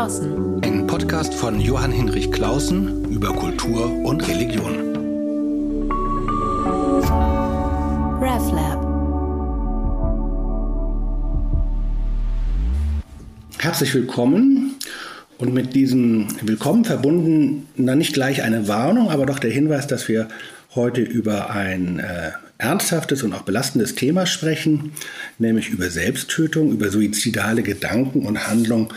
Klausen. 0.00 0.64
Ein 0.64 0.86
Podcast 0.86 1.34
von 1.34 1.60
Johann 1.60 1.92
Hinrich 1.92 2.32
Klausen 2.32 3.04
über 3.12 3.34
Kultur 3.34 3.84
und 4.02 4.26
Religion. 4.26 4.96
RevLab. 8.18 8.80
Herzlich 13.58 13.92
willkommen 13.92 14.76
und 15.36 15.52
mit 15.52 15.74
diesem 15.74 16.28
Willkommen 16.40 16.86
verbunden, 16.86 17.68
na 17.76 17.94
nicht 17.94 18.14
gleich 18.14 18.42
eine 18.42 18.68
Warnung, 18.68 19.10
aber 19.10 19.26
doch 19.26 19.38
der 19.38 19.50
Hinweis, 19.50 19.86
dass 19.86 20.08
wir 20.08 20.28
heute 20.74 21.02
über 21.02 21.50
ein 21.50 21.98
äh, 21.98 22.30
ernsthaftes 22.56 23.22
und 23.22 23.34
auch 23.34 23.42
belastendes 23.42 23.96
Thema 23.96 24.24
sprechen, 24.24 24.92
nämlich 25.38 25.68
über 25.68 25.90
Selbsttötung, 25.90 26.72
über 26.72 26.88
suizidale 26.88 27.62
Gedanken 27.62 28.24
und 28.24 28.48
Handlungen, 28.48 28.88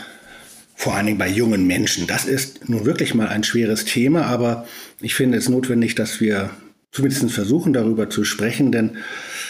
vor 0.84 0.96
allen 0.96 1.06
Dingen 1.06 1.18
bei 1.18 1.30
jungen 1.30 1.66
Menschen. 1.66 2.06
Das 2.06 2.26
ist 2.26 2.68
nun 2.68 2.84
wirklich 2.84 3.14
mal 3.14 3.28
ein 3.28 3.42
schweres 3.42 3.86
Thema, 3.86 4.26
aber 4.26 4.68
ich 5.00 5.14
finde 5.14 5.38
es 5.38 5.48
notwendig, 5.48 5.94
dass 5.94 6.20
wir 6.20 6.50
zumindest 6.92 7.30
versuchen, 7.30 7.72
darüber 7.72 8.10
zu 8.10 8.22
sprechen, 8.22 8.70
denn 8.70 8.98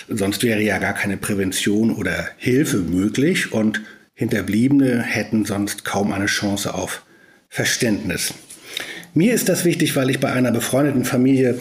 sonst 0.09 0.45
wäre 0.45 0.63
ja 0.63 0.79
gar 0.79 0.95
keine 0.95 1.17
Prävention 1.17 1.91
oder 1.91 2.29
Hilfe 2.37 2.77
möglich 2.77 3.53
und 3.53 3.81
Hinterbliebene 4.15 5.03
hätten 5.03 5.45
sonst 5.45 5.85
kaum 5.85 6.13
eine 6.13 6.27
Chance 6.27 6.73
auf 6.73 7.03
Verständnis. 7.49 8.35
Mir 9.13 9.35
ist 9.35 9.49
das 9.49 9.65
wichtig, 9.65 9.97
weil 9.97 10.11
ich 10.11 10.21
bei 10.21 10.33
einer 10.33 10.53
befreundeten 10.53 11.05
Familie 11.05 11.59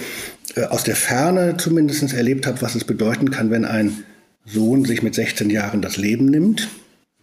äh, 0.54 0.66
aus 0.66 0.84
der 0.84 0.96
Ferne 0.96 1.58
zumindest 1.58 2.14
erlebt 2.14 2.46
habe, 2.46 2.62
was 2.62 2.76
es 2.76 2.84
bedeuten 2.84 3.32
kann, 3.32 3.50
wenn 3.50 3.66
ein 3.66 4.04
Sohn 4.46 4.86
sich 4.86 5.02
mit 5.02 5.16
16 5.16 5.50
Jahren 5.50 5.82
das 5.82 5.98
Leben 5.98 6.26
nimmt. 6.26 6.68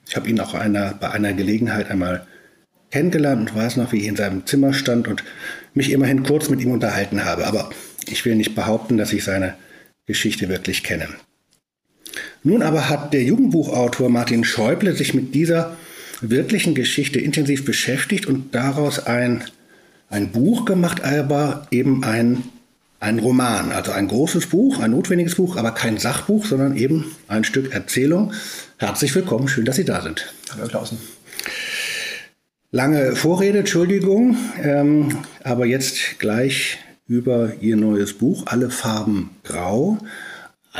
Ich 0.09 0.17
habe 0.17 0.29
ihn 0.29 0.41
auch 0.41 0.55
einer, 0.55 0.95
bei 0.95 1.13
einer 1.13 1.33
Gelegenheit 1.33 1.89
einmal 1.89 2.27
kennengelernt 2.91 3.51
und 3.51 3.57
weiß 3.57 3.77
noch, 3.77 3.93
wie 3.93 3.99
ich 3.99 4.07
in 4.07 4.17
seinem 4.17 4.47
Zimmer 4.47 4.73
stand 4.73 5.09
und 5.09 5.25
mich 5.75 5.91
immerhin 5.93 6.23
kurz 6.23 6.49
mit 6.49 6.61
ihm 6.61 6.73
unterhalten 6.73 7.25
habe. 7.25 7.47
Aber 7.47 7.71
ich 8.07 8.25
will 8.25 8.35
nicht 8.35 8.55
behaupten, 8.55 8.97
dass 8.97 9.13
ich 9.13 9.25
seine 9.25 9.55
Geschichte 10.07 10.49
wirklich 10.49 10.83
kenne. 10.83 11.09
Nun 12.43 12.63
aber 12.63 12.89
hat 12.89 13.13
der 13.13 13.23
Jugendbuchautor 13.23 14.09
Martin 14.09 14.45
Schäuble 14.45 14.95
sich 14.95 15.15
mit 15.15 15.35
dieser 15.35 15.77
wirklichen 16.21 16.75
Geschichte 16.75 17.21
intensiv 17.21 17.65
beschäftigt 17.65 18.27
und 18.27 18.55
daraus 18.55 19.07
ein, 19.07 19.45
ein 20.09 20.33
Buch 20.33 20.65
gemacht, 20.65 21.05
aber 21.05 21.67
eben 21.71 22.05
ein 22.05 22.45
ein 23.01 23.19
Roman, 23.19 23.73
also 23.73 23.93
ein 23.93 24.09
großes 24.09 24.47
Buch, 24.49 24.79
ein 24.79 24.91
notwendiges 24.91 25.37
Buch, 25.37 25.57
aber 25.57 25.73
kein 25.73 25.97
Sachbuch, 25.97 26.45
sondern 26.45 26.77
eben 26.77 27.07
ein 27.29 27.45
Stück 27.45 27.73
Erzählung. 27.73 28.35
Herzlich 28.77 29.15
willkommen, 29.15 29.49
schön, 29.49 29.65
dass 29.65 29.77
Sie 29.77 29.87
da 29.87 30.03
sind. 30.03 30.33
Hallo 30.55 30.69
Klausen. 30.69 30.99
Lange 32.73 33.17
Vorrede, 33.17 33.59
Entschuldigung, 33.59 34.37
ähm, 34.63 35.19
aber 35.43 35.67
jetzt 35.67 36.21
gleich 36.21 36.79
über 37.09 37.55
Ihr 37.61 37.77
neues 37.77 38.17
Buch, 38.17 38.45
Alle 38.47 38.71
Farben 38.71 39.31
Grau. 39.43 39.99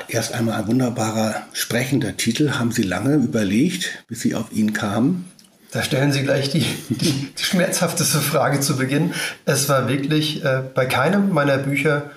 Erst 0.07 0.33
einmal 0.33 0.61
ein 0.61 0.69
wunderbarer 0.69 1.49
sprechender 1.53 2.17
Titel. 2.17 2.53
Haben 2.53 2.71
Sie 2.71 2.85
lange 2.85 3.17
überlegt, 3.17 4.05
bis 4.07 4.21
Sie 4.21 4.37
auf 4.37 4.53
ihn 4.53 4.73
kamen? 4.73 5.25
Da 5.73 5.83
stellen 5.83 6.13
Sie 6.13 6.23
gleich 6.23 6.51
die, 6.51 6.65
die, 6.91 7.33
die 7.37 7.43
schmerzhafteste 7.43 8.19
Frage 8.19 8.61
zu 8.61 8.77
Beginn. 8.77 9.13
Es 9.45 9.69
war 9.69 9.89
wirklich 9.89 10.45
äh, 10.45 10.63
bei 10.73 10.87
keinem 10.87 11.31
meiner 11.31 11.59
Bücher 11.59 12.13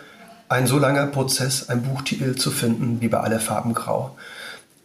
ein 0.50 0.68
so 0.68 0.78
langer 0.78 1.08
Prozess, 1.08 1.68
einen 1.70 1.82
Buchtitel 1.82 2.36
zu 2.36 2.52
finden 2.52 3.02
wie 3.02 3.08
bei 3.08 3.22
Alle 3.22 3.40
Farben 3.40 3.74
Grau. 3.74 4.16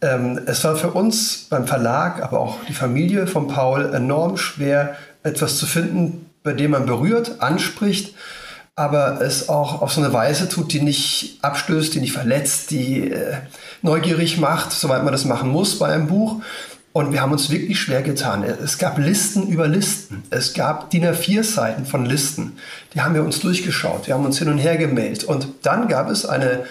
Ähm, 0.01 0.39
es 0.45 0.63
war 0.63 0.75
für 0.75 0.91
uns 0.91 1.47
beim 1.49 1.67
Verlag, 1.67 2.23
aber 2.23 2.39
auch 2.39 2.57
die 2.67 2.73
Familie 2.73 3.27
von 3.27 3.47
Paul 3.47 3.93
enorm 3.93 4.37
schwer, 4.37 4.95
etwas 5.23 5.57
zu 5.57 5.65
finden, 5.65 6.29
bei 6.43 6.53
dem 6.53 6.71
man 6.71 6.85
berührt, 6.85 7.41
anspricht, 7.41 8.15
aber 8.75 9.19
es 9.21 9.49
auch 9.49 9.81
auf 9.81 9.91
so 9.91 10.01
eine 10.01 10.13
Weise 10.13 10.47
tut, 10.47 10.71
die 10.71 10.81
nicht 10.81 11.39
abstößt, 11.41 11.93
die 11.93 11.99
nicht 11.99 12.13
verletzt, 12.13 12.71
die 12.71 13.11
äh, 13.11 13.35
neugierig 13.81 14.37
macht, 14.37 14.71
soweit 14.71 15.03
man 15.03 15.11
das 15.11 15.25
machen 15.25 15.49
muss 15.49 15.77
bei 15.79 15.93
einem 15.93 16.07
Buch, 16.07 16.41
und 16.91 17.13
wir 17.13 17.21
haben 17.21 17.31
uns 17.31 17.51
wirklich 17.51 17.79
schwer 17.79 18.01
getan. 18.01 18.43
Es 18.43 18.79
gab 18.79 18.97
Listen 18.97 19.47
über 19.47 19.67
Listen. 19.67 20.23
Es 20.31 20.53
gab 20.55 20.89
DIN 20.89 21.05
A4-Seiten 21.05 21.85
von 21.85 22.05
Listen. 22.05 22.57
Die 22.93 23.01
haben 23.01 23.13
wir 23.13 23.23
uns 23.23 23.39
durchgeschaut. 23.39 24.07
Wir 24.07 24.15
haben 24.15 24.25
uns 24.25 24.39
hin 24.39 24.49
und 24.49 24.57
her 24.57 24.75
gemeldet. 24.75 25.23
Und 25.23 25.47
dann 25.61 25.87
gab 25.87 26.09
es 26.09 26.25
eine 26.25 26.65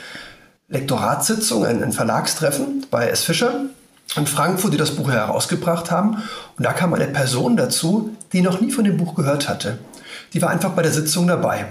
Lektoratssitzung, 0.68 1.64
ein, 1.64 1.92
Verlagstreffen 1.92 2.86
bei 2.90 3.08
S. 3.08 3.24
Fischer 3.24 3.66
in 4.16 4.26
Frankfurt, 4.26 4.72
die 4.72 4.78
das 4.78 4.92
Buch 4.92 5.10
herausgebracht 5.10 5.90
haben. 5.90 6.22
Und 6.56 6.64
da 6.64 6.72
kam 6.72 6.94
eine 6.94 7.06
Person 7.08 7.56
dazu, 7.56 8.16
die 8.32 8.42
noch 8.42 8.60
nie 8.60 8.70
von 8.70 8.84
dem 8.84 8.96
Buch 8.96 9.14
gehört 9.14 9.48
hatte. 9.48 9.78
Die 10.32 10.42
war 10.42 10.50
einfach 10.50 10.70
bei 10.70 10.82
der 10.82 10.92
Sitzung 10.92 11.26
dabei 11.26 11.66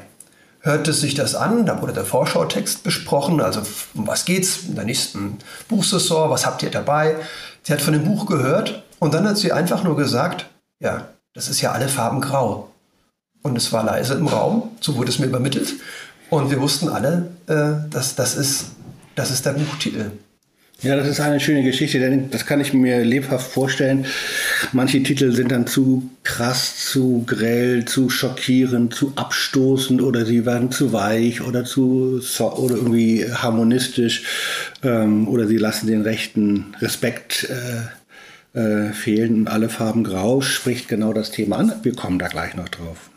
hörte 0.67 0.93
sich 0.93 1.15
das 1.15 1.33
an, 1.33 1.65
da 1.65 1.81
wurde 1.81 1.93
der 1.93 2.05
Vorschautext 2.05 2.83
besprochen, 2.83 3.41
also 3.41 3.61
um 3.95 4.05
was 4.05 4.25
geht's 4.25 4.63
in 4.67 4.75
der 4.75 4.83
nächsten 4.83 5.39
Buchsaison, 5.69 6.29
was 6.29 6.45
habt 6.45 6.61
ihr 6.61 6.69
dabei? 6.69 7.15
Sie 7.63 7.73
hat 7.73 7.81
von 7.81 7.93
dem 7.93 8.03
Buch 8.03 8.25
gehört 8.25 8.83
und 8.99 9.13
dann 9.13 9.27
hat 9.27 9.37
sie 9.37 9.51
einfach 9.51 9.83
nur 9.83 9.95
gesagt, 9.95 10.47
ja, 10.79 11.07
das 11.33 11.47
ist 11.47 11.61
ja 11.61 11.71
alle 11.71 11.87
Farben 11.87 12.21
grau. 12.21 12.69
Und 13.43 13.57
es 13.57 13.71
war 13.71 13.83
leise 13.83 14.15
im 14.15 14.27
Raum, 14.27 14.71
so 14.81 14.97
wurde 14.97 15.09
es 15.09 15.19
mir 15.19 15.27
übermittelt. 15.27 15.73
Und 16.29 16.49
wir 16.49 16.59
wussten 16.59 16.89
alle, 16.89 17.29
äh, 17.47 17.89
dass 17.89 18.15
das 18.15 18.35
ist, 18.35 18.65
das 19.17 19.31
ist 19.31 19.45
der 19.45 19.53
Buchtitel. 19.53 20.11
Ja, 20.83 20.95
das 20.95 21.07
ist 21.07 21.19
eine 21.19 21.39
schöne 21.39 21.63
Geschichte, 21.63 21.97
denn 21.99 22.29
das 22.29 22.45
kann 22.45 22.61
ich 22.61 22.71
mir 22.71 23.03
lebhaft 23.03 23.51
vorstellen. 23.51 24.05
Manche 24.73 25.01
Titel 25.01 25.31
sind 25.31 25.51
dann 25.51 25.65
zu 25.65 26.11
krass, 26.21 26.85
zu 26.85 27.23
grell, 27.25 27.85
zu 27.85 28.11
schockierend, 28.11 28.93
zu 28.93 29.13
abstoßend 29.15 30.03
oder 30.03 30.23
sie 30.23 30.45
werden 30.45 30.71
zu 30.71 30.93
weich 30.93 31.41
oder 31.41 31.65
zu 31.65 32.21
oder 32.39 32.75
irgendwie 32.75 33.25
harmonistisch 33.25 34.21
ähm, 34.83 35.27
oder 35.27 35.47
sie 35.47 35.57
lassen 35.57 35.87
den 35.87 36.03
rechten 36.03 36.75
Respekt 36.79 37.49
äh, 38.53 38.59
äh, 38.59 38.93
fehlen. 38.93 39.47
Alle 39.47 39.69
Farben 39.69 40.03
grau 40.03 40.41
spricht 40.41 40.87
genau 40.87 41.11
das 41.11 41.31
Thema 41.31 41.57
an. 41.57 41.73
Wir 41.81 41.95
kommen 41.95 42.19
da 42.19 42.27
gleich 42.27 42.53
noch 42.53 42.69
drauf. 42.69 43.09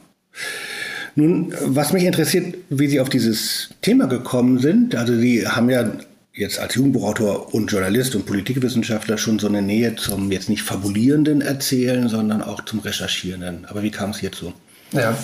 Nun, 1.14 1.54
was 1.66 1.92
mich 1.92 2.04
interessiert, 2.04 2.54
wie 2.68 2.88
Sie 2.88 3.00
auf 3.00 3.08
dieses 3.08 3.70
Thema 3.82 4.06
gekommen 4.06 4.58
sind. 4.58 4.94
Also 4.94 5.16
Sie 5.16 5.46
haben 5.46 5.70
ja 5.70 5.90
jetzt 6.32 6.58
als 6.58 6.74
Jugendbuchautor 6.74 7.54
und 7.54 7.70
Journalist 7.70 8.14
und 8.14 8.26
Politikwissenschaftler 8.26 9.18
schon 9.18 9.38
so 9.38 9.48
eine 9.48 9.62
Nähe 9.62 9.96
zum 9.96 10.30
jetzt 10.30 10.48
nicht 10.48 10.62
fabulierenden 10.62 11.40
Erzählen, 11.40 12.08
sondern 12.08 12.42
auch 12.42 12.64
zum 12.64 12.80
Recherchierenden. 12.80 13.66
Aber 13.66 13.82
wie 13.82 13.90
kam 13.90 14.10
es 14.10 14.18
hierzu? 14.18 14.52
Ja, 14.92 15.16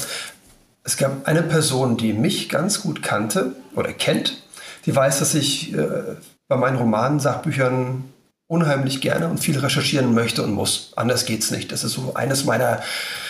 es 0.84 0.96
gab 0.96 1.26
eine 1.26 1.42
Person, 1.42 1.96
die 1.96 2.12
mich 2.12 2.48
ganz 2.48 2.82
gut 2.82 3.02
kannte 3.02 3.56
oder 3.74 3.92
kennt, 3.92 4.42
die 4.84 4.94
weiß, 4.94 5.18
dass 5.18 5.34
ich 5.34 5.74
äh, 5.74 6.16
bei 6.48 6.56
meinen 6.56 6.76
Romanen, 6.76 7.18
Sachbüchern 7.18 8.04
unheimlich 8.48 9.00
gerne 9.00 9.28
und 9.28 9.38
viel 9.38 9.58
recherchieren 9.58 10.14
möchte 10.14 10.42
und 10.42 10.52
muss. 10.52 10.92
Anders 10.96 11.24
geht's 11.24 11.50
nicht. 11.50 11.72
Das 11.72 11.82
ist 11.84 11.92
so 11.92 12.14
eines 12.14 12.44
meiner 12.44 12.82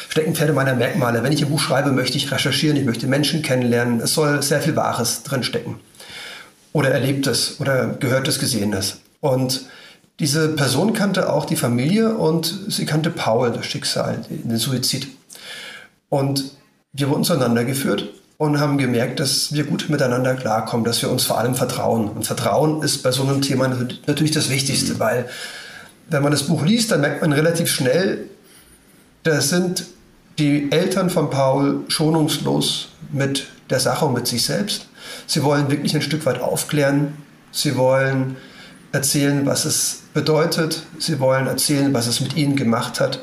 Steckenpferde, 0.08 0.52
meiner 0.52 0.74
Merkmale. 0.74 1.22
Wenn 1.22 1.32
ich 1.32 1.42
ein 1.42 1.50
Buch 1.50 1.60
schreibe, 1.60 1.92
möchte 1.92 2.18
ich 2.18 2.30
recherchieren, 2.30 2.76
ich 2.76 2.84
möchte 2.84 3.06
Menschen 3.06 3.42
kennenlernen. 3.42 4.00
Es 4.00 4.14
soll 4.14 4.42
sehr 4.42 4.60
viel 4.60 4.76
Wahres 4.76 5.22
drinstecken 5.22 5.76
oder 6.72 6.90
Erlebtes 6.90 7.58
oder 7.60 7.88
Gehörtes, 7.88 8.38
Gesehenes. 8.38 9.00
Und 9.20 9.66
diese 10.20 10.48
Person 10.50 10.92
kannte 10.92 11.32
auch 11.32 11.46
die 11.46 11.56
Familie 11.56 12.14
und 12.16 12.54
sie 12.68 12.86
kannte 12.86 13.10
Paul, 13.10 13.52
das 13.52 13.66
Schicksal, 13.66 14.22
den 14.28 14.56
Suizid. 14.56 15.08
Und 16.08 16.44
wir 16.92 17.08
wurden 17.08 17.24
zueinander 17.24 17.64
geführt 17.64 18.10
und 18.38 18.60
haben 18.60 18.76
gemerkt, 18.76 19.20
dass 19.20 19.52
wir 19.52 19.64
gut 19.64 19.88
miteinander 19.88 20.34
klarkommen, 20.34 20.84
dass 20.84 21.00
wir 21.00 21.10
uns 21.10 21.24
vor 21.24 21.38
allem 21.38 21.54
vertrauen. 21.54 22.08
Und 22.08 22.26
Vertrauen 22.26 22.82
ist 22.82 23.02
bei 23.02 23.10
so 23.10 23.22
einem 23.22 23.40
Thema 23.40 23.68
natürlich 24.06 24.32
das 24.32 24.50
Wichtigste, 24.50 24.98
weil 24.98 25.28
wenn 26.08 26.22
man 26.22 26.32
das 26.32 26.44
Buch 26.44 26.64
liest, 26.64 26.90
dann 26.90 27.00
merkt 27.00 27.22
man 27.22 27.32
relativ 27.32 27.70
schnell, 27.70 28.28
das 29.22 29.48
sind 29.48 29.86
die 30.38 30.70
Eltern 30.70 31.10
von 31.10 31.30
Paul 31.30 31.84
schonungslos 31.88 32.88
mit 33.10 33.46
der 33.70 33.80
Sache 33.80 34.04
und 34.04 34.12
mit 34.12 34.26
sich 34.26 34.44
selbst. 34.44 34.86
Sie 35.26 35.42
wollen 35.42 35.70
wirklich 35.70 35.94
ein 35.94 36.02
Stück 36.02 36.26
weit 36.26 36.40
aufklären. 36.40 37.14
Sie 37.50 37.76
wollen 37.76 38.36
erzählen, 38.92 39.46
was 39.46 39.64
es 39.64 40.02
bedeutet. 40.14 40.82
Sie 40.98 41.18
wollen 41.20 41.46
erzählen, 41.46 41.94
was 41.94 42.06
es 42.06 42.20
mit 42.20 42.36
ihnen 42.36 42.54
gemacht 42.54 43.00
hat. 43.00 43.20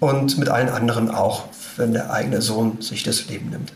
Und 0.00 0.38
mit 0.38 0.48
allen 0.48 0.68
anderen 0.68 1.10
auch, 1.10 1.44
wenn 1.76 1.92
der 1.92 2.12
eigene 2.12 2.40
Sohn 2.40 2.80
sich 2.80 3.02
das 3.02 3.26
Leben 3.28 3.50
nimmt. 3.50 3.72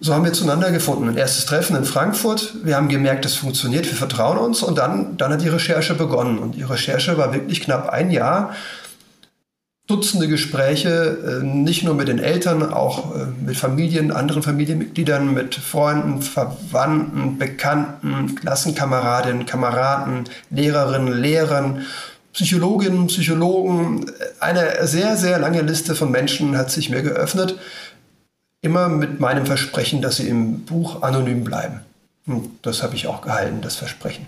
So 0.00 0.14
haben 0.14 0.24
wir 0.24 0.32
zueinander 0.32 0.70
gefunden. 0.70 1.08
Ein 1.08 1.16
erstes 1.16 1.46
Treffen 1.46 1.74
in 1.76 1.84
Frankfurt. 1.84 2.54
Wir 2.62 2.76
haben 2.76 2.88
gemerkt, 2.88 3.24
das 3.24 3.34
funktioniert, 3.34 3.86
wir 3.86 3.96
vertrauen 3.96 4.38
uns. 4.38 4.62
Und 4.62 4.78
dann, 4.78 5.16
dann 5.16 5.32
hat 5.32 5.42
die 5.42 5.48
Recherche 5.48 5.94
begonnen. 5.94 6.38
Und 6.38 6.54
die 6.54 6.62
Recherche 6.62 7.18
war 7.18 7.34
wirklich 7.34 7.60
knapp 7.60 7.88
ein 7.88 8.10
Jahr. 8.12 8.54
Dutzende 9.88 10.28
Gespräche, 10.28 11.40
äh, 11.40 11.44
nicht 11.44 11.82
nur 11.82 11.94
mit 11.94 12.08
den 12.08 12.18
Eltern, 12.18 12.72
auch 12.72 13.16
äh, 13.16 13.26
mit 13.44 13.56
Familien, 13.56 14.12
anderen 14.12 14.42
Familienmitgliedern, 14.42 15.32
mit 15.32 15.54
Freunden, 15.54 16.20
Verwandten, 16.20 17.38
Bekannten, 17.38 18.34
Klassenkameradinnen, 18.36 19.46
Kameraden, 19.46 20.24
Lehrerinnen, 20.50 21.20
Lehrern 21.20 21.86
Psychologinnen, 22.38 23.08
Psychologen, 23.08 24.06
eine 24.38 24.86
sehr, 24.86 25.16
sehr 25.16 25.40
lange 25.40 25.62
Liste 25.62 25.96
von 25.96 26.12
Menschen 26.12 26.56
hat 26.56 26.70
sich 26.70 26.88
mir 26.88 27.02
geöffnet. 27.02 27.58
Immer 28.60 28.88
mit 28.88 29.20
meinem 29.20 29.46
Versprechen, 29.46 30.02
dass 30.02 30.16
sie 30.16 30.28
im 30.28 30.64
Buch 30.64 31.02
anonym 31.02 31.44
bleiben. 31.44 31.80
Und 32.26 32.50
das 32.62 32.82
habe 32.82 32.96
ich 32.96 33.06
auch 33.06 33.22
gehalten, 33.22 33.60
das 33.62 33.76
Versprechen. 33.76 34.26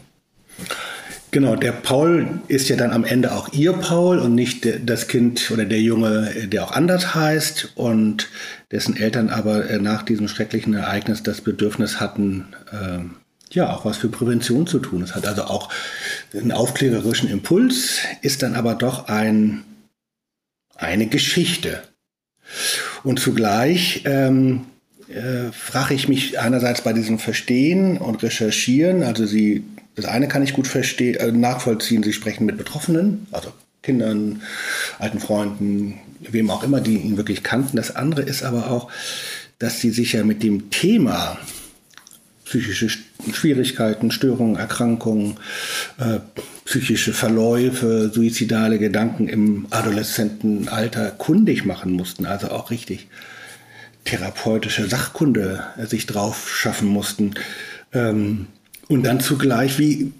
Genau, 1.33 1.55
der 1.55 1.71
Paul 1.71 2.41
ist 2.49 2.69
ja 2.69 2.77
dann 2.77 2.91
am 2.91 3.05
Ende 3.05 3.33
auch 3.33 3.53
ihr 3.53 3.73
Paul 3.73 4.19
und 4.19 4.35
nicht 4.35 4.67
das 4.85 5.07
Kind 5.07 5.51
oder 5.53 5.65
der 5.65 5.81
Junge, 5.81 6.49
der 6.49 6.65
auch 6.65 6.73
anders 6.73 7.15
heißt 7.15 7.73
und 7.77 8.29
dessen 8.73 8.97
Eltern 8.97 9.31
aber 9.31 9.71
äh, 9.71 9.79
nach 9.79 10.03
diesem 10.03 10.27
schrecklichen 10.27 10.75
Ereignis 10.75 11.23
das 11.23 11.41
Bedürfnis 11.41 12.01
hatten, 12.01 12.49
äh, 12.73 13.55
ja, 13.55 13.73
auch 13.73 13.85
was 13.85 13.99
für 13.99 14.09
Prävention 14.09 14.67
zu 14.67 14.81
tun. 14.81 15.03
Es 15.03 15.15
hat 15.15 15.27
also 15.27 15.45
auch 15.45 15.69
einen 16.33 16.53
aufklärerischen 16.53 17.29
Impuls, 17.29 17.99
ist 18.23 18.43
dann 18.43 18.57
aber 18.57 18.75
doch 18.75 19.07
ein, 19.07 19.63
eine 20.75 21.07
Geschichte. 21.07 21.83
Und 23.03 23.19
zugleich 23.19 24.03
ähm, 24.05 24.67
äh, 25.09 25.53
frage 25.53 25.95
ich 25.95 26.09
mich 26.09 26.39
einerseits 26.39 26.83
bei 26.83 26.93
diesem 26.93 27.19
Verstehen 27.19 27.99
und 27.99 28.23
Recherchieren, 28.23 29.03
also 29.03 29.27
Sie 29.27 29.65
das 30.01 30.05
eine 30.05 30.29
kann 30.29 30.43
ich 30.43 30.55
gut 30.55 30.67
verstehen, 30.67 31.17
äh, 31.17 31.33
nachvollziehen. 31.33 32.03
Sie 32.03 32.13
sprechen 32.13 32.47
mit 32.47 32.57
Betroffenen, 32.57 33.27
also 33.33 33.53
Kindern, 33.83 34.43
alten 34.99 35.21
Freunden, 35.21 35.99
wem 36.21 36.51
auch 36.51 36.63
immer, 36.63 36.81
die 36.81 36.97
ihn 36.97 37.17
wirklich 37.17 37.43
kannten. 37.43 37.77
Das 37.77 37.97
andere 37.97 38.23
ist 38.23 38.43
aber 38.43 38.71
auch, 38.71 38.91
dass 39.59 39.81
sie 39.81 39.91
sich 39.91 40.13
ja 40.13 40.25
mit 40.25 40.43
dem 40.43 40.71
Thema 40.71 41.39
psychische 42.45 42.89
Schwierigkeiten, 43.33 44.11
Störungen, 44.11 44.57
Erkrankungen, 44.57 45.37
äh, 45.99 46.21
psychische 46.65 47.13
Verläufe, 47.13 48.11
suizidale 48.13 48.79
Gedanken 48.79 49.29
im 49.29 49.67
Adoleszentenalter 49.71 51.11
kundig 51.11 51.65
machen 51.65 51.93
mussten, 51.93 52.27
also 52.27 52.49
auch 52.49 52.71
richtig 52.71 53.09
therapeutische 54.05 54.89
Sachkunde 54.89 55.65
äh, 55.77 55.87
sich 55.87 56.07
drauf 56.07 56.51
schaffen 56.51 56.89
mussten. 56.89 57.35
Ähm, 57.93 58.47
und 58.89 59.05
dann 59.05 59.21
zugleich, 59.21 59.79
wie, 59.79 60.13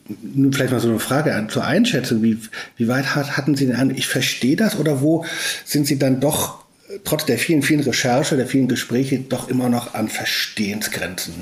vielleicht 0.53 0.71
mal 0.71 0.79
so 0.79 0.89
eine 0.89 1.01
Frage 1.01 1.47
zur 1.51 1.65
Einschätzung, 1.65 2.23
wie, 2.23 2.39
wie 2.77 2.87
weit 2.87 3.17
hat, 3.17 3.37
hatten 3.37 3.57
Sie 3.57 3.67
denn 3.67 3.75
an, 3.75 3.91
ich 3.91 4.07
verstehe 4.07 4.55
das 4.55 4.79
oder 4.79 5.01
wo 5.01 5.25
sind 5.65 5.89
Sie 5.89 5.99
dann 5.99 6.21
doch, 6.21 6.65
trotz 7.03 7.25
der 7.25 7.39
vielen, 7.39 7.63
vielen 7.63 7.81
Recherche, 7.81 8.37
der 8.37 8.47
vielen 8.47 8.69
Gespräche, 8.69 9.19
doch 9.19 9.49
immer 9.49 9.69
noch 9.69 9.95
an 9.95 10.09
Verstehensgrenzen 10.09 11.35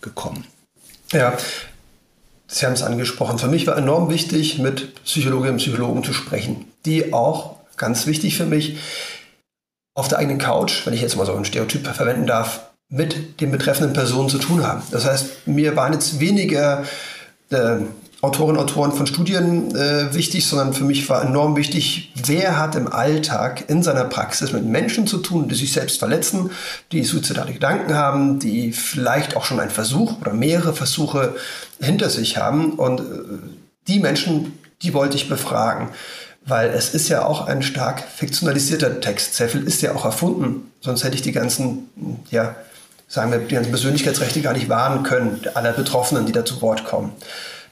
gekommen? 0.00 0.44
Ja, 1.12 1.36
Sie 2.48 2.64
haben 2.64 2.74
es 2.74 2.82
angesprochen. 2.82 3.38
Für 3.38 3.48
mich 3.48 3.66
war 3.66 3.76
enorm 3.76 4.08
wichtig, 4.08 4.58
mit 4.58 5.02
Psychologinnen 5.04 5.54
und 5.54 5.60
Psychologen 5.60 6.04
zu 6.04 6.12
sprechen, 6.12 6.64
die 6.84 7.12
auch, 7.12 7.56
ganz 7.76 8.06
wichtig 8.06 8.36
für 8.36 8.46
mich, 8.46 8.78
auf 9.94 10.08
der 10.08 10.18
eigenen 10.18 10.38
Couch, 10.38 10.86
wenn 10.86 10.94
ich 10.94 11.00
jetzt 11.00 11.16
mal 11.16 11.26
so 11.26 11.34
ein 11.34 11.44
Stereotyp 11.44 11.86
verwenden 11.86 12.26
darf, 12.26 12.70
mit 12.88 13.40
den 13.40 13.50
betreffenden 13.50 13.94
Personen 13.94 14.28
zu 14.28 14.38
tun 14.38 14.64
haben. 14.64 14.82
Das 14.90 15.04
heißt, 15.04 15.48
mir 15.48 15.74
waren 15.74 15.92
jetzt 15.92 16.20
weniger 16.20 16.84
äh, 17.50 17.78
Autorinnen 18.26 18.58
und 18.58 18.70
Autoren 18.70 18.92
von 18.92 19.06
Studien 19.06 19.74
äh, 19.74 20.14
wichtig, 20.14 20.46
sondern 20.46 20.72
für 20.74 20.84
mich 20.84 21.08
war 21.08 21.22
enorm 21.24 21.56
wichtig, 21.56 22.12
wer 22.24 22.58
hat 22.58 22.74
im 22.74 22.92
Alltag 22.92 23.64
in 23.68 23.82
seiner 23.82 24.04
Praxis 24.04 24.52
mit 24.52 24.64
Menschen 24.64 25.06
zu 25.06 25.18
tun, 25.18 25.48
die 25.48 25.54
sich 25.54 25.72
selbst 25.72 25.98
verletzen, 25.98 26.50
die 26.92 27.04
suizidale 27.04 27.52
Gedanken 27.52 27.94
haben, 27.94 28.38
die 28.38 28.72
vielleicht 28.72 29.36
auch 29.36 29.44
schon 29.44 29.60
einen 29.60 29.70
Versuch 29.70 30.20
oder 30.20 30.32
mehrere 30.32 30.74
Versuche 30.74 31.34
hinter 31.80 32.10
sich 32.10 32.36
haben. 32.36 32.72
Und 32.72 33.00
äh, 33.00 33.04
die 33.88 34.00
Menschen, 34.00 34.58
die 34.82 34.94
wollte 34.94 35.16
ich 35.16 35.28
befragen 35.28 35.88
weil 36.48 36.70
es 36.70 36.94
ist 36.94 37.08
ja 37.08 37.26
auch 37.26 37.48
ein 37.48 37.60
stark 37.60 38.04
fiktionalisierter 38.04 39.00
Text. 39.00 39.34
Sehr 39.34 39.48
viel 39.48 39.64
ist 39.64 39.82
ja 39.82 39.96
auch 39.96 40.04
erfunden, 40.04 40.70
sonst 40.80 41.02
hätte 41.02 41.16
ich 41.16 41.22
die 41.22 41.32
ganzen 41.32 41.88
ja, 42.30 42.54
sagen 43.08 43.30
wir, 43.30 43.38
die 43.38 43.54
ganzen 43.54 43.70
Persönlichkeitsrechte 43.70 44.40
gar 44.40 44.52
nicht 44.52 44.68
wahren 44.68 45.02
können, 45.02 45.40
aller 45.54 45.72
Betroffenen, 45.72 46.26
die 46.26 46.32
da 46.32 46.44
zu 46.44 46.60
Wort 46.62 46.84
kommen. 46.84 47.12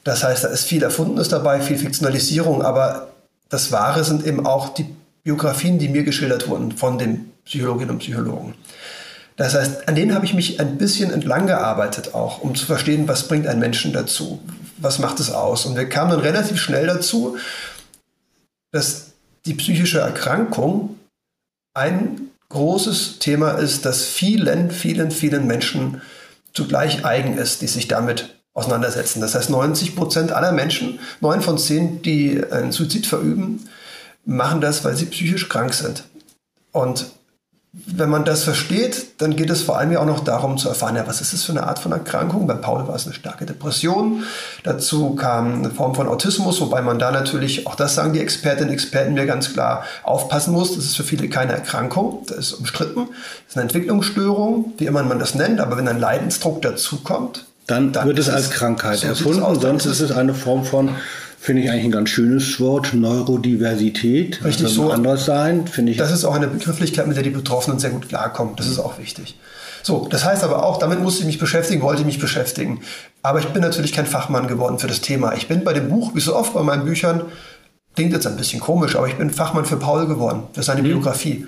Das 0.05 0.23
heißt, 0.23 0.45
da 0.45 0.49
ist 0.49 0.67
viel 0.67 0.83
Erfundenes 0.83 1.29
dabei, 1.29 1.61
viel 1.61 1.79
Fiktionalisierung, 1.79 2.63
aber 2.63 3.09
das 3.49 3.73
Wahre 3.73 4.05
sind 4.05 4.27
eben 4.27 4.47
auch 4.47 4.75
die 4.75 4.87
Biografien, 5.23 5.79
die 5.79 5.89
mir 5.89 6.05
geschildert 6.05 6.49
wurden 6.49 6.73
von 6.73 6.99
den 6.99 7.33
Psychologinnen 7.45 7.91
und 7.91 7.99
Psychologen. 7.99 8.55
Das 9.37 9.55
heißt, 9.55 9.89
an 9.89 9.95
denen 9.95 10.15
habe 10.15 10.27
ich 10.27 10.35
mich 10.35 10.61
ein 10.61 10.79
bisschen 10.79 11.11
entlang 11.11 11.47
gearbeitet 11.47 12.15
auch, 12.15 12.41
um 12.43 12.55
zu 12.55 12.67
verstehen, 12.67 13.09
was 13.09 13.27
bringt 13.27 13.47
einen 13.47 13.59
Menschen 13.59 13.93
dazu, 13.93 14.41
was 14.77 14.99
macht 14.99 15.19
es 15.19 15.31
aus. 15.31 15.67
Und 15.67 15.77
wir 15.77 15.89
kamen 15.89 16.19
relativ 16.19 16.61
schnell 16.61 16.87
dazu, 16.87 17.37
dass 18.71 19.13
die 19.45 19.55
psychische 19.55 19.99
Erkrankung 19.99 20.99
ein 21.75 22.31
großes 22.51 23.19
Thema 23.19 23.53
ist, 23.53 23.85
das 23.85 24.05
vielen, 24.05 24.71
vielen, 24.71 25.11
vielen 25.11 25.47
Menschen 25.47 26.01
zugleich 26.53 27.05
eigen 27.05 27.37
ist, 27.37 27.63
die 27.63 27.67
sich 27.67 27.89
damit 27.89 28.37
auseinandersetzen. 28.55 29.21
Das 29.21 29.35
heißt, 29.35 29.51
90 29.51 29.97
Prozent 29.97 30.33
aller 30.33 30.53
Menschen, 30.53 31.01
neun 31.21 31.43
von 31.43 31.59
zehn, 31.59 32.03
die 32.03 32.43
einen 32.51 32.73
Suizid 32.73 33.07
verüben, 33.07 33.69
machen 34.25 34.61
das, 34.61 34.85
weil 34.85 34.97
sie 34.97 35.07
psychisch 35.07 35.49
krank 35.49 35.75
sind. 35.75 36.05
Und 36.73 37.07
wenn 37.73 38.09
man 38.09 38.25
das 38.25 38.45
versteht, 38.45 39.21
dann 39.21 39.35
geht 39.35 39.51
es 39.51 39.63
vor 39.63 39.77
allem 39.77 39.91
ja 39.91 39.99
auch 39.99 40.07
noch 40.07 40.21
darum 40.21 40.59
zu 40.59 40.69
erfahren, 40.69 40.95
ja, 40.95 41.09
was 41.09 41.21
ist 41.21 41.33
das 41.33 41.43
für 41.43 41.51
eine 41.51 41.67
Art 41.67 41.81
von 41.81 41.91
Erkrankung? 41.91 42.47
Bei 42.47 42.55
Paul 42.55 42.87
war 42.87 42.95
es 42.95 43.05
eine 43.05 43.15
starke 43.15 43.47
Depression. 43.47 44.23
Dazu 44.63 45.17
kam 45.17 45.55
eine 45.55 45.71
Form 45.71 45.97
von 45.97 46.07
Autismus, 46.07 46.61
wobei 46.61 46.83
man 46.83 47.01
da 47.01 47.11
natürlich, 47.11 47.67
auch 47.67 47.75
das 47.75 47.97
sagen 47.97 48.13
die 48.13 48.21
Expertinnen 48.21 48.69
und 48.69 48.75
Experten 48.75 49.15
mir 49.15 49.27
ganz 49.27 49.53
klar, 49.53 49.85
aufpassen 50.05 50.53
muss. 50.53 50.77
Das 50.77 50.85
ist 50.85 50.97
für 50.97 51.03
viele 51.03 51.29
keine 51.29 51.53
Erkrankung, 51.53 52.25
das 52.29 52.39
ist 52.39 52.53
umstritten. 52.53 53.09
Das 53.09 53.49
ist 53.49 53.57
eine 53.57 53.63
Entwicklungsstörung, 53.65 54.75
wie 54.79 54.87
immer 54.87 55.03
man 55.03 55.19
das 55.19 55.35
nennt, 55.35 55.59
aber 55.59 55.77
wenn 55.77 55.89
ein 55.89 55.99
Leidensdruck 55.99 56.63
dazukommt, 56.63 57.45
dann, 57.67 57.93
dann 57.93 58.07
wird 58.07 58.19
es 58.19 58.29
als 58.29 58.51
Krankheit 58.51 58.99
so 58.99 59.07
erfunden, 59.07 59.61
sonst 59.61 59.87
ist 59.87 60.01
es 60.01 60.13
eine 60.13 60.35
Form 60.35 60.65
von 60.65 60.91
Finde 61.45 61.61
ich 61.61 61.71
eigentlich 61.71 61.85
ein 61.85 61.91
ganz 61.91 62.09
schönes 62.09 62.59
Wort. 62.59 62.95
Neurodiversität. 62.95 64.43
Richtig 64.43 64.67
so. 64.67 64.91
Anders 64.91 65.27
sein, 65.27 65.67
finde 65.67 65.93
ich. 65.93 65.99
Das 65.99 66.11
ist 66.11 66.25
auch 66.25 66.35
eine 66.35 66.47
Begrifflichkeit, 66.47 67.07
mit 67.07 67.19
der 67.19 67.23
die 67.23 67.29
Betroffenen 67.29 67.79
sehr 67.79 67.91
gut 67.91 68.09
klarkommen. 68.09 68.57
Das 68.57 68.67
ist 68.67 68.79
auch 68.79 68.99
wichtig. 68.99 69.39
So, 69.83 70.09
das 70.11 70.25
heißt 70.25 70.43
aber 70.43 70.65
auch, 70.65 70.79
damit 70.79 71.03
musste 71.03 71.21
ich 71.21 71.27
mich 71.27 71.39
beschäftigen, 71.39 71.83
wollte 71.83 72.01
ich 72.01 72.07
mich 72.07 72.19
beschäftigen. 72.19 72.81
Aber 73.21 73.41
ich 73.41 73.49
bin 73.49 73.61
natürlich 73.61 73.93
kein 73.93 74.07
Fachmann 74.07 74.49
geworden 74.49 74.79
für 74.79 74.87
das 74.87 75.03
Thema. 75.03 75.35
Ich 75.35 75.47
bin 75.47 75.65
bei 75.65 75.75
dem 75.75 75.91
Buch, 75.91 76.15
wie 76.15 76.21
so 76.21 76.35
oft 76.35 76.55
bei 76.55 76.63
meinen 76.63 76.87
Büchern, 76.87 77.27
klingt 77.95 78.15
jetzt 78.15 78.27
ein 78.27 78.37
bisschen 78.37 78.61
komisch, 78.61 78.97
aber 78.97 79.09
ich 79.09 79.17
bin 79.17 79.29
Fachmann 79.29 79.67
für 79.67 79.77
Paul 79.77 80.07
geworden, 80.07 80.45
für 80.55 80.63
seine 80.63 80.81
mhm. 80.81 80.87
Biografie. 80.87 81.47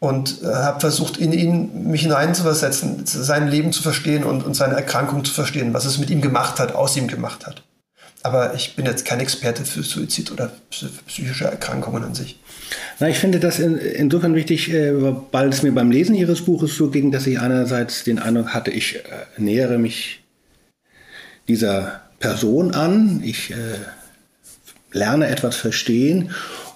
Und 0.00 0.42
äh, 0.42 0.46
habe 0.46 0.80
versucht, 0.80 1.18
in 1.18 1.32
ihn 1.32 1.90
mich 1.90 2.02
hineinzuversetzen, 2.02 3.04
sein 3.04 3.48
Leben 3.48 3.70
zu 3.70 3.82
verstehen 3.82 4.24
und, 4.24 4.42
und 4.42 4.54
seine 4.54 4.74
Erkrankung 4.74 5.24
zu 5.24 5.32
verstehen, 5.32 5.74
was 5.74 5.84
es 5.84 5.98
mit 5.98 6.10
ihm 6.10 6.22
gemacht 6.22 6.58
hat, 6.58 6.74
aus 6.74 6.96
ihm 6.96 7.06
gemacht 7.06 7.46
hat. 7.46 7.62
Aber 8.22 8.54
ich 8.54 8.76
bin 8.76 8.84
jetzt 8.84 9.04
kein 9.04 9.20
Experte 9.20 9.64
für 9.64 9.82
Suizid 9.82 10.30
oder 10.30 10.52
psychische 11.06 11.44
Erkrankungen 11.44 12.04
an 12.04 12.14
sich. 12.14 12.38
Na, 12.98 13.08
ich 13.08 13.18
finde 13.18 13.40
das 13.40 13.58
in, 13.58 13.76
insofern 13.78 14.34
wichtig, 14.34 14.70
äh, 14.72 14.92
weil 15.32 15.48
es 15.48 15.62
mir 15.62 15.72
beim 15.72 15.90
Lesen 15.90 16.14
Ihres 16.14 16.44
Buches 16.44 16.76
so 16.76 16.90
ging, 16.90 17.12
dass 17.12 17.26
ich 17.26 17.40
einerseits 17.40 18.04
den 18.04 18.18
Eindruck 18.18 18.54
hatte, 18.54 18.70
ich 18.70 18.96
äh, 18.96 19.00
nähere 19.38 19.78
mich 19.78 20.22
dieser 21.48 22.02
Person 22.18 22.74
an, 22.74 23.22
ich 23.24 23.52
äh, 23.52 23.54
lerne 24.92 25.28
etwas 25.28 25.56
verstehen 25.56 26.30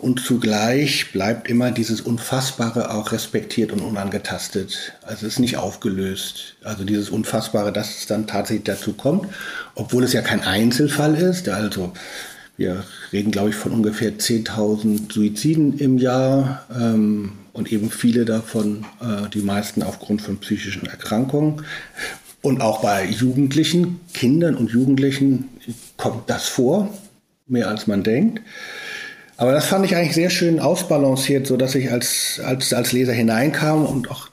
und 0.04 0.20
zugleich 0.20 1.12
bleibt 1.12 1.48
immer 1.48 1.70
dieses 1.70 2.02
Unfassbare 2.02 2.90
auch 2.94 3.10
respektiert 3.10 3.72
und 3.72 3.80
unangetastet. 3.80 4.92
Also 5.00 5.26
es 5.26 5.32
ist 5.34 5.38
nicht 5.38 5.56
aufgelöst. 5.56 6.56
Also 6.62 6.84
dieses 6.84 7.08
Unfassbare, 7.08 7.72
dass 7.72 7.96
es 7.96 8.06
dann 8.06 8.26
tatsächlich 8.26 8.64
dazu 8.64 8.92
kommt, 8.92 9.28
obwohl 9.74 10.04
es 10.04 10.12
ja 10.12 10.20
kein 10.20 10.42
Einzelfall 10.42 11.14
ist. 11.14 11.48
Also 11.48 11.94
wir 12.58 12.84
reden, 13.14 13.30
glaube 13.30 13.48
ich, 13.48 13.54
von 13.54 13.72
ungefähr 13.72 14.18
10.000 14.18 15.10
Suiziden 15.10 15.78
im 15.78 15.96
Jahr 15.96 16.66
ähm, 16.78 17.32
und 17.54 17.72
eben 17.72 17.90
viele 17.90 18.26
davon, 18.26 18.84
äh, 19.00 19.30
die 19.30 19.40
meisten 19.40 19.82
aufgrund 19.82 20.20
von 20.20 20.36
psychischen 20.36 20.84
Erkrankungen. 20.84 21.62
Und 22.42 22.60
auch 22.60 22.82
bei 22.82 23.06
Jugendlichen, 23.06 24.00
Kindern 24.12 24.54
und 24.54 24.70
Jugendlichen 24.70 25.48
kommt 25.96 26.28
das 26.28 26.46
vor, 26.46 26.92
mehr 27.46 27.68
als 27.68 27.86
man 27.86 28.02
denkt. 28.02 28.42
Aber 29.36 29.52
das 29.52 29.66
fand 29.66 29.84
ich 29.84 29.96
eigentlich 29.96 30.14
sehr 30.14 30.30
schön 30.30 30.60
ausbalanciert, 30.60 31.46
so 31.46 31.56
dass 31.56 31.74
ich 31.74 31.90
als, 31.90 32.40
als, 32.44 32.72
als 32.72 32.92
Leser 32.92 33.12
hineinkam 33.12 33.84
und 33.84 34.10
auch 34.10 34.28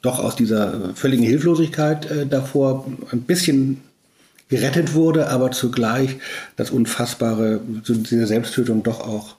doch 0.00 0.18
aus 0.20 0.36
dieser 0.36 0.94
völligen 0.94 1.24
Hilflosigkeit 1.24 2.10
äh, 2.10 2.26
davor 2.26 2.86
ein 3.10 3.22
bisschen 3.22 3.82
gerettet 4.48 4.94
wurde, 4.94 5.28
aber 5.28 5.50
zugleich 5.50 6.16
das 6.56 6.70
Unfassbare, 6.70 7.60
diese 7.86 8.26
Selbsttötung 8.26 8.82
doch 8.82 9.00
auch 9.00 9.36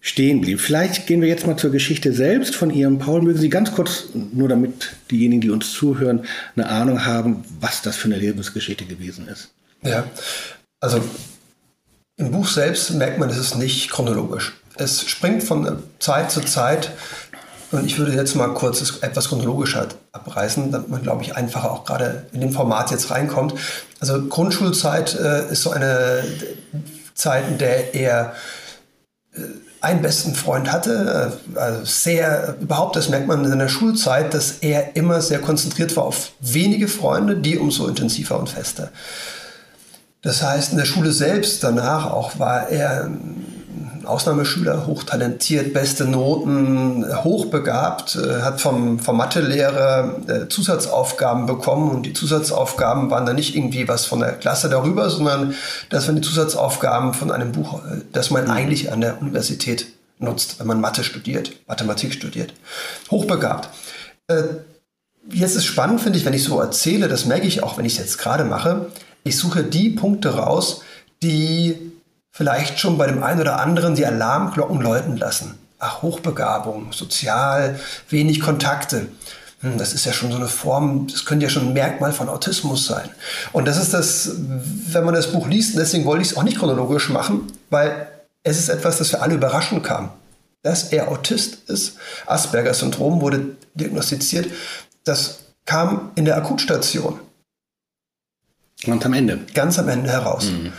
stehen 0.00 0.40
blieb. 0.40 0.60
Vielleicht 0.60 1.06
gehen 1.06 1.22
wir 1.22 1.28
jetzt 1.28 1.46
mal 1.46 1.56
zur 1.56 1.70
Geschichte 1.70 2.12
selbst 2.12 2.54
von 2.54 2.70
Ihrem 2.70 2.98
Paul. 2.98 3.22
Mögen 3.22 3.38
Sie 3.38 3.48
ganz 3.48 3.72
kurz, 3.72 4.08
nur 4.32 4.48
damit 4.48 4.96
diejenigen, 5.10 5.40
die 5.40 5.50
uns 5.50 5.72
zuhören, 5.72 6.26
eine 6.56 6.68
Ahnung 6.68 7.06
haben, 7.06 7.44
was 7.60 7.80
das 7.80 7.96
für 7.96 8.06
eine 8.06 8.18
Lebensgeschichte 8.18 8.84
gewesen 8.84 9.28
ist? 9.28 9.50
Ja, 9.82 10.04
also 10.80 11.00
Im 12.16 12.30
Buch 12.30 12.46
selbst 12.46 12.90
merkt 12.92 13.18
man, 13.18 13.28
es 13.28 13.38
ist 13.38 13.56
nicht 13.56 13.90
chronologisch. 13.90 14.52
Es 14.76 15.08
springt 15.08 15.42
von 15.42 15.82
Zeit 15.98 16.30
zu 16.30 16.40
Zeit. 16.42 16.92
Und 17.72 17.86
ich 17.86 17.98
würde 17.98 18.12
jetzt 18.12 18.36
mal 18.36 18.54
kurz 18.54 18.98
etwas 19.02 19.28
chronologischer 19.28 19.88
abreißen, 20.12 20.70
damit 20.70 20.88
man, 20.90 21.02
glaube 21.02 21.24
ich, 21.24 21.34
einfacher 21.34 21.72
auch 21.72 21.84
gerade 21.84 22.26
in 22.32 22.40
dem 22.40 22.52
Format 22.52 22.92
jetzt 22.92 23.10
reinkommt. 23.10 23.54
Also 23.98 24.26
Grundschulzeit 24.26 25.18
äh, 25.18 25.50
ist 25.50 25.62
so 25.62 25.70
eine 25.70 26.22
Zeit, 27.14 27.48
in 27.48 27.58
der 27.58 27.94
er 27.96 28.34
äh, 29.34 29.40
einen 29.80 30.02
besten 30.02 30.36
Freund 30.36 30.70
hatte, 30.70 31.36
äh, 31.54 31.58
also 31.58 31.84
sehr, 31.84 32.56
überhaupt, 32.60 32.94
das 32.94 33.08
merkt 33.08 33.26
man 33.26 33.42
in 33.42 33.50
seiner 33.50 33.68
Schulzeit, 33.68 34.34
dass 34.34 34.58
er 34.60 34.94
immer 34.94 35.20
sehr 35.20 35.40
konzentriert 35.40 35.96
war 35.96 36.04
auf 36.04 36.30
wenige 36.38 36.86
Freunde, 36.86 37.36
die 37.36 37.58
umso 37.58 37.88
intensiver 37.88 38.38
und 38.38 38.48
fester. 38.48 38.90
Das 40.24 40.42
heißt, 40.42 40.72
in 40.72 40.78
der 40.78 40.86
Schule 40.86 41.12
selbst 41.12 41.62
danach 41.62 42.10
auch 42.10 42.38
war 42.38 42.68
er 42.70 43.10
Ausnahmeschüler, 44.06 44.86
hochtalentiert, 44.86 45.72
beste 45.72 46.04
Noten, 46.04 47.04
hochbegabt, 47.24 48.16
äh, 48.16 48.42
hat 48.42 48.60
vom, 48.60 48.98
vom 48.98 49.16
Mathelehrer 49.16 50.16
äh, 50.26 50.48
Zusatzaufgaben 50.48 51.46
bekommen 51.46 51.90
und 51.90 52.04
die 52.04 52.12
Zusatzaufgaben 52.12 53.10
waren 53.10 53.26
dann 53.26 53.36
nicht 53.36 53.54
irgendwie 53.56 53.88
was 53.88 54.04
von 54.04 54.20
der 54.20 54.32
Klasse 54.32 54.68
darüber, 54.68 55.10
sondern 55.10 55.54
das 55.90 56.06
waren 56.06 56.16
die 56.16 56.22
Zusatzaufgaben 56.22 57.14
von 57.14 57.30
einem 57.30 57.52
Buch, 57.52 57.82
äh, 57.84 58.00
das 58.12 58.30
man 58.30 58.44
mhm. 58.44 58.50
eigentlich 58.50 58.92
an 58.92 59.00
der 59.00 59.20
Universität 59.20 59.86
nutzt, 60.18 60.60
wenn 60.60 60.66
man 60.66 60.80
Mathe 60.80 61.04
studiert, 61.04 61.52
Mathematik 61.66 62.12
studiert. 62.12 62.54
Hochbegabt. 63.10 63.68
Jetzt 65.28 65.56
ist 65.56 65.64
spannend, 65.64 66.00
finde 66.00 66.18
ich, 66.18 66.24
wenn 66.24 66.32
ich 66.32 66.44
so 66.44 66.60
erzähle, 66.60 67.08
das 67.08 67.24
merke 67.24 67.46
ich 67.46 67.62
auch, 67.62 67.76
wenn 67.76 67.84
ich 67.84 67.94
es 67.94 67.98
jetzt 67.98 68.18
gerade 68.18 68.44
mache. 68.44 68.86
Ich 69.24 69.38
suche 69.38 69.64
die 69.64 69.90
Punkte 69.90 70.36
raus, 70.36 70.82
die 71.22 71.92
vielleicht 72.30 72.78
schon 72.78 72.98
bei 72.98 73.06
dem 73.06 73.22
einen 73.22 73.40
oder 73.40 73.58
anderen 73.58 73.94
die 73.94 74.04
Alarmglocken 74.04 74.80
läuten 74.80 75.16
lassen. 75.16 75.58
Ach, 75.78 76.02
Hochbegabung, 76.02 76.92
sozial, 76.92 77.80
wenig 78.10 78.40
Kontakte. 78.40 79.08
Hm, 79.60 79.78
das 79.78 79.94
ist 79.94 80.04
ja 80.04 80.12
schon 80.12 80.30
so 80.30 80.36
eine 80.36 80.46
Form, 80.46 81.06
das 81.06 81.24
könnte 81.24 81.44
ja 81.44 81.50
schon 81.50 81.68
ein 81.68 81.72
Merkmal 81.72 82.12
von 82.12 82.28
Autismus 82.28 82.86
sein. 82.86 83.08
Und 83.52 83.66
das 83.66 83.78
ist 83.78 83.94
das, 83.94 84.32
wenn 84.36 85.04
man 85.04 85.14
das 85.14 85.32
Buch 85.32 85.48
liest, 85.48 85.76
deswegen 85.76 86.04
wollte 86.04 86.22
ich 86.22 86.32
es 86.32 86.36
auch 86.36 86.42
nicht 86.42 86.58
chronologisch 86.58 87.08
machen, 87.08 87.50
weil 87.70 88.08
es 88.42 88.58
ist 88.58 88.68
etwas, 88.68 88.98
das 88.98 89.08
für 89.08 89.22
alle 89.22 89.34
überraschend 89.34 89.82
kam. 89.84 90.10
Dass 90.62 90.92
er 90.92 91.08
Autist 91.08 91.70
ist. 91.70 91.96
Asperger-Syndrom 92.26 93.20
wurde 93.20 93.56
diagnostiziert. 93.74 94.48
Das 95.04 95.40
kam 95.64 96.10
in 96.14 96.26
der 96.26 96.36
Akutstation. 96.36 97.20
Ganz 98.86 99.04
am 99.06 99.12
Ende. 99.12 99.38
Ganz 99.54 99.78
am 99.78 99.88
Ende 99.88 100.10
heraus. 100.10 100.50
Mhm. 100.50 100.72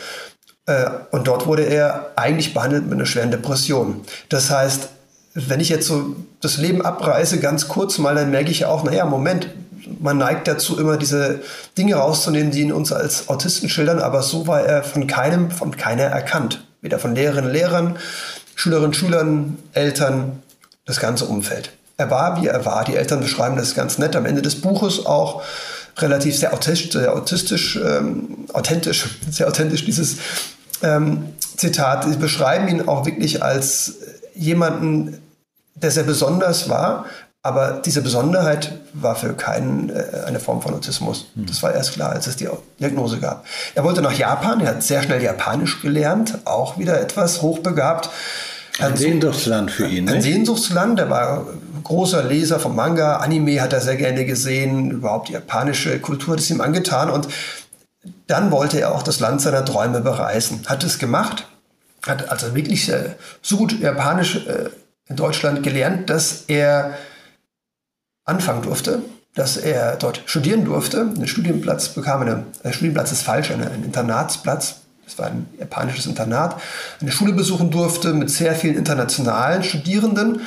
Äh, 0.65 0.89
und 1.11 1.27
dort 1.27 1.47
wurde 1.47 1.63
er 1.63 2.11
eigentlich 2.15 2.53
behandelt 2.53 2.85
mit 2.85 2.93
einer 2.93 3.05
schweren 3.05 3.31
Depression. 3.31 4.01
Das 4.29 4.49
heißt, 4.49 4.89
wenn 5.35 5.59
ich 5.59 5.69
jetzt 5.69 5.87
so 5.87 6.15
das 6.41 6.57
Leben 6.57 6.83
abreiße, 6.83 7.39
ganz 7.39 7.67
kurz 7.67 7.97
mal, 7.97 8.15
dann 8.15 8.31
merke 8.31 8.51
ich 8.51 8.65
auch, 8.65 8.83
naja, 8.83 9.05
Moment, 9.05 9.49
man 9.99 10.17
neigt 10.17 10.47
dazu, 10.47 10.79
immer 10.79 10.97
diese 10.97 11.41
Dinge 11.77 11.95
rauszunehmen, 11.95 12.51
die 12.51 12.61
ihn 12.61 12.71
uns 12.71 12.91
als 12.91 13.29
Autisten 13.29 13.69
schildern, 13.69 13.99
aber 13.99 14.23
so 14.23 14.47
war 14.47 14.61
er 14.61 14.83
von 14.83 15.07
keinem, 15.07 15.51
von 15.51 15.75
keiner 15.75 16.03
erkannt. 16.03 16.65
Weder 16.81 16.99
von 16.99 17.15
Lehrerinnen, 17.15 17.51
Lehrern, 17.51 17.97
Schülerinnen, 18.55 18.93
Schülern, 18.93 19.57
Eltern, 19.73 20.43
das 20.85 20.99
ganze 20.99 21.25
Umfeld. 21.25 21.71
Er 21.97 22.09
war, 22.09 22.41
wie 22.41 22.47
er 22.47 22.65
war. 22.65 22.83
Die 22.83 22.95
Eltern 22.95 23.21
beschreiben 23.21 23.57
das 23.57 23.75
ganz 23.75 23.97
nett 23.97 24.15
am 24.15 24.25
Ende 24.25 24.41
des 24.41 24.61
Buches 24.61 25.05
auch 25.05 25.43
relativ 25.97 26.37
sehr 26.37 26.53
autistisch, 26.53 26.91
sehr 26.91 27.13
autistisch 27.13 27.75
ähm, 27.77 28.45
authentisch, 28.53 29.05
sehr 29.29 29.47
authentisch 29.47 29.85
dieses 29.85 30.17
ähm, 30.83 31.33
Zitat, 31.57 32.03
sie 32.05 32.17
beschreiben 32.17 32.67
ihn 32.67 32.87
auch 32.87 33.05
wirklich 33.05 33.41
als 33.41 33.95
jemanden, 34.33 35.21
der 35.75 35.91
sehr 35.91 36.03
besonders 36.03 36.69
war, 36.69 37.05
aber 37.41 37.81
diese 37.85 38.01
Besonderheit 38.01 38.79
war 38.93 39.15
für 39.15 39.33
keinen 39.33 39.89
äh, 39.89 40.03
eine 40.25 40.39
Form 40.39 40.61
von 40.61 40.73
Autismus. 40.73 41.27
Hm. 41.35 41.45
Das 41.45 41.61
war 41.61 41.73
erst 41.73 41.93
klar, 41.93 42.11
als 42.11 42.27
es 42.27 42.35
die 42.35 42.49
Diagnose 42.79 43.19
gab. 43.19 43.45
Er 43.75 43.83
wollte 43.83 44.01
nach 44.01 44.13
Japan, 44.13 44.61
er 44.61 44.69
hat 44.69 44.83
sehr 44.83 45.03
schnell 45.03 45.21
Japanisch 45.21 45.81
gelernt, 45.81 46.39
auch 46.45 46.79
wieder 46.79 46.99
etwas 46.99 47.41
hochbegabt. 47.41 48.09
Ein 48.79 48.97
Sehnsuchtsland 48.97 49.71
für 49.71 49.87
ihn. 49.87 50.09
Ein 50.09 50.15
nicht? 50.15 50.23
Sehnsuchtsland, 50.23 50.99
er 50.99 51.09
war 51.09 51.45
großer 51.85 52.23
Leser 52.23 52.59
vom 52.59 52.75
Manga, 52.75 53.17
Anime 53.17 53.61
hat 53.61 53.71
er 53.71 53.79
sehr 53.79 53.95
gerne 53.95 54.25
gesehen, 54.25 54.91
überhaupt 54.91 55.29
die 55.29 55.33
japanische 55.33 55.99
Kultur 55.99 56.33
hat 56.33 56.41
es 56.41 56.49
ihm 56.49 56.59
angetan 56.59 57.09
und 57.09 57.29
dann 58.27 58.51
wollte 58.51 58.79
er 58.81 58.93
auch 58.93 59.03
das 59.03 59.19
Land 59.19 59.41
seiner 59.41 59.63
Träume 59.63 60.01
bereisen. 60.01 60.61
Hat 60.67 60.83
es 60.83 60.99
gemacht, 60.99 61.47
hat 62.05 62.29
also 62.29 62.53
wirklich 62.55 62.89
äh, 62.89 63.11
so 63.41 63.57
gut 63.57 63.79
Japanisch 63.79 64.47
äh, 64.47 64.69
in 65.07 65.15
Deutschland 65.15 65.63
gelernt, 65.63 66.09
dass 66.09 66.45
er 66.47 66.97
anfangen 68.25 68.63
durfte, 68.63 69.01
dass 69.35 69.55
er 69.57 69.95
dort 69.95 70.21
studieren 70.25 70.65
durfte. 70.65 71.01
Einen 71.01 71.27
Studienplatz 71.27 71.89
bekam, 71.89 72.21
eine, 72.21 72.45
ein 72.63 72.73
Studienplatz 72.73 73.11
ist 73.11 73.21
falsch, 73.21 73.51
eine, 73.51 73.69
ein 73.69 73.83
Internatsplatz. 73.83 74.77
Das 75.05 75.19
war 75.19 75.27
ein 75.27 75.47
japanisches 75.59 76.07
Internat. 76.07 76.59
Eine 76.99 77.11
Schule 77.11 77.33
besuchen 77.33 77.69
durfte 77.69 78.13
mit 78.13 78.31
sehr 78.31 78.55
vielen 78.55 78.75
internationalen 78.75 79.63
Studierenden 79.63 80.41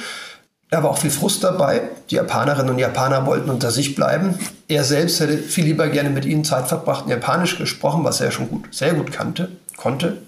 da 0.71 0.83
war 0.83 0.91
auch 0.91 0.99
viel 0.99 1.11
Frust 1.11 1.43
dabei. 1.45 1.89
Die 2.11 2.17
Japanerinnen 2.17 2.71
und 2.71 2.79
Japaner 2.79 3.25
wollten 3.27 3.49
unter 3.49 3.71
sich 3.71 3.95
bleiben. 3.95 4.39
Er 4.69 4.85
selbst 4.85 5.21
hätte 5.21 5.39
viel 5.39 5.65
lieber 5.65 5.89
gerne 5.89 6.11
mit 6.11 6.27
ihnen 6.27 6.45
Zeit 6.45 6.69
verbracht 6.69 7.05
und 7.05 7.11
Japanisch 7.11 7.57
gesprochen, 7.57 8.05
was 8.05 8.21
er 8.21 8.31
schon 8.31 8.49
gut, 8.49 8.75
sehr 8.75 8.93
gut 8.95 9.11
kannte, 9.11 9.51
konnte. 9.77 10.19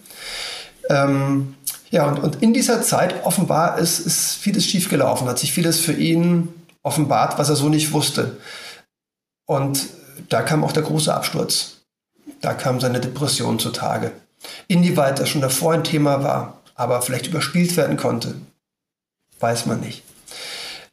Ähm, 0.88 1.54
ja, 1.90 2.06
und, 2.06 2.20
und 2.20 2.42
in 2.42 2.54
dieser 2.54 2.82
Zeit 2.82 3.24
offenbar 3.24 3.78
ist, 3.78 3.98
ist 3.98 4.34
vieles 4.36 4.64
schiefgelaufen, 4.64 5.28
hat 5.28 5.38
sich 5.38 5.52
vieles 5.52 5.78
für 5.78 5.92
ihn 5.92 6.48
offenbart, 6.82 7.38
was 7.38 7.50
er 7.50 7.56
so 7.56 7.68
nicht 7.68 7.92
wusste. 7.92 8.38
Und 9.46 9.88
da 10.28 10.42
kam 10.42 10.64
auch 10.64 10.72
der 10.72 10.84
große 10.84 11.12
Absturz. 11.12 11.78
Da 12.40 12.54
kam 12.54 12.80
seine 12.80 13.00
Depression 13.00 13.58
zutage. 13.58 14.12
Inwieweit 14.68 15.18
das 15.18 15.28
schon 15.28 15.42
davor 15.42 15.74
ein 15.74 15.84
Thema 15.84 16.22
war, 16.22 16.60
aber 16.74 17.02
vielleicht 17.02 17.26
überspielt 17.26 17.76
werden 17.76 17.98
konnte, 17.98 18.36
weiß 19.40 19.66
man 19.66 19.80
nicht. 19.80 20.02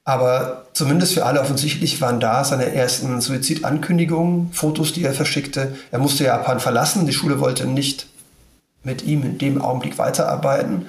Aber 0.07 0.63
zumindest 0.71 1.15
für 1.15 1.25
alle 1.25 1.41
offensichtlich 1.41 1.99
waren 1.99 2.21
da 2.21 2.45
seine 2.45 2.73
ersten 2.73 3.19
Suizidankündigungen, 3.19 4.53
Fotos, 4.53 4.93
die 4.93 5.03
er 5.03 5.13
verschickte. 5.13 5.75
Er 5.91 5.99
musste 5.99 6.23
Japan 6.23 6.61
verlassen. 6.61 7.05
Die 7.05 7.11
Schule 7.11 7.41
wollte 7.41 7.67
nicht 7.67 8.07
mit 8.83 9.03
ihm 9.03 9.23
in 9.23 9.37
dem 9.37 9.61
Augenblick 9.61 9.97
weiterarbeiten. 9.97 10.87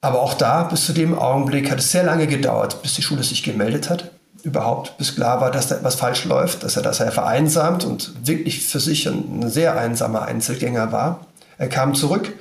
Aber 0.00 0.22
auch 0.22 0.34
da, 0.34 0.64
bis 0.64 0.86
zu 0.86 0.92
dem 0.92 1.16
Augenblick, 1.16 1.70
hat 1.70 1.78
es 1.78 1.92
sehr 1.92 2.02
lange 2.02 2.26
gedauert, 2.26 2.82
bis 2.82 2.94
die 2.94 3.02
Schule 3.02 3.22
sich 3.22 3.44
gemeldet 3.44 3.88
hat. 3.88 4.10
Überhaupt, 4.42 4.98
bis 4.98 5.14
klar 5.14 5.40
war, 5.40 5.52
dass 5.52 5.68
da 5.68 5.76
etwas 5.76 5.94
falsch 5.94 6.24
läuft, 6.24 6.64
dass 6.64 6.74
er, 6.76 6.82
dass 6.82 6.98
er 6.98 7.12
vereinsamt 7.12 7.84
und 7.84 8.26
wirklich 8.26 8.66
für 8.66 8.80
sich 8.80 9.06
ein 9.06 9.48
sehr 9.48 9.78
einsamer 9.78 10.22
Einzelgänger 10.22 10.90
war. 10.90 11.26
Er 11.58 11.68
kam 11.68 11.94
zurück 11.94 12.32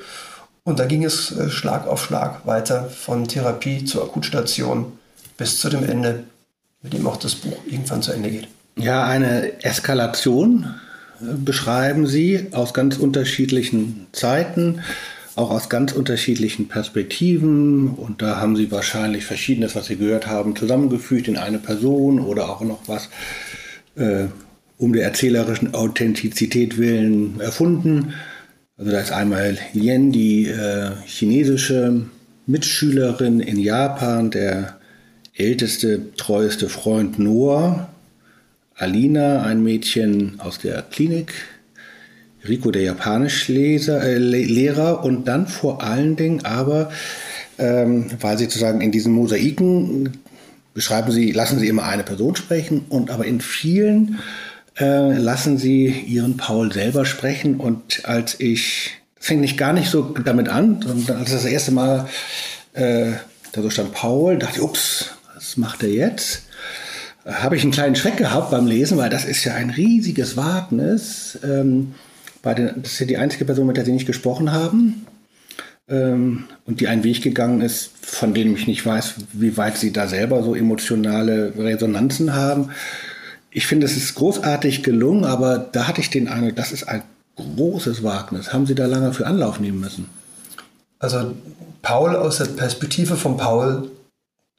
und 0.63 0.79
da 0.79 0.85
ging 0.85 1.05
es 1.05 1.31
äh, 1.31 1.51
Schlag 1.51 1.85
auf 1.85 2.03
Schlag 2.03 2.47
weiter 2.47 2.89
von 2.89 3.27
Therapie 3.27 3.85
zur 3.85 4.03
Akutstation 4.03 4.93
bis 5.41 5.57
zu 5.57 5.69
dem 5.69 5.83
Ende, 5.83 6.23
mit 6.83 6.93
dem 6.93 7.07
auch 7.07 7.17
das 7.17 7.33
Buch 7.33 7.57
irgendwann 7.65 8.03
zu 8.03 8.11
Ende 8.11 8.29
geht. 8.29 8.47
Ja, 8.77 9.05
eine 9.05 9.63
Eskalation 9.63 10.75
äh, 11.19 11.33
beschreiben 11.35 12.05
Sie 12.05 12.49
aus 12.51 12.75
ganz 12.75 12.97
unterschiedlichen 12.97 14.05
Zeiten, 14.11 14.81
auch 15.35 15.49
aus 15.49 15.67
ganz 15.67 15.93
unterschiedlichen 15.93 16.67
Perspektiven. 16.67 17.87
Und 17.87 18.21
da 18.21 18.39
haben 18.39 18.55
Sie 18.55 18.71
wahrscheinlich 18.71 19.25
Verschiedenes, 19.25 19.75
was 19.75 19.87
Sie 19.87 19.95
gehört 19.95 20.27
haben, 20.27 20.55
zusammengefügt 20.55 21.27
in 21.27 21.37
eine 21.37 21.57
Person 21.57 22.19
oder 22.19 22.47
auch 22.47 22.61
noch 22.61 22.81
was 22.85 23.09
äh, 23.95 24.25
um 24.77 24.93
der 24.93 25.05
erzählerischen 25.05 25.73
Authentizität 25.73 26.77
willen 26.77 27.39
erfunden. 27.39 28.13
Also 28.77 28.91
da 28.91 28.99
ist 28.99 29.11
einmal 29.11 29.57
Yen, 29.73 30.11
die 30.11 30.49
äh, 30.49 30.91
chinesische 31.07 32.05
Mitschülerin 32.45 33.39
in 33.39 33.57
Japan, 33.57 34.29
der 34.29 34.80
älteste, 35.41 36.13
treueste 36.17 36.69
Freund 36.69 37.19
Noah, 37.19 37.89
Alina, 38.75 39.43
ein 39.43 39.61
Mädchen 39.63 40.39
aus 40.39 40.59
der 40.59 40.81
Klinik, 40.81 41.33
Rico, 42.47 42.71
der 42.71 42.81
Japanischlehrer 42.83 44.03
äh, 44.03 44.17
Lehrer, 44.17 45.03
und 45.03 45.27
dann 45.27 45.47
vor 45.47 45.83
allen 45.83 46.15
Dingen 46.15 46.45
aber, 46.45 46.91
ähm, 47.59 48.07
weil 48.19 48.37
sie 48.37 48.45
sozusagen 48.45 48.81
in 48.81 48.91
diesen 48.91 49.13
Mosaiken 49.13 50.17
beschreiben 50.73 51.11
sie, 51.11 51.31
lassen 51.31 51.59
sie 51.59 51.67
immer 51.67 51.83
eine 51.83 52.03
Person 52.03 52.35
sprechen 52.35 52.85
und 52.89 53.11
aber 53.11 53.25
in 53.25 53.41
vielen 53.41 54.19
äh, 54.79 55.17
lassen 55.17 55.57
sie 55.57 55.87
ihren 55.87 56.37
Paul 56.37 56.71
selber 56.71 57.05
sprechen 57.05 57.57
und 57.57 58.05
als 58.05 58.39
ich, 58.39 58.91
das 59.17 59.27
fing 59.27 59.41
nicht 59.41 59.57
gar 59.57 59.73
nicht 59.73 59.89
so 59.89 60.01
damit 60.01 60.49
an, 60.49 60.81
sondern 60.81 61.17
als 61.17 61.31
das 61.31 61.45
erste 61.45 61.71
Mal 61.71 62.07
äh, 62.73 63.11
da 63.51 63.61
so 63.61 63.69
stand 63.69 63.91
Paul, 63.91 64.37
dachte 64.37 64.59
ich, 64.59 64.63
ups, 64.63 65.11
was 65.41 65.57
macht 65.57 65.81
er 65.81 65.89
jetzt? 65.89 66.43
Habe 67.25 67.55
ich 67.55 67.63
einen 67.63 67.71
kleinen 67.71 67.95
Schreck 67.95 68.17
gehabt 68.17 68.51
beim 68.51 68.67
Lesen, 68.67 68.97
weil 68.97 69.09
das 69.09 69.25
ist 69.25 69.43
ja 69.43 69.55
ein 69.55 69.71
riesiges 69.71 70.37
Wagnis. 70.37 71.37
Ähm, 71.43 71.93
Bei 72.41 72.53
den, 72.53 72.81
das 72.81 72.93
ist 72.93 72.99
ja 72.99 73.05
die 73.05 73.17
einzige 73.17 73.45
Person, 73.45 73.67
mit 73.67 73.77
der 73.77 73.85
Sie 73.85 73.91
nicht 73.91 74.07
gesprochen 74.07 74.51
haben 74.51 75.05
ähm, 75.87 76.45
und 76.65 76.79
die 76.79 76.87
einen 76.87 77.03
Weg 77.03 77.21
gegangen 77.21 77.61
ist, 77.61 77.91
von 78.01 78.33
dem 78.33 78.55
ich 78.55 78.65
nicht 78.65 78.85
weiß, 78.85 79.15
wie 79.33 79.57
weit 79.57 79.77
Sie 79.77 79.91
da 79.91 80.07
selber 80.07 80.41
so 80.43 80.55
emotionale 80.55 81.53
Resonanzen 81.57 82.33
haben. 82.33 82.71
Ich 83.51 83.67
finde, 83.67 83.85
es 83.85 83.97
ist 83.97 84.15
großartig 84.15 84.81
gelungen, 84.81 85.25
aber 85.25 85.59
da 85.59 85.87
hatte 85.87 86.01
ich 86.01 86.09
den 86.09 86.27
Eindruck, 86.27 86.55
das 86.55 86.71
ist 86.71 86.87
ein 86.87 87.03
großes 87.35 88.01
Wagnis. 88.03 88.53
Haben 88.53 88.65
Sie 88.65 88.75
da 88.75 88.87
lange 88.87 89.13
für 89.13 89.27
Anlauf 89.27 89.59
nehmen 89.59 89.79
müssen? 89.79 90.07
Also 90.97 91.33
Paul 91.81 92.15
aus 92.15 92.37
der 92.37 92.45
Perspektive 92.45 93.15
von 93.15 93.37
Paul 93.37 93.90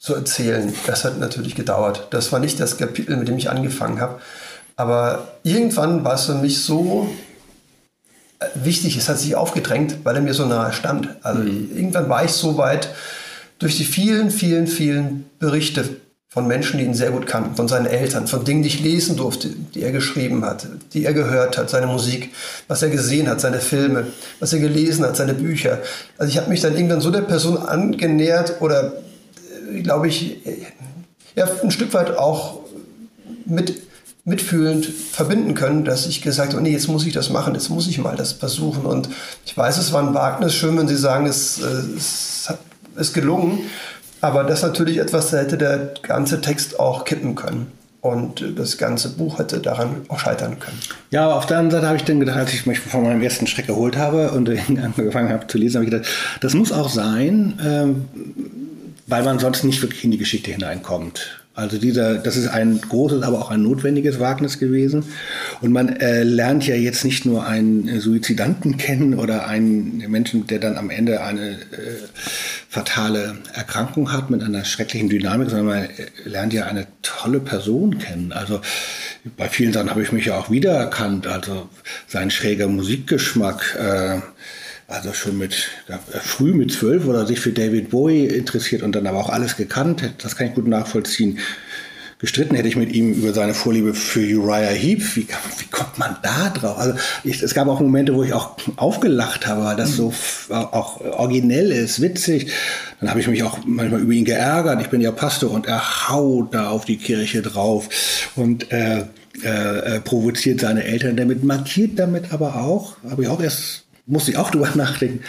zu 0.03 0.17
erzählen, 0.17 0.75
das 0.85 1.05
hat 1.05 1.21
natürlich 1.21 1.55
gedauert. 1.55 2.09
Das 2.11 2.33
war 2.33 2.41
nicht 2.41 2.59
das 2.59 2.77
Kapitel, 2.77 3.17
mit 3.17 3.29
dem 3.29 3.39
ich 3.39 3.49
angefangen 3.49 4.01
habe. 4.01 4.21
Aber 4.75 5.29
irgendwann 5.45 6.05
war 6.05 6.15
es 6.15 6.25
für 6.25 6.35
mich 6.35 6.61
so 6.65 7.09
äh, 8.41 8.47
wichtig, 8.57 8.97
es 8.97 9.09
hat 9.09 9.21
sich 9.21 9.37
aufgedrängt, 9.37 9.99
weil 10.03 10.17
er 10.17 10.23
mir 10.23 10.35
so 10.35 10.45
nahe 10.45 10.73
stand. 10.73 11.09
Also 11.23 11.43
mhm. 11.43 11.71
irgendwann 11.73 12.09
war 12.09 12.25
ich 12.25 12.33
so 12.33 12.59
weit 12.59 12.89
durch 13.61 13.77
die 13.77 13.85
vielen, 13.85 14.33
vielen, 14.33 14.67
vielen 14.67 15.31
Berichte 15.39 15.89
von 16.29 16.49
Menschen, 16.49 16.79
die 16.79 16.85
ihn 16.85 16.95
sehr 16.95 17.13
gut 17.13 17.29
kannten, 17.29 17.55
von 17.55 17.69
seinen 17.69 17.87
Eltern, 17.87 18.27
von 18.27 18.45
Dingen, 18.45 18.63
die 18.63 18.71
ich 18.71 18.81
lesen 18.81 19.17
durfte, 19.17 19.51
die 19.51 19.83
er 19.83 19.93
geschrieben 19.93 20.45
hat, 20.45 20.67
die 20.95 21.05
er 21.05 21.13
gehört 21.13 21.59
hat, 21.59 21.71
seine 21.71 21.87
Musik, 21.87 22.35
was 22.67 22.83
er 22.83 22.91
gesehen 22.91 23.29
hat, 23.29 23.41
seine 23.41 23.61
Filme, 23.61 24.09
was 24.41 24.53
er 24.53 24.59
gelesen 24.59 25.05
hat, 25.05 25.15
seine 25.15 25.35
Bücher. 25.35 25.79
Also 26.19 26.33
ich 26.33 26.39
habe 26.39 26.49
mich 26.49 26.61
dann 26.61 26.75
irgendwann 26.75 27.03
so 27.03 27.13
der 27.13 27.21
Person 27.21 27.59
angenähert 27.59 28.61
oder, 28.61 28.95
glaube 29.83 30.09
ich, 30.09 30.39
ja, 31.35 31.49
ein 31.63 31.71
Stück 31.71 31.95
weit 31.95 32.17
auch 32.17 32.61
mit, 33.47 33.81
mitfühlend 34.25 34.87
verbinden 34.87 35.55
können, 35.55 35.85
dass 35.85 36.07
ich 36.07 36.23
gesagt 36.23 36.53
habe, 36.53 36.63
nee, 36.63 36.73
jetzt 36.73 36.89
muss 36.89 37.07
ich 37.07 37.13
das 37.13 37.31
machen, 37.31 37.55
jetzt 37.55 37.71
muss 37.71 37.89
ich 37.89 37.99
mal 37.99 38.17
das 38.17 38.33
versuchen. 38.33 38.85
Und 38.87 39.09
ich 39.45 39.57
weiß, 39.57 39.79
es 39.79 39.93
war 39.93 40.07
ein 40.07 40.15
Wagnis, 40.15 40.55
schön, 40.55 40.77
wenn 40.79 40.89
Sie 40.89 40.97
sagen, 40.97 41.27
es, 41.27 41.59
es 41.59 42.53
ist 42.97 43.15
gelungen. 43.15 43.61
Aber 44.21 44.45
das 44.45 44.61
ist 44.61 44.65
natürlich 44.65 44.99
etwas, 44.99 45.31
da 45.31 45.39
hätte 45.39 45.59
der 45.59 45.95
ganze 46.03 46.41
Text 46.41 46.79
auch 46.79 47.05
kippen 47.05 47.35
können. 47.35 47.73
Und 48.01 48.45
das 48.57 48.79
ganze 48.79 49.11
Buch 49.11 49.39
hätte 49.39 49.61
daran 49.61 50.03
auch 50.09 50.19
scheitern 50.19 50.59
können. 50.59 50.79
Ja, 51.11 51.25
aber 51.25 51.37
auf 51.37 51.47
der 51.47 51.59
anderen 51.59 51.71
Seite 51.71 51.87
habe 51.87 51.97
ich 51.97 52.05
dann 52.05 52.19
gedacht, 52.19 52.37
als 52.37 52.53
ich 52.53 52.67
mich 52.67 52.81
von 52.81 53.05
meinem 53.05 53.23
ersten 53.23 53.47
Schreck 53.47 53.69
erholt 53.69 53.97
habe 53.97 54.33
und 54.33 54.49
angefangen 54.69 55.29
habe 55.29 55.47
zu 55.47 55.57
lesen, 55.57 55.77
habe 55.77 55.85
ich 55.85 55.91
gedacht, 55.93 56.11
das 56.41 56.55
muss 56.55 56.73
auch 56.73 56.89
sein, 56.89 57.59
ähm, 57.65 58.05
weil 59.13 59.25
man 59.25 59.39
sonst 59.39 59.63
nicht 59.63 59.83
wirklich 59.83 60.05
in 60.05 60.11
die 60.11 60.17
Geschichte 60.17 60.53
hineinkommt. 60.53 61.43
Also 61.55 61.77
dieser, 61.77 62.15
das 62.15 62.39
ist 62.39 62.49
ein 62.49 62.81
großes, 62.81 63.23
aber 63.23 63.41
auch 63.41 63.51
ein 63.51 63.63
notwendiges 63.63 64.19
Wagnis 64.19 64.59
gewesen. 64.59 65.05
Und 65.61 65.71
man 65.71 65.91
äh, 65.97 66.23
lernt 66.23 66.67
ja 66.67 66.77
jetzt 66.77 67.05
nicht 67.05 67.27
nur 67.27 67.47
einen 67.47 68.01
Suizidanten 68.01 68.79
kennen 68.79 69.13
oder 69.19 69.47
einen 69.47 69.99
Menschen, 70.11 70.47
der 70.47 70.61
dann 70.61 70.79
am 70.79 70.89
Ende 70.89 71.21
eine 71.21 71.51
äh, 71.51 71.57
fatale 72.71 73.37
Erkrankung 73.53 74.13
hat 74.13 74.31
mit 74.31 74.43
einer 74.43 74.65
schrecklichen 74.65 75.11
Dynamik, 75.11 75.51
sondern 75.51 75.67
man 75.67 75.85
äh, 75.85 75.91
lernt 76.25 76.55
ja 76.55 76.65
eine 76.65 76.87
tolle 77.03 77.41
Person 77.41 77.99
kennen. 77.99 78.33
Also 78.33 78.63
bei 79.37 79.47
vielen 79.51 79.75
Sachen 79.75 79.91
habe 79.91 80.03
ich 80.03 80.11
mich 80.11 80.25
ja 80.25 80.39
auch 80.39 80.49
wiedererkannt. 80.49 81.27
Also 81.27 81.69
sein 82.07 82.31
schräger 82.31 82.67
Musikgeschmack. 82.67 83.77
Äh, 83.79 84.21
also 84.89 85.13
schon 85.13 85.39
mit 85.39 85.69
ja, 85.89 85.99
früh 85.99 86.53
mit 86.53 86.73
zwölf 86.73 87.07
oder 87.07 87.27
sich 87.27 87.41
für 87.41 87.53
David 87.53 87.91
Bowie 87.91 88.27
interessiert 88.27 88.83
und 88.83 88.93
dann 88.93 89.07
aber 89.07 89.19
auch 89.19 89.31
alles 89.31 89.57
gekannt. 89.57 90.15
Das 90.19 90.37
kann 90.37 90.49
ich 90.49 90.55
gut 90.55 90.67
nachvollziehen. 90.67 91.39
Gestritten 92.23 92.55
hätte 92.55 92.69
ich 92.69 92.77
mit 92.77 92.93
ihm 92.93 93.15
über 93.15 93.33
seine 93.33 93.53
Vorliebe 93.53 93.95
für 93.95 94.21
Uriah 94.21 94.69
Heep. 94.69 95.17
Wie, 95.17 95.27
wie 95.59 95.67
kommt 95.73 95.99
man 95.99 96.17
da 96.23 96.51
drauf? 96.51 96.79
Also 96.79 96.95
ich, 97.25 97.43
es 97.43 97.53
gab 97.53 97.67
auch 97.67 97.81
Momente, 97.81 98.15
wo 98.15 98.23
ich 98.23 98.33
auch 98.33 98.57
aufgelacht 98.77 99.49
habe, 99.49 99.65
weil 99.65 99.75
das 99.75 99.97
so 99.97 100.15
auch 100.51 101.01
originell 101.01 101.73
ist, 101.73 102.01
witzig. 102.01 102.53
Dann 103.01 103.11
habe 103.11 103.19
ich 103.19 103.27
mich 103.27 103.43
auch 103.43 103.59
manchmal 103.67 104.03
über 104.03 104.13
ihn 104.13 104.25
geärgert. 104.25 104.81
Ich 104.83 104.89
bin 104.89 105.01
ja 105.01 105.11
Pastor 105.11 105.51
und 105.51 105.67
er 105.67 106.11
haut 106.11 106.55
da 106.55 106.69
auf 106.71 106.85
die 106.85 106.97
Kirche 106.97 107.43
drauf 107.43 107.89
und 108.37 108.71
äh, 108.71 109.07
äh, 109.43 109.99
provoziert 109.99 110.61
seine 110.61 110.85
Eltern 110.85 111.17
damit, 111.17 111.43
markiert 111.43 111.99
damit 111.99 112.33
aber 112.33 112.55
auch, 112.55 112.99
habe 113.11 113.25
ich 113.25 113.29
auch 113.29 113.43
erst 113.43 113.83
muss 114.07 114.29
ich 114.29 114.37
auch 114.37 114.51
drüber 114.53 114.71
nachdenken, 114.75 115.21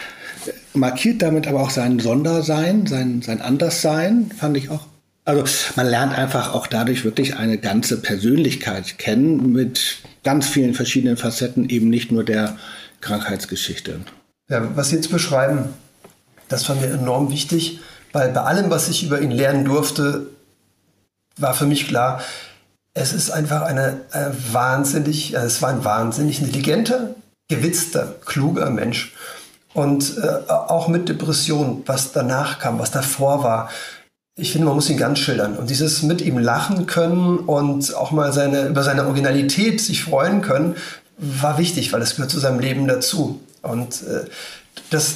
markiert 0.73 1.21
damit 1.21 1.47
aber 1.47 1.62
auch 1.62 1.69
sein 1.69 1.99
Sondersein, 1.99 2.88
sein, 2.88 3.21
sein 3.21 3.41
Anderssein, 3.41 4.31
fand 4.38 4.57
ich 4.57 4.69
auch. 4.69 4.88
Also 5.25 5.45
man 5.77 5.88
lernt 5.88 6.13
einfach 6.13 6.53
auch 6.53 6.67
dadurch 6.67 7.05
wirklich 7.05 7.38
eine 7.38 7.57
ganze 7.57 8.01
Persönlichkeit 8.01 8.97
kennen 8.97 9.53
mit 9.53 9.99
ganz 10.23 10.47
vielen 10.47 10.73
verschiedenen 10.73 11.15
Facetten, 11.15 11.69
eben 11.69 11.89
nicht 11.89 12.12
nur 12.12 12.25
der 12.25 12.57
Krankheitsgeschichte. 12.99 14.01
Ja, 14.49 14.75
was 14.75 14.89
Sie 14.89 14.97
jetzt 14.97 15.12
beschreiben, 15.12 15.69
das 16.49 16.67
war 16.67 16.75
mir 16.75 16.88
enorm 16.88 17.31
wichtig, 17.31 17.79
weil 18.12 18.29
bei 18.29 18.41
allem, 18.41 18.69
was 18.69 18.89
ich 18.89 19.03
über 19.03 19.21
ihn 19.21 19.31
lernen 19.31 19.65
durfte, 19.65 20.27
war 21.38 21.53
für 21.53 21.65
mich 21.65 21.88
klar, 21.88 22.21
es 22.93 23.13
ist 23.13 23.31
einfach 23.31 23.62
eine, 23.63 24.01
eine 24.12 24.36
wahnsinnig, 24.51 25.33
es 25.33 25.62
war 25.62 25.69
ein 25.69 25.83
wahnsinnig 25.83 26.41
intelligenter, 26.41 27.15
gewitzter, 27.49 28.15
kluger 28.25 28.69
Mensch. 28.69 29.13
Und 29.73 30.17
äh, 30.17 30.51
auch 30.51 30.88
mit 30.88 31.10
Depression, 31.10 31.84
was 31.86 32.12
danach 32.12 32.60
kam, 32.60 32.79
was 32.79 32.91
davor 32.91 33.43
war. 33.43 33.69
Ich 34.36 34.51
finde, 34.51 34.67
man 34.67 34.75
muss 34.75 34.89
ihn 34.89 34.97
ganz 34.97 35.19
schildern. 35.19 35.58
Und 35.58 35.69
dieses 35.69 36.03
mit 36.03 36.21
ihm 36.21 36.38
lachen 36.38 36.86
können 36.86 37.39
und 37.39 37.95
auch 37.95 38.12
mal 38.12 38.34
seine, 38.34 38.67
über 38.67 38.84
seine 38.84 39.06
Originalität 39.06 39.82
sich 39.82 40.03
freuen 40.03 40.41
können, 40.41 40.75
war 41.17 41.58
wichtig, 41.58 41.93
weil 41.93 42.01
es 42.01 42.15
gehört 42.15 42.32
zu 42.32 42.39
seinem 42.39 42.60
Leben 42.60 42.88
dazu. 42.88 43.41
Und 43.62 44.03
äh, 44.03 44.25
das, 44.89 45.15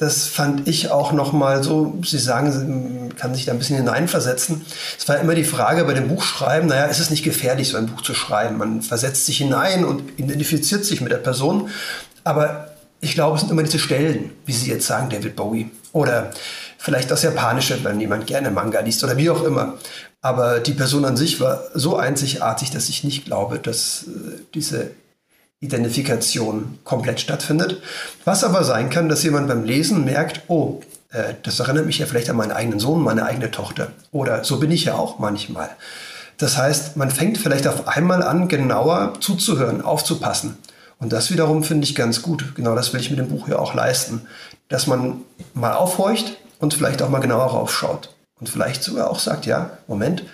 das 0.00 0.28
fand 0.28 0.66
ich 0.66 0.90
auch 0.90 1.12
nochmal 1.12 1.62
so, 1.62 1.98
Sie 2.02 2.18
sagen, 2.18 3.00
man 3.00 3.16
kann 3.16 3.34
sich 3.34 3.44
da 3.44 3.52
ein 3.52 3.58
bisschen 3.58 3.76
hineinversetzen. 3.76 4.64
Es 4.98 5.06
war 5.06 5.18
immer 5.18 5.34
die 5.34 5.44
Frage 5.44 5.84
bei 5.84 5.92
dem 5.92 6.08
Buchschreiben, 6.08 6.70
naja, 6.70 6.86
ist 6.86 7.00
es 7.00 7.10
nicht 7.10 7.22
gefährlich, 7.22 7.68
so 7.68 7.76
ein 7.76 7.86
Buch 7.86 8.00
zu 8.00 8.14
schreiben? 8.14 8.56
Man 8.56 8.80
versetzt 8.80 9.26
sich 9.26 9.36
hinein 9.36 9.84
und 9.84 10.18
identifiziert 10.18 10.86
sich 10.86 11.02
mit 11.02 11.12
der 11.12 11.18
Person. 11.18 11.68
Aber 12.24 12.70
ich 13.02 13.12
glaube, 13.12 13.34
es 13.34 13.42
sind 13.42 13.50
immer 13.50 13.62
diese 13.62 13.78
Stellen, 13.78 14.30
wie 14.46 14.54
Sie 14.54 14.70
jetzt 14.70 14.86
sagen, 14.86 15.10
David 15.10 15.36
Bowie. 15.36 15.70
Oder 15.92 16.30
vielleicht 16.78 17.10
das 17.10 17.22
Japanische, 17.22 17.84
wenn 17.84 18.00
jemand 18.00 18.26
gerne 18.26 18.50
Manga 18.50 18.80
liest 18.80 19.04
oder 19.04 19.18
wie 19.18 19.28
auch 19.28 19.44
immer. 19.44 19.74
Aber 20.22 20.60
die 20.60 20.72
Person 20.72 21.04
an 21.04 21.18
sich 21.18 21.40
war 21.40 21.64
so 21.74 21.98
einzigartig, 21.98 22.70
dass 22.70 22.88
ich 22.88 23.04
nicht 23.04 23.26
glaube, 23.26 23.58
dass 23.58 24.04
äh, 24.04 24.40
diese 24.54 24.92
Identifikation 25.60 26.78
komplett 26.84 27.20
stattfindet. 27.20 27.82
Was 28.24 28.44
aber 28.44 28.64
sein 28.64 28.90
kann, 28.90 29.08
dass 29.08 29.22
jemand 29.22 29.48
beim 29.48 29.64
Lesen 29.64 30.04
merkt, 30.04 30.42
oh, 30.48 30.80
äh, 31.10 31.34
das 31.42 31.60
erinnert 31.60 31.86
mich 31.86 31.98
ja 31.98 32.06
vielleicht 32.06 32.30
an 32.30 32.36
meinen 32.36 32.52
eigenen 32.52 32.80
Sohn, 32.80 33.02
meine 33.02 33.26
eigene 33.26 33.50
Tochter. 33.50 33.92
Oder 34.10 34.42
so 34.42 34.58
bin 34.58 34.70
ich 34.70 34.86
ja 34.86 34.94
auch 34.94 35.18
manchmal. 35.18 35.70
Das 36.38 36.56
heißt, 36.56 36.96
man 36.96 37.10
fängt 37.10 37.36
vielleicht 37.36 37.66
auf 37.66 37.86
einmal 37.86 38.22
an, 38.22 38.48
genauer 38.48 39.14
zuzuhören, 39.20 39.82
aufzupassen. 39.82 40.56
Und 40.98 41.12
das 41.12 41.30
wiederum 41.30 41.62
finde 41.62 41.84
ich 41.84 41.94
ganz 41.94 42.22
gut. 42.22 42.54
Genau 42.54 42.74
das 42.74 42.92
will 42.92 43.00
ich 43.00 43.10
mit 43.10 43.18
dem 43.18 43.28
Buch 43.28 43.48
ja 43.48 43.58
auch 43.58 43.74
leisten. 43.74 44.22
Dass 44.68 44.86
man 44.86 45.22
mal 45.52 45.74
aufhorcht 45.74 46.38
und 46.58 46.72
vielleicht 46.72 47.02
auch 47.02 47.10
mal 47.10 47.20
genauer 47.20 47.46
raufschaut. 47.46 48.14
Und 48.38 48.48
vielleicht 48.48 48.82
sogar 48.82 49.10
auch 49.10 49.18
sagt, 49.18 49.44
ja, 49.44 49.70
Moment, 49.86 50.24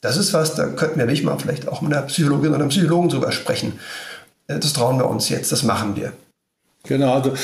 das 0.00 0.16
ist 0.16 0.32
was, 0.32 0.54
da 0.54 0.66
könnten 0.66 0.98
wir 0.98 1.06
mich 1.06 1.24
mal 1.24 1.38
vielleicht 1.38 1.68
auch 1.68 1.80
mit 1.82 1.92
einer 1.92 2.02
Psychologin 2.02 2.50
oder 2.50 2.60
einem 2.60 2.68
Psychologen 2.68 3.10
sogar 3.10 3.32
sprechen. 3.32 3.78
Äh, 4.50 4.58
das 4.58 4.72
trauen 4.72 4.98
wir 4.98 5.08
uns 5.08 5.28
jetzt, 5.28 5.52
das 5.52 5.62
machen 5.62 5.96
wir. 5.96 6.12
Genau, 6.84 7.14
also, 7.14 7.34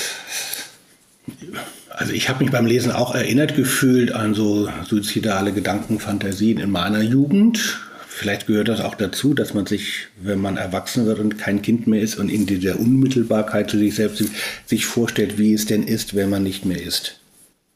also 1.90 2.12
ich 2.12 2.28
habe 2.28 2.42
mich 2.42 2.52
beim 2.52 2.66
Lesen 2.66 2.92
auch 2.92 3.14
erinnert 3.14 3.54
gefühlt 3.54 4.12
an 4.12 4.34
so 4.34 4.68
suizidale 4.88 5.52
Gedankenfantasien 5.52 6.58
in 6.58 6.70
meiner 6.70 7.02
Jugend. 7.02 7.80
Vielleicht 8.08 8.46
gehört 8.46 8.68
das 8.68 8.80
auch 8.80 8.94
dazu, 8.94 9.34
dass 9.34 9.52
man 9.52 9.66
sich, 9.66 10.06
wenn 10.18 10.40
man 10.40 10.56
erwachsen 10.56 11.04
wird 11.04 11.18
und 11.18 11.36
kein 11.36 11.60
Kind 11.60 11.86
mehr 11.86 12.00
ist 12.00 12.16
und 12.16 12.30
in 12.30 12.46
dieser 12.46 12.80
Unmittelbarkeit 12.80 13.70
zu 13.70 13.76
sich 13.76 13.94
selbst 13.94 14.24
sich 14.64 14.86
vorstellt, 14.86 15.36
wie 15.36 15.52
es 15.52 15.66
denn 15.66 15.82
ist, 15.82 16.14
wenn 16.14 16.30
man 16.30 16.42
nicht 16.42 16.64
mehr 16.64 16.82
ist. 16.82 17.20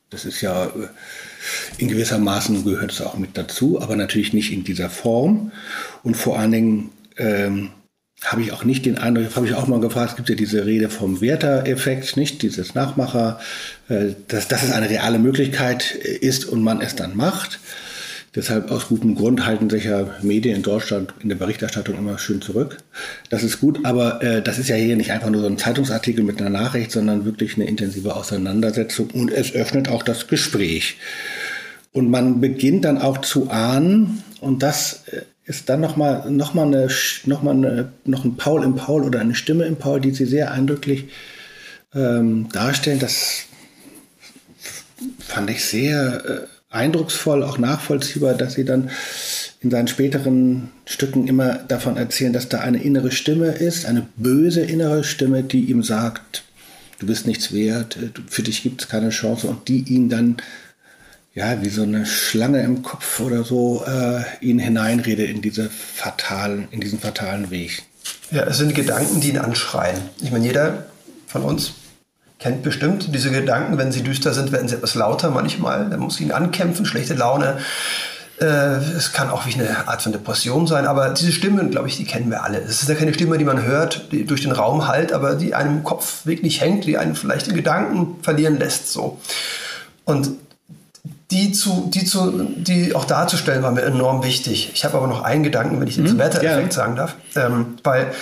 Das 0.08 0.24
ist 0.24 0.40
ja 0.40 0.64
äh, 0.64 0.88
in 1.76 1.88
gewisser 1.88 2.18
Maßen 2.18 2.64
gehört 2.64 2.92
es 2.92 3.02
auch 3.02 3.18
mit 3.18 3.36
dazu, 3.36 3.80
aber 3.82 3.96
natürlich 3.96 4.32
nicht 4.32 4.50
in 4.50 4.64
dieser 4.64 4.88
Form. 4.88 5.52
Und 6.02 6.16
vor 6.16 6.38
allen 6.38 6.52
Dingen 6.52 6.90
ähm, 7.18 7.70
habe 8.24 8.42
ich 8.42 8.52
auch 8.52 8.64
nicht 8.64 8.84
den 8.84 8.98
Eindruck, 8.98 9.34
habe 9.34 9.46
ich 9.46 9.54
auch 9.54 9.66
mal 9.66 9.80
gefragt, 9.80 10.10
es 10.10 10.16
gibt 10.16 10.28
ja 10.28 10.34
diese 10.34 10.66
Rede 10.66 10.90
vom 10.90 11.20
Werter-Effekt, 11.20 12.16
nicht 12.16 12.42
dieses 12.42 12.74
Nachmacher, 12.74 13.40
äh, 13.88 14.14
dass, 14.28 14.48
dass 14.48 14.62
es 14.62 14.72
eine 14.72 14.90
reale 14.90 15.18
Möglichkeit 15.18 15.94
ist 15.94 16.44
und 16.44 16.62
man 16.62 16.80
es 16.80 16.94
dann 16.94 17.16
macht. 17.16 17.60
Deshalb 18.34 18.70
aus 18.70 18.88
gutem 18.88 19.16
Grund 19.16 19.44
halten 19.44 19.68
sich 19.70 19.84
ja 19.84 20.14
Medien 20.22 20.54
in 20.54 20.62
Deutschland 20.62 21.14
in 21.20 21.30
der 21.30 21.36
Berichterstattung 21.36 21.98
immer 21.98 22.16
schön 22.16 22.40
zurück. 22.40 22.76
Das 23.28 23.42
ist 23.42 23.60
gut, 23.60 23.84
aber 23.84 24.22
äh, 24.22 24.40
das 24.40 24.58
ist 24.58 24.68
ja 24.68 24.76
hier 24.76 24.96
nicht 24.96 25.10
einfach 25.10 25.30
nur 25.30 25.40
so 25.40 25.48
ein 25.48 25.58
Zeitungsartikel 25.58 26.22
mit 26.22 26.40
einer 26.40 26.50
Nachricht, 26.50 26.92
sondern 26.92 27.24
wirklich 27.24 27.56
eine 27.56 27.66
intensive 27.66 28.14
Auseinandersetzung 28.14 29.10
und 29.10 29.32
es 29.32 29.52
öffnet 29.52 29.88
auch 29.88 30.04
das 30.04 30.28
Gespräch. 30.28 30.98
Und 31.92 32.08
man 32.08 32.40
beginnt 32.40 32.84
dann 32.84 32.98
auch 32.98 33.18
zu 33.18 33.50
ahnen, 33.50 34.22
und 34.40 34.62
das 34.62 35.04
äh, 35.08 35.22
ist 35.50 35.68
dann 35.68 35.80
nochmal 35.80 36.30
noch 36.30 36.54
mal 36.54 36.66
eine, 36.66 36.88
noch 37.26 37.42
mal 37.42 37.50
eine, 37.50 37.92
noch 38.04 38.24
ein 38.24 38.36
Paul 38.36 38.62
im 38.62 38.76
Paul 38.76 39.02
oder 39.02 39.18
eine 39.18 39.34
Stimme 39.34 39.64
im 39.64 39.76
Paul, 39.76 40.00
die 40.00 40.12
sie 40.12 40.24
sehr 40.24 40.52
eindrücklich 40.52 41.08
ähm, 41.92 42.48
darstellen. 42.52 43.00
Das 43.00 43.46
fand 45.18 45.50
ich 45.50 45.64
sehr 45.64 46.24
äh, 46.24 46.74
eindrucksvoll, 46.74 47.42
auch 47.42 47.58
nachvollziehbar, 47.58 48.34
dass 48.34 48.54
sie 48.54 48.64
dann 48.64 48.90
in 49.60 49.72
seinen 49.72 49.88
späteren 49.88 50.70
Stücken 50.86 51.26
immer 51.26 51.54
davon 51.54 51.96
erzählen, 51.96 52.32
dass 52.32 52.48
da 52.48 52.60
eine 52.60 52.82
innere 52.82 53.10
Stimme 53.10 53.48
ist, 53.48 53.86
eine 53.86 54.06
böse 54.16 54.60
innere 54.60 55.02
Stimme, 55.02 55.42
die 55.42 55.64
ihm 55.64 55.82
sagt, 55.82 56.44
du 57.00 57.06
bist 57.06 57.26
nichts 57.26 57.52
wert, 57.52 57.96
äh, 57.96 58.10
für 58.28 58.44
dich 58.44 58.62
gibt 58.62 58.82
es 58.82 58.88
keine 58.88 59.10
Chance 59.10 59.48
und 59.48 59.66
die 59.66 59.82
ihn 59.82 60.08
dann 60.08 60.36
ja, 61.34 61.62
wie 61.62 61.68
so 61.68 61.82
eine 61.82 62.06
Schlange 62.06 62.62
im 62.62 62.82
Kopf 62.82 63.20
oder 63.20 63.44
so, 63.44 63.84
äh, 63.86 64.22
ihn 64.44 64.58
hineinrede 64.58 65.24
in 65.24 65.42
diese 65.42 65.70
fatalen, 65.70 66.68
in 66.70 66.80
diesen 66.80 66.98
fatalen 66.98 67.50
Weg. 67.50 67.82
Ja, 68.30 68.44
es 68.44 68.58
sind 68.58 68.74
Gedanken, 68.74 69.20
die 69.20 69.30
ihn 69.30 69.38
anschreien. 69.38 70.00
Ich 70.20 70.30
meine, 70.30 70.44
jeder 70.44 70.86
von 71.26 71.42
uns 71.42 71.72
kennt 72.38 72.62
bestimmt 72.62 73.14
diese 73.14 73.30
Gedanken, 73.30 73.78
wenn 73.78 73.92
sie 73.92 74.02
düster 74.02 74.32
sind, 74.32 74.50
werden 74.50 74.66
sie 74.66 74.74
etwas 74.74 74.94
lauter 74.94 75.30
manchmal. 75.30 75.88
Dann 75.90 76.00
muss 76.00 76.20
ihn 76.20 76.32
ankämpfen, 76.32 76.86
schlechte 76.86 77.14
Laune. 77.14 77.58
Äh, 78.40 78.46
es 78.96 79.12
kann 79.12 79.30
auch 79.30 79.46
wie 79.46 79.54
eine 79.54 79.86
Art 79.86 80.02
von 80.02 80.12
Depression 80.12 80.66
sein, 80.66 80.86
aber 80.86 81.10
diese 81.10 81.30
Stimmen, 81.30 81.70
glaube 81.70 81.88
ich, 81.88 81.96
die 81.96 82.06
kennen 82.06 82.30
wir 82.30 82.42
alle. 82.42 82.58
Es 82.58 82.82
ist 82.82 82.88
ja 82.88 82.94
keine 82.94 83.12
Stimme, 83.14 83.36
die 83.36 83.44
man 83.44 83.62
hört, 83.62 84.10
die 84.10 84.24
durch 84.24 84.40
den 84.40 84.52
Raum 84.52 84.88
halt, 84.88 85.12
aber 85.12 85.34
die 85.34 85.54
einem 85.54 85.78
im 85.78 85.84
Kopf 85.84 86.24
wirklich 86.24 86.60
hängt, 86.60 86.86
die 86.86 86.96
einen 86.96 87.14
vielleicht 87.14 87.46
in 87.48 87.54
Gedanken 87.54 88.16
verlieren 88.22 88.58
lässt. 88.58 88.90
So. 88.90 89.20
Und 90.04 90.30
die 91.30 91.52
zu, 91.52 91.88
die 91.92 92.04
zu, 92.04 92.48
die 92.56 92.94
auch 92.94 93.04
darzustellen, 93.04 93.62
war 93.62 93.70
mir 93.70 93.82
enorm 93.82 94.24
wichtig. 94.24 94.70
Ich 94.74 94.84
habe 94.84 94.96
aber 94.96 95.06
noch 95.06 95.22
einen 95.22 95.42
Gedanken, 95.42 95.80
wenn 95.80 95.86
ich 95.86 95.96
den 95.96 96.06
hm, 96.06 96.18
Werteeffekt 96.18 96.72
sagen 96.72 96.96
darf, 96.96 97.14
ähm, 97.36 97.76
weil 97.84 98.12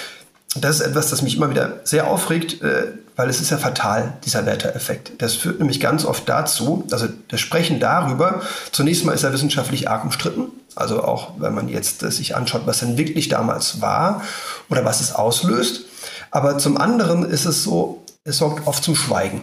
das 0.56 0.80
ist 0.80 0.86
etwas, 0.86 1.10
das 1.10 1.22
mich 1.22 1.36
immer 1.36 1.50
wieder 1.50 1.80
sehr 1.84 2.08
aufregt, 2.08 2.62
äh, 2.62 2.92
weil 3.16 3.28
es 3.28 3.40
ist 3.40 3.50
ja 3.50 3.58
fatal, 3.58 4.14
dieser 4.24 4.46
Werteeffekt. 4.46 5.12
Das 5.18 5.34
führt 5.34 5.58
nämlich 5.58 5.80
ganz 5.80 6.04
oft 6.04 6.28
dazu, 6.28 6.86
also 6.90 7.08
das 7.28 7.40
Sprechen 7.40 7.80
darüber, 7.80 8.42
zunächst 8.72 9.04
mal 9.04 9.12
ist 9.12 9.24
er 9.24 9.32
wissenschaftlich 9.32 9.88
arg 9.88 10.04
umstritten, 10.04 10.46
also 10.76 11.02
auch 11.02 11.32
wenn 11.38 11.54
man 11.54 11.68
jetzt 11.68 12.02
äh, 12.02 12.10
sich 12.10 12.36
anschaut, 12.36 12.62
was 12.66 12.80
denn 12.80 12.98
wirklich 12.98 13.28
damals 13.28 13.80
war 13.80 14.22
oder 14.68 14.84
was 14.84 15.00
es 15.00 15.14
auslöst. 15.14 15.84
Aber 16.30 16.58
zum 16.58 16.76
anderen 16.76 17.24
ist 17.24 17.46
es 17.46 17.64
so, 17.64 18.04
es 18.24 18.36
sorgt 18.36 18.66
oft 18.66 18.84
zum 18.84 18.94
Schweigen. 18.94 19.42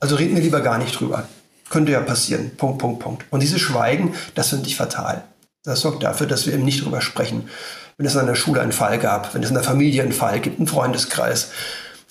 Also 0.00 0.16
reden 0.16 0.36
wir 0.36 0.42
lieber 0.42 0.60
gar 0.60 0.76
nicht 0.76 1.00
drüber. 1.00 1.24
Könnte 1.68 1.92
ja 1.92 2.00
passieren. 2.00 2.52
Punkt, 2.56 2.78
Punkt, 2.78 3.00
Punkt. 3.00 3.24
Und 3.30 3.42
dieses 3.42 3.60
Schweigen, 3.60 4.14
das 4.34 4.50
finde 4.50 4.68
ich 4.68 4.76
fatal. 4.76 5.24
Das 5.64 5.80
sorgt 5.80 6.02
dafür, 6.02 6.26
dass 6.26 6.46
wir 6.46 6.54
eben 6.54 6.64
nicht 6.64 6.84
drüber 6.84 7.00
sprechen. 7.00 7.48
Wenn 7.96 8.06
es 8.06 8.14
in 8.14 8.20
einer 8.20 8.36
Schule 8.36 8.60
einen 8.60 8.72
Fall 8.72 8.98
gab, 8.98 9.34
wenn 9.34 9.42
es 9.42 9.48
in 9.48 9.54
der 9.54 9.64
Familie 9.64 10.02
einen 10.02 10.12
Fall 10.12 10.40
gibt, 10.40 10.58
einen 10.58 10.68
Freundeskreis. 10.68 11.50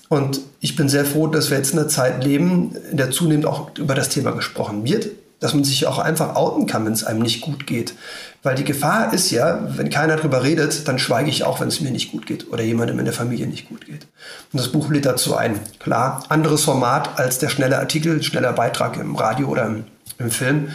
Und 0.09 0.41
ich 0.59 0.75
bin 0.75 0.89
sehr 0.89 1.05
froh, 1.05 1.27
dass 1.27 1.49
wir 1.49 1.57
jetzt 1.57 1.73
in 1.73 1.79
einer 1.79 1.87
Zeit 1.87 2.23
leben, 2.23 2.75
in 2.91 2.97
der 2.97 3.11
zunehmend 3.11 3.45
auch 3.45 3.69
über 3.77 3.95
das 3.95 4.09
Thema 4.09 4.31
gesprochen 4.31 4.83
wird 4.83 5.07
dass 5.45 5.53
man 5.53 5.63
sich 5.63 5.86
auch 5.86 5.99
einfach 5.99 6.36
outen 6.36 6.65
kann, 6.65 6.88
wenn 6.88 6.93
es 6.93 7.03
einem 7.03 7.21
nicht 7.21 7.41
gut 7.41 7.67
geht. 7.67 7.93
Weil 8.41 8.55
die 8.55 8.63
Gefahr 8.63 9.13
ist 9.13 9.29
ja, 9.29 9.60
wenn 9.77 9.91
keiner 9.91 10.15
darüber 10.15 10.41
redet, 10.41 10.88
dann 10.88 10.97
schweige 10.97 11.29
ich 11.29 11.43
auch, 11.43 11.60
wenn 11.60 11.67
es 11.67 11.81
mir 11.81 11.91
nicht 11.91 12.12
gut 12.12 12.25
geht 12.25 12.51
oder 12.51 12.63
jemandem 12.63 12.97
in 12.97 13.05
der 13.05 13.13
Familie 13.13 13.45
nicht 13.45 13.69
gut 13.69 13.86
geht. 13.86 14.08
Und 14.51 14.60
das 14.60 14.71
Buch 14.71 14.89
lädt 14.89 15.05
dazu 15.05 15.36
ein. 15.38 15.60
Klar, 15.77 16.23
anderes 16.29 16.63
Format 16.63 17.19
als 17.19 17.38
der 17.38 17.49
schnelle 17.49 17.77
Artikel, 17.77 18.23
schneller 18.23 18.53
Beitrag 18.53 18.97
im 18.97 19.15
Radio 19.15 19.47
oder 19.47 19.67
im, 19.67 19.84
im 20.17 20.31
Film. 20.31 20.69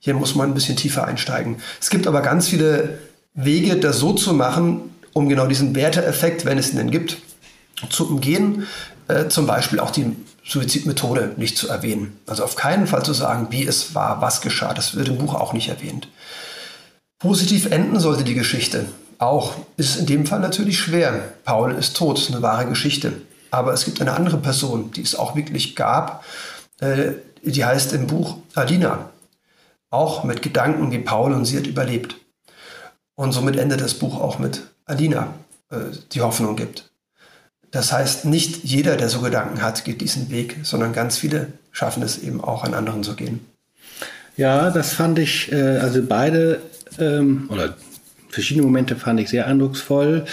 Hier 0.00 0.14
muss 0.14 0.34
man 0.34 0.50
ein 0.50 0.54
bisschen 0.54 0.76
tiefer 0.76 1.06
einsteigen. 1.06 1.58
Es 1.80 1.88
gibt 1.88 2.08
aber 2.08 2.20
ganz 2.20 2.48
viele 2.48 2.98
Wege, 3.34 3.76
das 3.76 3.98
so 3.98 4.12
zu 4.12 4.34
machen, 4.34 4.90
um 5.12 5.28
genau 5.28 5.46
diesen 5.46 5.76
Werteeffekt, 5.76 6.44
wenn 6.44 6.58
es 6.58 6.72
ihn 6.72 6.78
denn 6.78 6.90
gibt, 6.90 7.18
zu 7.90 8.08
umgehen. 8.08 8.66
Äh, 9.06 9.28
zum 9.28 9.46
Beispiel 9.46 9.78
auch 9.78 9.92
die 9.92 10.16
Suizidmethode 10.46 11.34
nicht 11.36 11.58
zu 11.58 11.68
erwähnen. 11.68 12.18
Also 12.26 12.44
auf 12.44 12.56
keinen 12.56 12.86
Fall 12.86 13.04
zu 13.04 13.12
sagen, 13.12 13.48
wie 13.50 13.66
es 13.66 13.94
war, 13.94 14.20
was 14.20 14.40
geschah. 14.40 14.74
Das 14.74 14.94
wird 14.94 15.08
im 15.08 15.18
Buch 15.18 15.34
auch 15.34 15.52
nicht 15.52 15.68
erwähnt. 15.68 16.08
Positiv 17.18 17.66
enden 17.66 17.98
sollte 17.98 18.24
die 18.24 18.34
Geschichte. 18.34 18.86
Auch 19.18 19.54
ist 19.76 19.96
in 19.96 20.06
dem 20.06 20.26
Fall 20.26 20.40
natürlich 20.40 20.78
schwer. 20.78 21.32
Paul 21.44 21.72
ist 21.72 21.96
tot, 21.96 22.18
ist 22.18 22.30
eine 22.30 22.42
wahre 22.42 22.66
Geschichte. 22.66 23.12
Aber 23.50 23.72
es 23.72 23.84
gibt 23.84 24.00
eine 24.00 24.12
andere 24.12 24.36
Person, 24.36 24.92
die 24.92 25.02
es 25.02 25.16
auch 25.16 25.34
wirklich 25.34 25.74
gab. 25.74 26.24
Äh, 26.80 27.12
die 27.42 27.64
heißt 27.64 27.92
im 27.92 28.06
Buch 28.06 28.38
Alina. 28.54 29.10
Auch 29.90 30.24
mit 30.24 30.42
Gedanken 30.42 30.92
wie 30.92 30.98
Paul 30.98 31.32
und 31.32 31.44
sie 31.44 31.56
hat 31.56 31.66
überlebt. 31.66 32.16
Und 33.14 33.32
somit 33.32 33.56
endet 33.56 33.80
das 33.80 33.94
Buch 33.94 34.20
auch 34.20 34.38
mit 34.38 34.62
Alina, 34.84 35.34
äh, 35.70 35.76
die 36.12 36.20
Hoffnung 36.20 36.54
gibt. 36.54 36.90
Das 37.76 37.92
heißt, 37.92 38.24
nicht 38.24 38.64
jeder, 38.64 38.96
der 38.96 39.10
so 39.10 39.20
Gedanken 39.20 39.60
hat, 39.60 39.84
geht 39.84 40.00
diesen 40.00 40.30
Weg, 40.30 40.56
sondern 40.62 40.94
ganz 40.94 41.18
viele 41.18 41.48
schaffen 41.72 42.02
es 42.02 42.16
eben 42.16 42.40
auch, 42.40 42.64
an 42.64 42.72
anderen 42.72 43.02
zu 43.02 43.14
gehen. 43.14 43.40
Ja, 44.38 44.70
das 44.70 44.94
fand 44.94 45.18
ich, 45.18 45.52
äh, 45.52 45.76
also 45.76 46.02
beide 46.02 46.62
ähm, 46.98 47.50
oder 47.50 47.76
verschiedene 48.30 48.64
Momente 48.64 48.96
fand 48.96 49.20
ich 49.20 49.28
sehr 49.28 49.46
eindrucksvoll. 49.46 50.24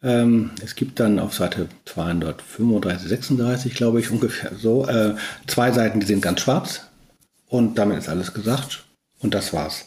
Ähm, 0.00 0.52
es 0.64 0.76
gibt 0.76 1.00
dann 1.00 1.18
auf 1.18 1.34
Seite 1.34 1.66
235, 1.86 3.08
36, 3.08 3.74
glaube 3.74 3.98
ich, 3.98 4.12
ungefähr 4.12 4.52
so, 4.56 4.86
äh, 4.86 5.16
zwei 5.48 5.72
Seiten, 5.72 5.98
die 5.98 6.06
sind 6.06 6.22
ganz 6.22 6.42
schwarz 6.42 6.82
und 7.48 7.78
damit 7.78 7.98
ist 7.98 8.08
alles 8.08 8.32
gesagt 8.32 8.84
und 9.18 9.34
das 9.34 9.52
war's. 9.52 9.86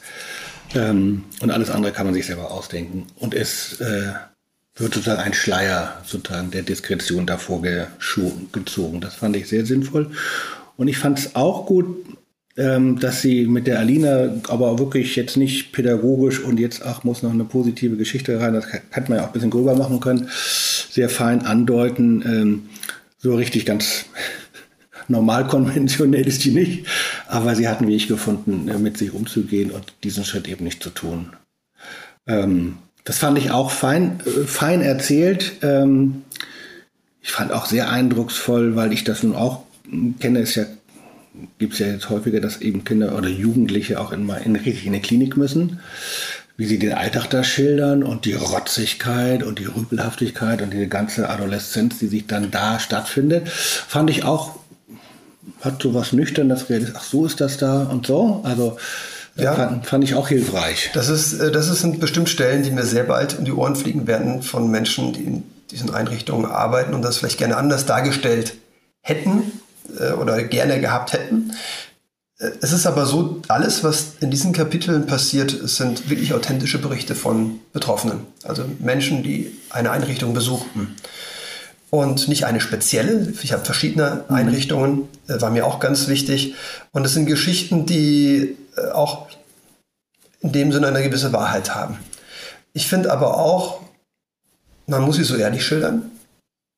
Ähm, 0.73 1.23
und 1.39 1.49
alles 1.49 1.69
andere 1.69 1.93
kann 1.93 2.07
man 2.07 2.13
sich 2.13 2.25
selber 2.25 2.51
ausdenken 2.51 3.07
und 3.15 3.33
es 3.33 3.79
äh, 3.79 4.11
wird 4.75 4.93
sozusagen 4.93 5.21
ein 5.21 5.33
Schleier 5.33 6.01
sozusagen 6.05 6.51
der 6.51 6.63
Diskretion 6.63 7.25
davor 7.25 7.61
gezogen. 7.61 9.01
Das 9.01 9.15
fand 9.15 9.35
ich 9.35 9.47
sehr 9.47 9.65
sinnvoll. 9.65 10.11
Und 10.77 10.87
ich 10.87 10.97
fand 10.97 11.19
es 11.19 11.35
auch 11.35 11.65
gut, 11.65 12.05
ähm, 12.57 12.99
dass 12.99 13.21
sie 13.21 13.47
mit 13.47 13.67
der 13.67 13.79
Alina 13.79 14.33
aber 14.47 14.79
wirklich 14.79 15.15
jetzt 15.15 15.37
nicht 15.37 15.71
pädagogisch 15.71 16.39
und 16.39 16.59
jetzt, 16.59 16.83
ach, 16.85 17.03
muss 17.03 17.23
noch 17.23 17.33
eine 17.33 17.43
positive 17.43 17.97
Geschichte 17.97 18.39
rein, 18.39 18.53
das 18.53 18.65
hätte 18.71 19.09
man 19.09 19.17
ja 19.17 19.23
auch 19.23 19.27
ein 19.27 19.33
bisschen 19.33 19.49
gröber 19.49 19.75
machen 19.75 19.99
können, 19.99 20.29
sehr 20.89 21.09
fein 21.09 21.45
andeuten. 21.45 22.21
Ähm, 22.25 22.69
so 23.17 23.35
richtig 23.35 23.65
ganz 23.65 24.05
normal 25.07 25.47
konventionell 25.47 26.27
ist 26.27 26.45
die 26.45 26.51
nicht, 26.51 26.87
aber 27.27 27.55
sie 27.55 27.67
hatten 27.67 27.87
Weg 27.87 28.07
gefunden, 28.07 28.69
äh, 28.69 28.77
mit 28.77 28.97
sich 28.97 29.13
umzugehen 29.13 29.71
und 29.71 29.93
diesen 30.03 30.23
Schritt 30.23 30.47
eben 30.47 30.63
nicht 30.63 30.81
zu 30.81 30.89
tun. 30.89 31.33
Ähm, 32.27 32.77
das 33.05 33.19
fand 33.19 33.37
ich 33.37 33.51
auch 33.51 33.71
fein, 33.71 34.19
äh, 34.25 34.45
fein 34.45 34.81
erzählt. 34.81 35.53
Ähm, 35.61 36.23
ich 37.21 37.31
fand 37.31 37.53
auch 37.53 37.65
sehr 37.65 37.89
eindrucksvoll, 37.89 38.75
weil 38.75 38.91
ich 38.91 39.03
das 39.03 39.23
nun 39.23 39.35
auch 39.35 39.61
kenne, 40.19 40.39
es 40.39 40.55
ja, 40.55 40.65
gibt 41.59 41.73
es 41.73 41.79
ja 41.79 41.87
jetzt 41.87 42.09
häufiger, 42.09 42.39
dass 42.39 42.61
eben 42.61 42.83
Kinder 42.83 43.17
oder 43.17 43.29
Jugendliche 43.29 43.99
auch 43.99 44.11
in, 44.11 44.29
in, 44.43 44.55
richtig 44.55 44.85
in 44.85 44.93
die 44.93 44.99
Klinik 44.99 45.37
müssen, 45.37 45.79
wie 46.57 46.65
sie 46.65 46.79
den 46.79 46.93
Alltag 46.93 47.29
da 47.29 47.43
schildern 47.43 48.03
und 48.03 48.25
die 48.25 48.33
Rotzigkeit 48.33 49.43
und 49.43 49.59
die 49.59 49.65
Rüpelhaftigkeit 49.65 50.61
und 50.61 50.73
die 50.73 50.87
ganze 50.87 51.29
Adoleszenz, 51.29 51.99
die 51.99 52.07
sich 52.07 52.27
dann 52.27 52.51
da 52.51 52.79
stattfindet, 52.79 53.49
fand 53.49 54.09
ich 54.09 54.23
auch, 54.23 54.59
hat 55.61 55.81
so 55.81 55.93
was 55.93 56.13
Nüchternes, 56.13 56.65
ach 56.95 57.03
so 57.03 57.25
ist 57.25 57.41
das 57.41 57.57
da 57.57 57.83
und 57.83 58.07
so. 58.07 58.41
Also 58.43 58.77
ja. 59.35 59.53
Fand, 59.53 59.85
fand, 59.85 60.03
ich 60.03 60.15
auch 60.15 60.29
hilfreich. 60.29 60.91
Das, 60.93 61.09
ist, 61.09 61.33
äh, 61.39 61.51
das 61.51 61.67
sind 61.67 61.99
bestimmt 61.99 62.29
Stellen, 62.29 62.63
die 62.63 62.71
mir 62.71 62.85
sehr 62.85 63.03
bald 63.03 63.37
um 63.37 63.45
die 63.45 63.51
Ohren 63.51 63.75
fliegen 63.75 64.07
werden 64.07 64.41
von 64.41 64.69
Menschen, 64.69 65.13
die 65.13 65.23
in 65.23 65.43
diesen 65.71 65.93
Einrichtungen 65.93 66.45
arbeiten 66.45 66.93
und 66.93 67.01
das 67.01 67.17
vielleicht 67.17 67.37
gerne 67.37 67.57
anders 67.57 67.85
dargestellt 67.85 68.55
hätten 69.01 69.51
äh, 69.99 70.13
oder 70.13 70.41
gerne 70.43 70.79
gehabt 70.79 71.13
hätten. 71.13 71.51
Äh, 72.39 72.51
es 72.61 72.71
ist 72.71 72.85
aber 72.85 73.05
so, 73.05 73.41
alles, 73.47 73.83
was 73.83 74.13
in 74.21 74.31
diesen 74.31 74.53
Kapiteln 74.53 75.05
passiert, 75.05 75.51
sind 75.51 76.09
wirklich 76.09 76.33
authentische 76.33 76.79
Berichte 76.79 77.15
von 77.15 77.59
Betroffenen. 77.73 78.21
Also 78.43 78.63
Menschen, 78.79 79.23
die 79.23 79.57
eine 79.69 79.91
Einrichtung 79.91 80.33
besuchten. 80.33 80.95
Und 81.91 82.27
nicht 82.27 82.45
eine 82.45 82.59
spezielle. 82.59 83.33
Ich 83.41 83.53
habe 83.53 83.63
verschiedene 83.63 84.25
mhm. 84.27 84.35
Einrichtungen, 84.35 85.07
war 85.27 85.49
mir 85.49 85.65
auch 85.65 85.79
ganz 85.79 86.07
wichtig. 86.07 86.55
Und 86.91 87.05
es 87.05 87.13
sind 87.13 87.25
Geschichten, 87.25 87.85
die 87.85 88.57
auch 88.93 89.27
in 90.41 90.51
dem 90.51 90.71
Sinne 90.71 90.87
eine 90.87 91.03
gewisse 91.03 91.33
Wahrheit 91.33 91.73
haben. 91.73 91.97
Ich 92.73 92.87
finde 92.87 93.11
aber 93.11 93.37
auch, 93.37 93.81
man 94.87 95.01
muss 95.01 95.15
sie 95.15 95.23
so 95.23 95.35
ehrlich 95.35 95.65
schildern, 95.65 96.11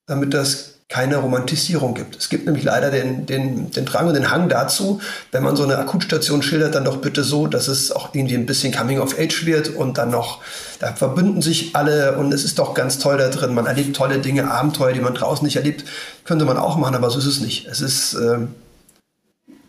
damit 0.06 0.34
das 0.34 0.78
keine 0.90 1.18
Romantisierung 1.18 1.96
gibt. 1.96 2.16
Es 2.16 2.30
gibt 2.30 2.46
nämlich 2.46 2.64
leider 2.64 2.90
den, 2.92 3.26
den, 3.26 3.72
den 3.72 3.86
Drang 3.86 4.08
und 4.08 4.14
den 4.14 4.32
Hang 4.32 4.48
dazu, 4.48 5.02
wenn 5.34 5.44
man 5.44 5.58
so 5.58 5.64
eine 5.64 5.78
Akutstation 5.78 6.42
schildert, 6.42 6.76
dann 6.76 6.86
doch 6.86 6.98
bitte 6.98 7.26
so, 7.26 7.48
dass 7.48 7.68
es 7.68 7.92
auch 7.92 8.16
irgendwie 8.16 8.36
ein 8.36 8.46
bisschen 8.46 8.74
Coming 8.74 9.00
of 9.00 9.20
Age 9.20 9.46
wird 9.46 9.68
und 9.68 9.98
dann 9.98 10.12
noch, 10.12 10.42
da 10.80 10.94
verbünden 10.94 11.42
sich 11.42 11.76
alle 11.76 12.18
und 12.18 12.34
es 12.34 12.46
ist 12.46 12.58
doch 12.58 12.74
ganz 12.74 13.00
toll 13.00 13.18
da 13.18 13.28
drin. 13.28 13.54
Man 13.54 13.66
erlebt 13.66 13.98
tolle 13.98 14.20
Dinge, 14.20 14.50
Abenteuer, 14.50 14.94
die 14.94 15.02
man 15.02 15.14
draußen 15.14 15.44
nicht 15.44 15.58
erlebt. 15.58 15.84
Könnte 16.24 16.46
man 16.46 16.58
auch 16.58 16.78
machen, 16.78 16.96
aber 16.96 17.10
so 17.10 17.20
ist 17.20 17.26
es 17.26 17.42
nicht. 17.42 17.68
Es 17.68 17.82
ist 17.82 18.14
äh, 18.14 18.38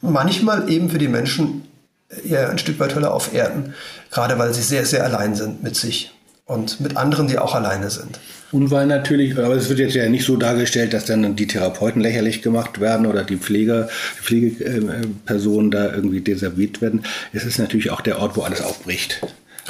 manchmal 0.00 0.70
eben 0.70 0.88
für 0.88 0.98
die 0.98 1.08
Menschen 1.08 1.67
eher 2.24 2.50
ein 2.50 2.58
Stück 2.58 2.78
weit 2.80 2.94
Hölle 2.94 3.10
auf 3.10 3.34
Erden, 3.34 3.74
gerade 4.10 4.38
weil 4.38 4.52
sie 4.54 4.62
sehr, 4.62 4.86
sehr 4.86 5.04
allein 5.04 5.34
sind 5.34 5.62
mit 5.62 5.76
sich. 5.76 6.12
und 6.48 6.80
mit 6.80 6.96
anderen, 6.96 7.28
die 7.28 7.38
auch 7.38 7.54
alleine 7.54 7.90
sind. 7.90 8.18
Und 8.52 8.70
weil 8.70 8.86
natürlich, 8.86 9.36
aber 9.38 9.54
es 9.54 9.68
wird 9.68 9.78
jetzt 9.78 9.94
ja 9.94 10.08
nicht 10.08 10.24
so 10.24 10.36
dargestellt, 10.38 10.94
dass 10.94 11.04
dann 11.04 11.36
die 11.36 11.46
Therapeuten 11.46 12.00
lächerlich 12.00 12.40
gemacht 12.40 12.80
werden 12.80 13.06
oder 13.06 13.22
die 13.22 13.36
Pfleger, 13.36 13.88
Pflegepersonen 14.22 15.70
da 15.70 15.92
irgendwie 15.92 16.22
desavouiert 16.22 16.80
werden. 16.80 17.04
Es 17.34 17.44
ist 17.44 17.58
natürlich 17.58 17.90
auch 17.90 18.00
der 18.00 18.18
Ort, 18.18 18.36
wo 18.36 18.42
alles 18.42 18.62
aufbricht. 18.62 19.20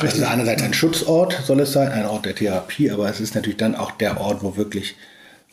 Richtig. 0.01 0.21
Also 0.21 0.33
einerseits 0.33 0.63
ein 0.63 0.73
Schutzort 0.73 1.37
soll 1.45 1.59
es 1.61 1.73
sein, 1.73 1.91
ein 1.91 2.07
Ort 2.07 2.27
der 2.27 2.37
Therapie, 2.37 2.93
aber 2.93 3.11
es 3.11 3.19
ist 3.19 3.35
natürlich 3.35 3.57
dann 3.57 3.75
auch 3.75 3.91
der 3.91 4.21
Ort, 4.21 4.45
wo 4.45 4.57
wirklich 4.57 4.95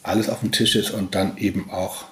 alles 0.03 0.29
auf 0.29 0.41
dem 0.41 0.51
Tisch 0.51 0.75
ist 0.75 0.91
und 0.91 1.15
dann 1.15 1.37
eben 1.37 1.71
auch, 1.71 2.05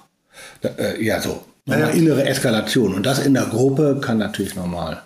äh, 0.64 1.00
ja, 1.00 1.20
so, 1.20 1.44
ja. 1.66 1.88
innere 1.88 2.24
Eskalation. 2.24 2.94
Und 2.94 3.06
das 3.06 3.18
in 3.18 3.34
der 3.34 3.46
Gruppe 3.46 3.98
kann 4.00 4.18
natürlich 4.18 4.54
normal 4.54 5.02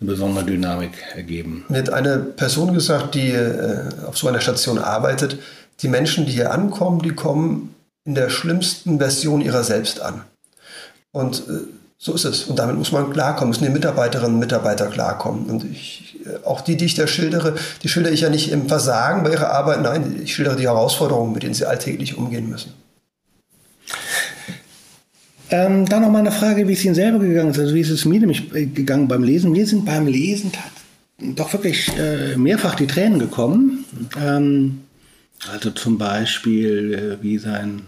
eine 0.00 0.10
besondere 0.10 0.44
Dynamik 0.44 0.92
ergeben. 1.14 1.64
Mir 1.68 1.78
hat 1.78 1.90
eine 1.90 2.18
Person 2.18 2.74
gesagt, 2.74 3.14
die 3.14 3.30
äh, 3.30 3.84
auf 4.06 4.18
so 4.18 4.28
einer 4.28 4.40
Station 4.40 4.78
arbeitet, 4.78 5.38
die 5.80 5.88
Menschen, 5.88 6.26
die 6.26 6.32
hier 6.32 6.52
ankommen, 6.52 7.00
die 7.02 7.10
kommen 7.10 7.74
in 8.04 8.14
der 8.14 8.30
schlimmsten 8.30 8.98
Version 8.98 9.40
ihrer 9.40 9.62
selbst 9.62 10.00
an. 10.00 10.22
Und 11.12 11.40
äh, 11.48 11.60
so 11.98 12.14
ist 12.14 12.24
es. 12.24 12.44
Und 12.44 12.58
damit 12.58 12.76
muss 12.76 12.90
man 12.90 13.12
klarkommen, 13.12 13.50
müssen 13.50 13.64
die 13.64 13.70
Mitarbeiterinnen 13.70 14.34
und 14.34 14.40
Mitarbeiter 14.40 14.86
klarkommen. 14.86 15.46
Und 15.46 15.64
ich, 15.64 16.16
äh, 16.24 16.44
auch 16.44 16.60
die, 16.60 16.76
die 16.76 16.86
ich 16.86 16.94
da 16.94 17.06
schildere, 17.06 17.54
die 17.82 17.88
schildere 17.88 18.12
ich 18.12 18.22
ja 18.22 18.28
nicht 18.28 18.50
im 18.50 18.66
Versagen 18.66 19.22
bei 19.22 19.30
ihrer 19.30 19.50
Arbeit, 19.50 19.82
nein, 19.82 20.20
ich 20.24 20.34
schildere 20.34 20.56
die 20.56 20.66
Herausforderungen, 20.66 21.32
mit 21.32 21.44
denen 21.44 21.54
sie 21.54 21.66
alltäglich 21.66 22.16
umgehen 22.16 22.48
müssen. 22.48 22.72
Ähm, 25.52 25.84
dann 25.84 26.00
noch 26.00 26.10
mal 26.10 26.20
eine 26.20 26.32
Frage, 26.32 26.66
wie 26.66 26.72
es 26.72 26.84
Ihnen 26.84 26.94
selber 26.94 27.18
gegangen 27.18 27.50
ist. 27.50 27.58
Also 27.58 27.74
wie 27.74 27.80
ist 27.80 27.90
es 27.90 28.06
mir 28.06 28.18
nämlich 28.18 28.54
äh, 28.54 28.64
gegangen 28.64 29.06
beim 29.06 29.22
Lesen? 29.22 29.52
Mir 29.52 29.66
sind 29.66 29.84
beim 29.84 30.06
Lesen 30.06 30.50
doch 31.18 31.52
wirklich 31.52 31.88
äh, 31.98 32.36
mehrfach 32.36 32.74
die 32.74 32.86
Tränen 32.86 33.18
gekommen. 33.18 33.84
Ähm, 34.18 34.80
also 35.50 35.70
zum 35.70 35.98
Beispiel, 35.98 37.18
äh, 37.20 37.22
wie 37.22 37.36
sein 37.36 37.82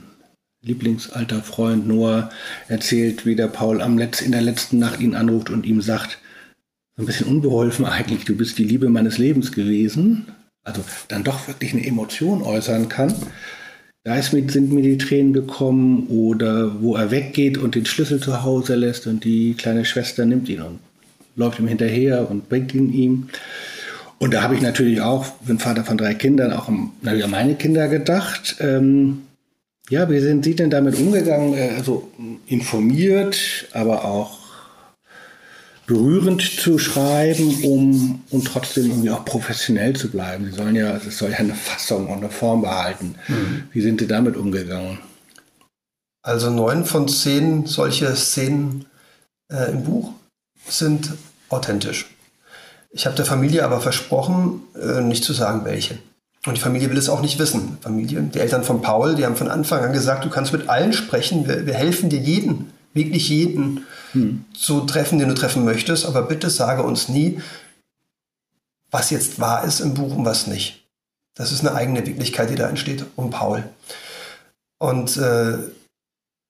Lieblingsalter 0.62 1.42
Freund 1.42 1.88
Noah 1.88 2.30
erzählt, 2.68 3.24
wie 3.24 3.34
der 3.34 3.48
Paul 3.48 3.80
am 3.80 3.96
Letz 3.96 4.20
in 4.20 4.32
der 4.32 4.42
letzten 4.42 4.78
Nacht 4.78 5.00
ihn 5.00 5.14
anruft 5.14 5.48
und 5.50 5.64
ihm 5.64 5.80
sagt, 5.80 6.18
ein 6.98 7.06
bisschen 7.06 7.26
unbeholfen 7.26 7.86
eigentlich, 7.86 8.24
du 8.24 8.36
bist 8.36 8.58
die 8.58 8.64
Liebe 8.64 8.88
meines 8.90 9.18
Lebens 9.18 9.52
gewesen. 9.52 10.26
Also 10.64 10.82
dann 11.08 11.24
doch 11.24 11.48
wirklich 11.48 11.72
eine 11.72 11.86
Emotion 11.86 12.42
äußern 12.42 12.88
kann. 12.88 13.14
Da 14.06 14.16
ist 14.16 14.34
mit, 14.34 14.50
sind 14.50 14.70
mir 14.70 14.82
die 14.82 14.98
Tränen 14.98 15.32
gekommen 15.32 16.08
oder 16.08 16.82
wo 16.82 16.94
er 16.94 17.10
weggeht 17.10 17.56
und 17.56 17.74
den 17.74 17.86
Schlüssel 17.86 18.20
zu 18.20 18.42
Hause 18.42 18.74
lässt 18.74 19.06
und 19.06 19.24
die 19.24 19.54
kleine 19.54 19.86
Schwester 19.86 20.26
nimmt 20.26 20.46
ihn 20.50 20.60
und 20.60 20.78
läuft 21.36 21.58
ihm 21.58 21.68
hinterher 21.68 22.30
und 22.30 22.50
bringt 22.50 22.74
ihn 22.74 22.92
ihm. 22.92 23.28
Und 24.18 24.34
da 24.34 24.42
habe 24.42 24.56
ich 24.56 24.60
natürlich 24.60 25.00
auch, 25.00 25.26
bin 25.46 25.58
Vater 25.58 25.84
von 25.84 25.96
drei 25.96 26.12
Kindern, 26.12 26.52
auch 26.52 26.68
an, 26.68 26.90
meine 27.02 27.54
Kinder 27.54 27.88
gedacht. 27.88 28.56
Ähm, 28.60 29.22
ja, 29.88 30.10
wie 30.10 30.20
sind 30.20 30.44
Sie 30.44 30.54
denn 30.54 30.68
damit 30.68 30.98
umgegangen? 30.98 31.54
Äh, 31.54 31.70
also 31.76 32.10
informiert, 32.46 33.68
aber 33.72 34.04
auch 34.04 34.43
berührend 35.86 36.42
zu 36.42 36.78
schreiben, 36.78 37.62
um 37.62 38.22
und 38.30 38.46
trotzdem 38.46 38.86
irgendwie 38.86 39.10
auch 39.10 39.24
professionell 39.24 39.94
zu 39.94 40.10
bleiben. 40.10 40.46
Sie 40.46 40.56
sollen 40.56 40.76
ja, 40.76 40.96
es 40.96 41.18
soll 41.18 41.30
ja 41.30 41.38
eine 41.38 41.54
Fassung 41.54 42.08
und 42.08 42.18
eine 42.18 42.30
Form 42.30 42.62
behalten. 42.62 43.16
Mhm. 43.28 43.64
Wie 43.72 43.80
sind 43.80 44.00
Sie 44.00 44.06
damit 44.06 44.36
umgegangen? 44.36 44.98
Also 46.22 46.50
neun 46.50 46.86
von 46.86 47.06
zehn 47.06 47.66
solche 47.66 48.16
Szenen 48.16 48.86
äh, 49.52 49.70
im 49.70 49.84
Buch 49.84 50.12
sind 50.66 51.12
authentisch. 51.50 52.06
Ich 52.90 53.04
habe 53.06 53.16
der 53.16 53.26
Familie 53.26 53.64
aber 53.64 53.80
versprochen, 53.80 54.62
äh, 54.80 55.02
nicht 55.02 55.24
zu 55.24 55.34
sagen, 55.34 55.64
welche. 55.64 55.98
Und 56.46 56.56
die 56.56 56.60
Familie 56.60 56.90
will 56.90 56.98
es 56.98 57.08
auch 57.08 57.22
nicht 57.22 57.38
wissen. 57.38 57.78
Familie, 57.80 58.22
die 58.22 58.38
Eltern 58.38 58.64
von 58.64 58.82
Paul, 58.82 59.16
die 59.16 59.24
haben 59.24 59.36
von 59.36 59.48
Anfang 59.48 59.82
an 59.82 59.92
gesagt, 59.92 60.24
du 60.24 60.30
kannst 60.30 60.52
mit 60.52 60.68
allen 60.68 60.92
sprechen, 60.92 61.48
wir, 61.48 61.66
wir 61.66 61.74
helfen 61.74 62.08
dir 62.08 62.20
jeden, 62.20 62.72
wirklich 62.94 63.28
jeden 63.28 63.86
hm. 64.12 64.44
zu 64.56 64.82
treffen, 64.82 65.18
den 65.18 65.28
du 65.28 65.34
treffen 65.34 65.64
möchtest, 65.64 66.06
aber 66.06 66.22
bitte 66.22 66.48
sage 66.48 66.82
uns 66.82 67.08
nie, 67.08 67.40
was 68.90 69.10
jetzt 69.10 69.40
wahr 69.40 69.64
ist 69.64 69.80
im 69.80 69.94
Buch 69.94 70.14
und 70.14 70.24
was 70.24 70.46
nicht. 70.46 70.84
Das 71.34 71.50
ist 71.50 71.60
eine 71.60 71.74
eigene 71.74 72.06
Wirklichkeit, 72.06 72.50
die 72.50 72.54
da 72.54 72.68
entsteht 72.68 73.04
um 73.16 73.30
Paul. 73.30 73.64
Und 74.78 75.16
äh, 75.16 75.58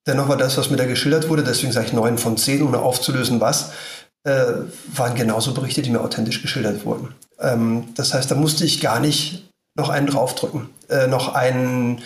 dennoch 0.06 0.28
war 0.28 0.36
das, 0.36 0.58
was 0.58 0.70
mir 0.70 0.76
da 0.76 0.84
geschildert 0.84 1.28
wurde, 1.28 1.42
deswegen 1.42 1.72
sage 1.72 1.86
ich 1.86 1.92
neun 1.94 2.18
von 2.18 2.36
zehn, 2.36 2.62
ohne 2.62 2.80
aufzulösen, 2.80 3.40
was, 3.40 3.72
äh, 4.24 4.44
waren 4.92 5.14
genauso 5.14 5.54
Berichte, 5.54 5.82
die 5.82 5.90
mir 5.90 6.02
authentisch 6.02 6.42
geschildert 6.42 6.84
wurden. 6.84 7.14
Ähm, 7.38 7.88
das 7.94 8.12
heißt, 8.12 8.30
da 8.30 8.34
musste 8.34 8.64
ich 8.64 8.80
gar 8.80 9.00
nicht 9.00 9.48
noch 9.74 9.88
einen 9.88 10.06
draufdrücken, 10.06 10.68
äh, 10.88 11.06
noch 11.06 11.34
einen 11.34 12.02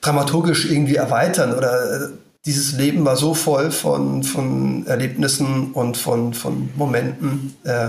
dramaturgisch 0.00 0.70
irgendwie 0.70 0.96
erweitern 0.96 1.54
oder 1.54 2.06
äh, 2.06 2.08
dieses 2.46 2.72
Leben 2.72 3.04
war 3.04 3.16
so 3.16 3.34
voll 3.34 3.70
von, 3.70 4.22
von 4.22 4.86
Erlebnissen 4.86 5.72
und 5.72 5.96
von, 5.96 6.34
von 6.34 6.70
Momenten, 6.76 7.56
äh, 7.64 7.88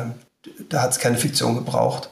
da 0.70 0.82
hat 0.82 0.92
es 0.92 1.00
keine 1.00 1.18
Fiktion 1.18 1.56
gebraucht. 1.56 2.10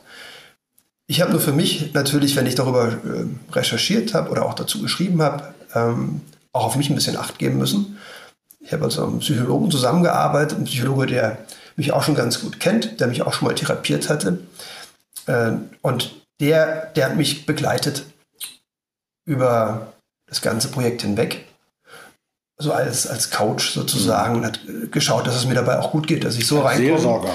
Ich 1.07 1.21
habe 1.21 1.31
nur 1.31 1.39
für 1.39 1.53
mich 1.53 1.93
natürlich, 1.93 2.35
wenn 2.35 2.45
ich 2.45 2.55
darüber 2.55 2.87
äh, 2.87 3.25
recherchiert 3.51 4.13
habe 4.13 4.29
oder 4.29 4.45
auch 4.45 4.53
dazu 4.53 4.81
geschrieben 4.81 5.21
habe, 5.21 5.53
ähm, 5.73 6.21
auch 6.51 6.65
auf 6.65 6.75
mich 6.75 6.89
ein 6.89 6.95
bisschen 6.95 7.17
Acht 7.17 7.39
geben 7.39 7.57
müssen. 7.57 7.97
Ich 8.59 8.73
habe 8.73 8.85
also 8.85 9.01
mit 9.01 9.11
einem 9.11 9.19
Psychologen 9.19 9.71
zusammengearbeitet, 9.71 10.57
ein 10.57 10.65
Psychologe, 10.65 11.07
der 11.07 11.37
mich 11.75 11.91
auch 11.91 12.03
schon 12.03 12.15
ganz 12.15 12.41
gut 12.41 12.59
kennt, 12.59 12.99
der 12.99 13.07
mich 13.07 13.21
auch 13.21 13.33
schon 13.33 13.47
mal 13.47 13.55
therapiert 13.55 14.09
hatte. 14.09 14.39
Äh, 15.27 15.53
und 15.81 16.15
der, 16.39 16.87
der 16.95 17.05
hat 17.05 17.15
mich 17.15 17.45
begleitet 17.45 18.05
über 19.25 19.93
das 20.27 20.41
ganze 20.41 20.67
Projekt 20.69 21.03
hinweg 21.03 21.45
so 22.63 22.71
als, 22.71 23.05
als 23.07 23.29
Couch 23.29 23.71
sozusagen 23.71 24.35
und 24.35 24.45
hat 24.45 24.59
geschaut, 24.91 25.27
dass 25.27 25.35
es 25.35 25.45
mir 25.45 25.53
dabei 25.53 25.79
auch 25.79 25.91
gut 25.91 26.07
geht, 26.07 26.23
dass 26.23 26.37
ich 26.37 26.47
so. 26.47 26.67
Seelsorger. 26.75 27.29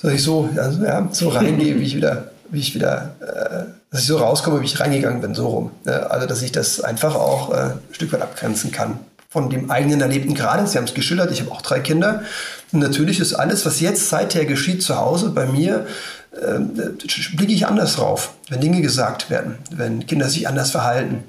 Dass 0.00 0.12
ich 0.12 0.22
so, 0.22 0.48
also, 0.56 0.82
ja, 0.82 1.08
so 1.10 1.28
reingehe, 1.28 1.78
wie 1.78 1.84
ich 1.84 1.96
wieder, 1.96 2.30
wie 2.50 2.60
ich 2.60 2.74
wieder, 2.74 3.14
äh, 3.20 3.64
dass 3.90 4.00
ich 4.00 4.06
so 4.06 4.16
rauskomme, 4.16 4.60
wie 4.60 4.64
ich 4.64 4.80
reingegangen 4.80 5.20
bin, 5.20 5.34
so 5.34 5.48
rum. 5.48 5.70
also, 5.84 6.26
dass 6.26 6.42
ich 6.42 6.52
das 6.52 6.80
einfach 6.80 7.14
auch 7.14 7.52
äh, 7.52 7.56
ein 7.56 7.78
Stück 7.92 8.12
weit 8.12 8.22
abgrenzen 8.22 8.70
kann 8.70 9.00
von 9.30 9.48
dem 9.48 9.70
eigenen 9.70 10.00
Erlebten 10.00 10.34
gerade. 10.34 10.66
Sie 10.66 10.76
haben 10.76 10.84
es 10.84 10.94
geschildert, 10.94 11.30
ich 11.30 11.40
habe 11.40 11.52
auch 11.52 11.62
drei 11.62 11.78
Kinder. 11.78 12.24
Und 12.72 12.80
natürlich 12.80 13.20
ist 13.20 13.32
alles, 13.34 13.64
was 13.64 13.80
jetzt 13.80 14.08
seither 14.08 14.44
geschieht 14.44 14.82
zu 14.82 14.96
Hause 14.96 15.30
bei 15.30 15.46
mir, 15.46 15.86
äh, 16.32 16.58
blicke 17.36 17.52
ich 17.52 17.66
anders 17.66 17.94
drauf, 17.94 18.34
wenn 18.48 18.60
Dinge 18.60 18.82
gesagt 18.82 19.30
werden, 19.30 19.58
wenn 19.70 20.06
Kinder 20.06 20.28
sich 20.28 20.48
anders 20.48 20.72
verhalten. 20.72 21.22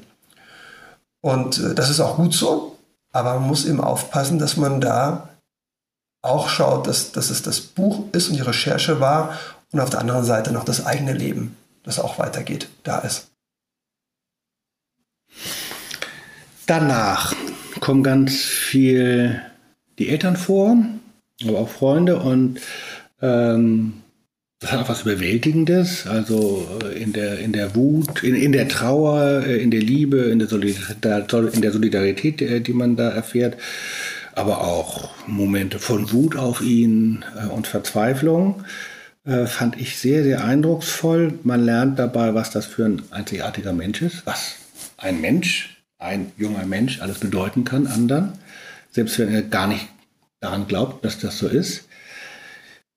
Und 1.22 1.60
äh, 1.60 1.76
das 1.76 1.92
ist 1.92 2.00
auch 2.00 2.16
gut 2.16 2.34
so. 2.34 2.76
Aber 3.12 3.40
man 3.40 3.48
muss 3.48 3.66
eben 3.66 3.82
aufpassen, 3.82 4.40
dass 4.40 4.58
man 4.58 4.82
da 4.82 5.30
auch 6.22 6.50
schaut, 6.50 6.88
dass, 6.88 7.12
dass 7.12 7.30
es 7.30 7.42
das 7.42 7.62
Buch 7.62 8.06
ist 8.12 8.30
und 8.30 8.36
die 8.36 8.42
Recherche 8.42 9.00
war 9.00 9.38
und 9.72 9.80
auf 9.80 9.90
der 9.90 10.00
anderen 10.00 10.24
Seite 10.24 10.52
noch 10.52 10.64
das 10.64 10.86
eigene 10.86 11.14
Leben, 11.14 11.58
das 11.84 12.00
auch 12.00 12.20
weitergeht, 12.20 12.70
da 12.84 13.00
ist. 13.00 13.28
Danach 16.68 17.34
kommen 17.80 18.04
ganz 18.04 18.36
viel 18.36 19.42
die 19.98 20.10
Eltern 20.10 20.38
vor, 20.38 20.78
aber 21.44 21.60
auch 21.60 21.70
Freunde 21.70 22.20
und 22.20 22.62
ähm, 23.22 24.01
das 24.62 24.72
hat 24.72 24.82
auch 24.82 24.90
was 24.90 25.02
Überwältigendes, 25.02 26.06
also 26.06 26.68
äh, 26.84 27.02
in 27.02 27.14
der, 27.14 27.40
in 27.40 27.52
der 27.52 27.76
Wut, 27.76 28.24
in, 28.24 28.36
in 28.36 28.52
der 28.52 28.68
Trauer, 28.68 29.44
äh, 29.44 29.58
in 29.58 29.72
der 29.72 29.82
Liebe, 29.82 30.18
in 30.18 30.38
der, 30.38 30.48
Solidarität, 30.48 31.56
in 31.56 31.62
der 31.64 31.72
Solidarität, 31.72 32.42
äh, 32.44 32.62
die 32.62 32.74
man 32.74 32.96
da 32.96 33.10
erfährt, 33.10 33.58
aber 34.36 34.62
auch 34.62 35.10
Momente 35.26 35.80
von 35.80 36.12
Wut 36.12 36.36
auf 36.36 36.62
ihn 36.62 37.26
und 37.54 37.68
Verzweiflung. 37.68 38.64
Fand 39.26 39.80
ich 39.80 39.98
sehr, 39.98 40.24
sehr 40.24 40.44
eindrucksvoll. 40.44 41.38
Man 41.44 41.64
lernt 41.64 42.00
dabei, 42.00 42.34
was 42.34 42.50
das 42.50 42.66
für 42.66 42.86
ein 42.86 43.02
einzigartiger 43.12 43.74
Mensch 43.74 44.02
ist, 44.02 44.26
was 44.26 44.56
ein 44.98 45.20
Mensch, 45.20 45.84
ein 46.00 46.32
junger 46.38 46.66
Mensch 46.66 47.02
alles 47.02 47.20
bedeuten 47.20 47.66
kann 47.66 47.88
anderen, 47.88 48.32
selbst 48.90 49.20
wenn 49.20 49.32
er 49.34 49.42
gar 49.42 49.68
nicht 49.68 49.86
daran 50.40 50.66
glaubt, 50.66 51.04
dass 51.04 51.20
das 51.20 51.38
so 51.38 51.48
ist. 51.48 51.84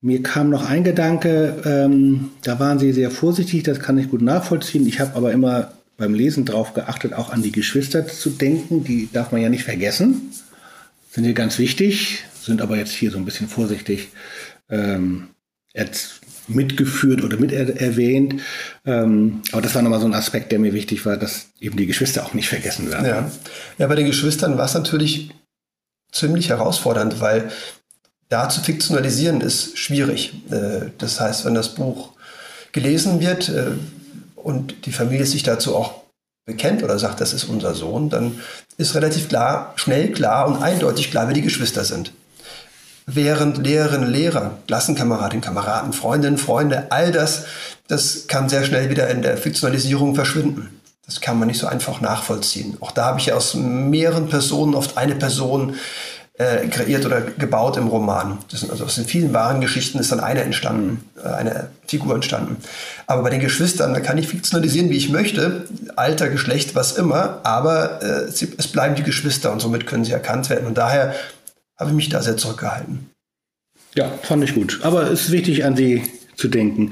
Mir 0.05 0.23
kam 0.23 0.51
noch 0.51 0.69
ein 0.69 0.85
Gedanke, 0.85 1.62
ähm, 1.64 2.29
da 2.43 2.61
waren 2.61 2.79
Sie 2.79 2.93
sehr 2.93 3.11
vorsichtig, 3.11 3.62
das 3.62 3.81
kann 3.81 3.97
ich 3.97 4.11
gut 4.11 4.21
nachvollziehen. 4.21 4.87
Ich 4.87 5.01
habe 5.01 5.17
aber 5.17 5.33
immer 5.33 5.73
beim 5.97 6.12
Lesen 6.12 6.45
darauf 6.45 6.75
geachtet, 6.75 7.14
auch 7.14 7.31
an 7.31 7.40
die 7.40 7.53
Geschwister 7.53 8.07
zu 8.07 8.29
denken. 8.29 8.85
Die 8.85 9.09
darf 9.11 9.33
man 9.33 9.40
ja 9.40 9.49
nicht 9.49 9.64
vergessen. 9.64 10.31
Sind 11.11 11.25
hier 11.25 11.33
ganz 11.33 11.59
wichtig, 11.59 12.23
sind 12.38 12.61
aber 12.61 12.77
jetzt 12.77 12.93
hier 12.93 13.11
so 13.11 13.17
ein 13.17 13.25
bisschen 13.25 13.49
vorsichtig 13.49 14.11
ähm, 14.69 15.29
mitgeführt 16.49 17.25
oder 17.25 17.38
mit 17.38 17.53
erwähnt. 17.53 18.43
Ähm, 18.85 19.40
aber 19.53 19.62
das 19.62 19.75
war 19.75 19.81
nochmal 19.81 20.01
so 20.01 20.07
ein 20.07 20.12
Aspekt, 20.12 20.53
der 20.53 20.59
mir 20.59 20.75
wichtig 20.75 21.07
war, 21.07 21.17
dass 21.17 21.47
eben 21.61 21.79
die 21.79 21.87
Geschwister 21.87 22.27
auch 22.27 22.35
nicht 22.35 22.51
vergessen 22.51 22.90
werden. 22.90 23.07
Ja, 23.07 23.31
ja 23.79 23.87
bei 23.87 23.95
den 23.95 24.07
Geschwistern 24.07 24.59
war 24.59 24.67
es 24.67 24.75
natürlich 24.75 25.31
ziemlich 26.12 26.51
herausfordernd, 26.51 27.23
weil 27.23 27.51
da 28.35 28.49
zu 28.49 28.61
fiktionalisieren 28.61 29.40
ist 29.40 29.79
schwierig. 29.79 30.35
Äh, 30.51 30.90
das 30.99 31.20
heißt, 31.20 31.44
wenn 31.44 31.55
das 31.55 31.75
Buch 31.75 32.11
gelesen 32.73 33.20
wird, 33.20 33.49
äh, 33.49 33.73
und 34.35 34.87
die 34.87 34.92
Familie 34.92 35.25
sich 35.25 35.42
dazu 35.42 35.75
auch 35.75 36.03
bekennt 36.44 36.83
oder 36.83 36.99
sagt, 36.99 37.20
das 37.20 37.33
ist 37.33 37.44
unser 37.44 37.75
Sohn, 37.75 38.11
dann 38.11 38.40
ist 38.77 38.94
relativ 38.94 39.29
klar, 39.29 39.73
schnell 39.77 40.12
klar 40.12 40.47
und 40.47 40.62
eindeutig 40.62 41.11
klar, 41.11 41.29
wer 41.29 41.35
die 41.35 41.42
Geschwister 41.42 41.85
sind. 41.85 42.12
Während 43.07 43.59
Lehrerinnen, 43.59 44.11
Lehrer, 44.11 44.59
Klassenkameradinnen, 44.66 45.42
Kameraden, 45.42 45.92
Freundinnen, 45.92 46.37
Freunde, 46.37 46.90
all 46.90 47.12
das, 47.12 47.44
das 47.87 48.27
kann 48.27 48.49
sehr 48.49 48.64
schnell 48.64 48.90
wieder 48.90 49.09
in 49.09 49.23
der 49.23 49.38
Fiktionalisierung 49.38 50.14
verschwinden. 50.14 50.81
Das 51.07 51.20
kann 51.20 51.38
man 51.38 51.49
nicht 51.49 51.61
so 51.61 51.66
einfach 51.66 52.01
nachvollziehen. 52.01 52.77
Auch 52.81 52.90
da 52.90 53.07
habe 53.07 53.20
ich 53.20 53.27
ja 53.27 53.35
aus 53.35 53.55
mehreren 53.55 54.29
Personen 54.29 54.75
oft 54.75 54.99
eine 54.99 55.14
Person 55.14 55.77
äh, 56.37 56.66
kreiert 56.66 57.07
oder 57.07 57.20
gebaut 57.20 57.77
im 57.77 57.87
Roman. 57.87 58.38
Sind 58.49 58.70
also 58.70 58.85
aus 58.85 58.97
den 58.97 59.05
vielen 59.05 59.33
wahren 59.33 59.61
Geschichten 59.61 59.99
ist 59.99 60.11
dann 60.11 60.20
eine 60.20 60.40
entstanden, 60.40 61.05
äh, 61.23 61.29
eine 61.29 61.68
Figur 61.87 62.14
entstanden. 62.14 62.57
Aber 63.07 63.23
bei 63.23 63.31
den 63.31 63.40
Geschwistern, 63.40 63.94
da 63.94 64.01
kann 64.01 64.18
ich 64.18 64.29
fiktionalisieren, 64.29 64.90
wie 64.90 64.97
ich 64.97 65.11
möchte, 65.11 65.66
Alter, 65.94 66.29
Geschlecht, 66.29 66.75
was 66.75 66.92
immer, 66.92 67.40
aber 67.44 68.03
äh, 68.03 68.31
sie, 68.33 68.53
es 68.57 68.66
bleiben 68.66 68.97
die 68.97 69.05
Geschwister 69.05 69.53
und 69.53 69.61
somit 69.61 69.87
können 69.87 70.05
sie 70.05 70.12
erkannt 70.12 70.51
werden. 70.51 70.66
Und 70.66 70.77
daher 70.77 71.14
habe 71.79 71.90
ich 71.90 71.97
mich 71.97 72.09
da 72.09 72.20
sehr 72.20 72.37
zurückgehalten. 72.37 73.11
Ja, 73.94 74.11
fand 74.23 74.42
ich 74.42 74.55
gut. 74.55 74.81
Aber 74.83 75.05
es 75.11 75.27
ist 75.27 75.31
wichtig, 75.31 75.64
an 75.64 75.77
sie 75.77 76.03
zu 76.37 76.49
denken. 76.49 76.90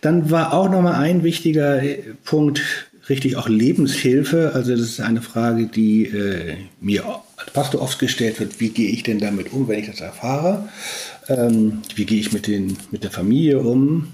Dann 0.00 0.30
war 0.30 0.54
auch 0.54 0.70
noch 0.70 0.80
mal 0.80 0.94
ein 0.94 1.22
wichtiger 1.22 1.82
Punkt, 2.24 2.62
richtig 3.08 3.36
auch 3.36 3.48
Lebenshilfe. 3.48 4.52
Also 4.54 4.72
das 4.72 4.80
ist 4.80 5.00
eine 5.00 5.22
Frage, 5.22 5.66
die 5.66 6.06
äh, 6.06 6.56
mir 6.80 7.04
als 7.36 7.50
Pastor 7.52 7.80
oft 7.80 7.98
gestellt 7.98 8.40
wird, 8.40 8.60
wie 8.60 8.70
gehe 8.70 8.90
ich 8.90 9.02
denn 9.02 9.18
damit 9.18 9.52
um, 9.52 9.68
wenn 9.68 9.78
ich 9.78 9.90
das 9.90 10.00
erfahre? 10.00 10.68
Ähm, 11.28 11.82
wie 11.94 12.04
gehe 12.04 12.20
ich 12.20 12.32
mit, 12.32 12.46
den, 12.46 12.76
mit 12.90 13.04
der 13.04 13.10
Familie 13.10 13.60
um? 13.60 14.08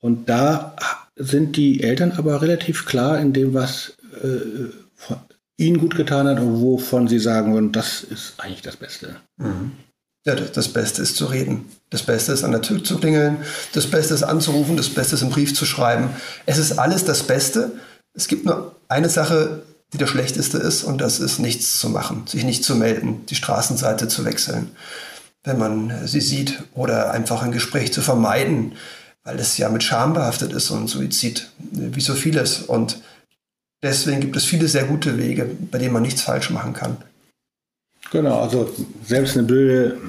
Und 0.00 0.28
da 0.28 0.76
sind 1.16 1.56
die 1.56 1.82
Eltern 1.82 2.12
aber 2.12 2.42
relativ 2.42 2.86
klar 2.86 3.20
in 3.20 3.32
dem, 3.32 3.54
was 3.54 3.96
äh, 4.22 4.68
ihnen 5.56 5.78
gut 5.78 5.96
getan 5.96 6.26
hat 6.26 6.40
und 6.40 6.60
wovon 6.60 7.08
sie 7.08 7.18
sagen 7.18 7.54
würden, 7.54 7.72
das 7.72 8.02
ist 8.02 8.34
eigentlich 8.38 8.62
das 8.62 8.76
Beste. 8.76 9.16
Mhm. 9.36 9.72
Ja, 10.24 10.36
das 10.36 10.68
Beste 10.68 11.02
ist 11.02 11.16
zu 11.16 11.26
reden. 11.26 11.64
Das 11.90 12.04
Beste 12.04 12.32
ist 12.32 12.44
an 12.44 12.52
der 12.52 12.62
Tür 12.62 12.82
zu 12.84 12.98
klingeln. 12.98 13.38
Das 13.72 13.88
Beste 13.88 14.14
ist 14.14 14.22
anzurufen. 14.22 14.76
Das 14.76 14.88
Beste 14.88 15.16
ist 15.16 15.22
einen 15.22 15.32
Brief 15.32 15.52
zu 15.52 15.66
schreiben. 15.66 16.10
Es 16.46 16.58
ist 16.58 16.78
alles 16.78 17.04
das 17.04 17.24
Beste. 17.24 17.72
Es 18.14 18.28
gibt 18.28 18.44
nur 18.44 18.76
eine 18.88 19.08
Sache, 19.08 19.62
die 19.92 19.98
das 19.98 20.10
Schlechteste 20.10 20.58
ist, 20.58 20.84
und 20.84 21.00
das 21.00 21.20
ist 21.20 21.38
nichts 21.38 21.78
zu 21.78 21.88
machen, 21.88 22.26
sich 22.26 22.44
nicht 22.44 22.64
zu 22.64 22.74
melden, 22.76 23.26
die 23.26 23.34
Straßenseite 23.34 24.08
zu 24.08 24.24
wechseln, 24.24 24.70
wenn 25.44 25.58
man 25.58 26.06
sie 26.06 26.20
sieht, 26.20 26.62
oder 26.74 27.10
einfach 27.10 27.42
ein 27.42 27.52
Gespräch 27.52 27.92
zu 27.92 28.00
vermeiden, 28.00 28.72
weil 29.24 29.38
es 29.38 29.58
ja 29.58 29.68
mit 29.68 29.82
Scham 29.82 30.14
behaftet 30.14 30.52
ist 30.52 30.70
und 30.70 30.88
Suizid, 30.88 31.50
wie 31.58 32.00
so 32.00 32.14
vieles. 32.14 32.62
Und 32.62 33.00
deswegen 33.82 34.20
gibt 34.20 34.36
es 34.36 34.44
viele 34.44 34.68
sehr 34.68 34.84
gute 34.84 35.18
Wege, 35.18 35.48
bei 35.70 35.78
denen 35.78 35.92
man 35.92 36.02
nichts 36.02 36.22
falsch 36.22 36.50
machen 36.50 36.72
kann. 36.72 36.96
Genau, 38.10 38.40
also 38.42 38.72
selbst 39.06 39.36
eine 39.36 39.46
blöde 39.46 40.00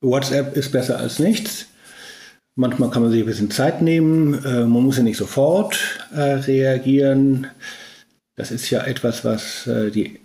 WhatsApp 0.00 0.56
ist 0.56 0.72
besser 0.72 0.98
als 0.98 1.18
nichts. 1.18 1.66
Manchmal 2.60 2.90
kann 2.90 3.00
man 3.00 3.10
sich 3.10 3.22
ein 3.22 3.26
bisschen 3.26 3.50
Zeit 3.50 3.80
nehmen. 3.80 4.34
Äh, 4.44 4.66
man 4.66 4.82
muss 4.82 4.98
ja 4.98 5.02
nicht 5.02 5.16
sofort 5.16 5.78
äh, 6.14 6.20
reagieren. 6.20 7.46
Das 8.36 8.50
ist 8.50 8.68
ja 8.68 8.82
etwas, 8.82 9.24
was, 9.24 9.66
äh, 9.66 9.90
die, 9.90 10.20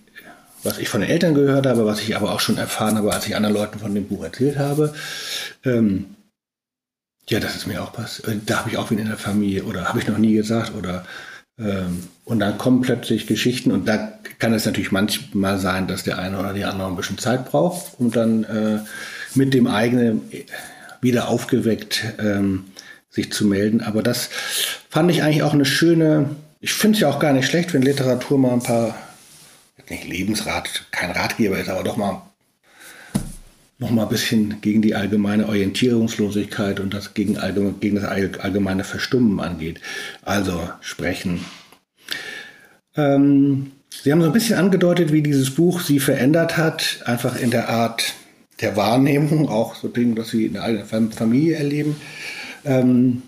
was 0.62 0.78
ich 0.78 0.90
von 0.90 1.00
den 1.00 1.10
Eltern 1.10 1.34
gehört 1.34 1.66
habe, 1.66 1.86
was 1.86 2.02
ich 2.02 2.14
aber 2.14 2.34
auch 2.34 2.42
schon 2.42 2.58
erfahren 2.58 2.98
habe, 2.98 3.14
als 3.14 3.26
ich 3.26 3.38
anderen 3.38 3.56
Leuten 3.56 3.80
von 3.80 3.96
dem 3.96 4.10
Buch 4.10 4.26
erzählt 4.26 4.58
habe. 4.58 4.94
Ähm, 5.64 6.08
ja, 7.30 7.40
das 7.40 7.56
ist 7.56 7.68
mir 7.68 7.82
auch 7.82 7.94
passiert. 7.94 8.28
Äh, 8.28 8.40
da 8.46 8.60
habe 8.60 8.70
ich 8.70 8.78
auch 8.78 8.92
wieder 8.92 9.02
in 9.02 9.08
der 9.08 9.18
Familie 9.18 9.64
oder 9.64 9.86
habe 9.86 10.00
ich 10.00 10.08
noch 10.08 10.18
nie 10.18 10.34
gesagt 10.34 10.76
oder 10.76 11.06
ähm, 11.58 12.04
und 12.26 12.40
dann 12.40 12.58
kommen 12.58 12.82
plötzlich 12.82 13.28
Geschichten 13.28 13.72
und 13.72 13.88
da 13.88 14.12
kann 14.40 14.54
es 14.54 14.66
natürlich 14.66 14.92
manchmal 14.92 15.58
sein, 15.58 15.88
dass 15.88 16.04
der 16.04 16.18
eine 16.18 16.38
oder 16.38 16.52
die 16.52 16.66
andere 16.66 16.90
ein 16.90 16.98
bisschen 16.98 17.18
Zeit 17.18 17.50
braucht, 17.50 17.94
um 17.98 18.12
dann 18.12 18.44
äh, 18.44 18.80
mit 19.36 19.54
dem 19.54 19.68
eigenen 19.68 20.30
wieder 21.06 21.30
aufgeweckt 21.30 22.04
ähm, 22.20 22.66
sich 23.10 23.32
zu 23.32 23.46
melden. 23.46 23.80
Aber 23.80 24.04
das 24.04 24.30
fand 24.90 25.10
ich 25.10 25.24
eigentlich 25.24 25.44
auch 25.44 25.54
eine 25.54 25.66
schöne, 25.66 26.32
ich 26.60 26.74
finde 26.74 26.96
es 26.96 27.02
ja 27.02 27.08
auch 27.08 27.20
gar 27.20 27.32
nicht 27.32 27.48
schlecht, 27.48 27.74
wenn 27.74 27.82
Literatur 27.82 28.38
mal 28.38 28.52
ein 28.52 28.64
paar, 28.64 28.96
nicht 29.90 30.08
Lebensrat, 30.08 30.86
kein 30.92 31.12
Ratgeber 31.12 31.58
ist, 31.58 31.70
aber 31.70 31.84
doch 31.84 31.96
mal 31.96 32.22
noch 33.78 33.92
mal 33.92 34.04
ein 34.04 34.10
bisschen 34.10 34.62
gegen 34.62 34.82
die 34.82 34.96
allgemeine 34.96 35.48
Orientierungslosigkeit 35.48 36.80
und 36.80 36.94
das 36.94 37.14
gegen, 37.14 37.38
gegen 37.82 37.96
das 37.98 38.06
allgemeine 38.06 38.86
Verstummen 38.86 39.40
angeht. 39.42 39.82
Also 40.22 40.70
sprechen. 40.80 41.44
Ähm, 42.96 43.72
Sie 44.04 44.12
haben 44.12 44.22
so 44.22 44.28
ein 44.28 44.34
bisschen 44.34 44.58
angedeutet, 44.58 45.12
wie 45.12 45.24
dieses 45.24 45.52
Buch 45.52 45.82
Sie 45.82 46.00
verändert 46.00 46.58
hat, 46.58 47.02
einfach 47.06 47.38
in 47.38 47.52
der 47.52 47.70
Art 47.70 48.14
der 48.62 48.76
Wahrnehmung, 48.76 49.50
auch 49.50 49.76
so 49.76 49.88
Dinge, 49.88 50.16
dass 50.16 50.30
Sie 50.30 50.46
in 50.46 50.58
einer 50.58 50.86
Familie 50.86 51.56
erleben. 51.56 51.96
Ähm, 52.64 53.24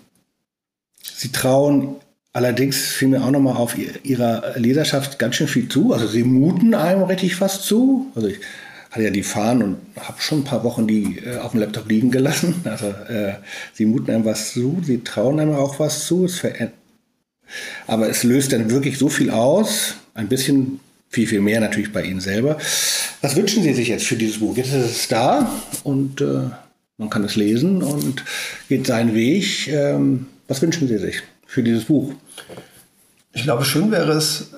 Sie 1.02 1.32
trauen 1.32 1.96
allerdings, 2.32 2.76
fiel 2.76 3.08
mir 3.08 3.24
auch 3.24 3.30
nochmal 3.30 3.56
auf 3.56 3.76
Ihrer 3.76 4.58
Leserschaft 4.58 5.18
ganz 5.18 5.36
schön 5.36 5.48
viel 5.48 5.68
zu. 5.68 5.92
Also 5.92 6.06
Sie 6.06 6.22
muten 6.22 6.74
einem 6.74 7.02
richtig 7.02 7.40
was 7.40 7.62
zu. 7.62 8.10
Also 8.14 8.28
ich 8.28 8.40
hatte 8.90 9.04
ja 9.04 9.10
die 9.10 9.22
Fahnen 9.22 9.62
und 9.62 9.78
habe 9.96 10.20
schon 10.20 10.40
ein 10.40 10.44
paar 10.44 10.64
Wochen 10.64 10.86
die 10.86 11.18
äh, 11.18 11.38
auf 11.38 11.52
dem 11.52 11.60
Laptop 11.60 11.88
liegen 11.88 12.10
gelassen. 12.10 12.54
Also 12.64 12.86
äh, 12.86 13.34
sie 13.74 13.86
muten 13.86 14.10
einem 14.10 14.24
was 14.24 14.52
zu, 14.52 14.80
sie 14.82 15.02
trauen 15.02 15.40
einem 15.40 15.54
auch 15.54 15.78
was 15.78 16.06
zu. 16.06 16.24
Es 16.24 16.42
aber 17.86 18.08
es 18.08 18.24
löst 18.24 18.52
dann 18.52 18.70
wirklich 18.70 18.98
so 18.98 19.08
viel 19.08 19.30
aus. 19.30 19.94
Ein 20.14 20.28
bisschen, 20.28 20.80
viel, 21.08 21.26
viel 21.26 21.40
mehr 21.40 21.60
natürlich 21.60 21.92
bei 21.92 22.02
Ihnen 22.02 22.20
selber. 22.20 22.58
Was 23.22 23.36
wünschen 23.36 23.62
Sie 23.62 23.74
sich 23.74 23.88
jetzt 23.88 24.06
für 24.06 24.16
dieses 24.16 24.38
Buch? 24.38 24.56
Jetzt 24.56 24.72
ist 24.72 24.90
es 24.90 25.08
da 25.08 25.50
und 25.84 26.20
äh, 26.20 26.50
man 26.96 27.10
kann 27.10 27.24
es 27.24 27.36
lesen 27.36 27.82
und 27.82 28.24
geht 28.68 28.86
seinen 28.86 29.14
Weg. 29.14 29.68
Ähm, 29.68 30.26
was 30.46 30.62
wünschen 30.62 30.88
Sie 30.88 30.98
sich 30.98 31.22
für 31.46 31.62
dieses 31.62 31.84
Buch? 31.84 32.12
Ich 33.32 33.42
glaube, 33.42 33.64
schön 33.64 33.90
wäre 33.90 34.12
es, 34.12 34.50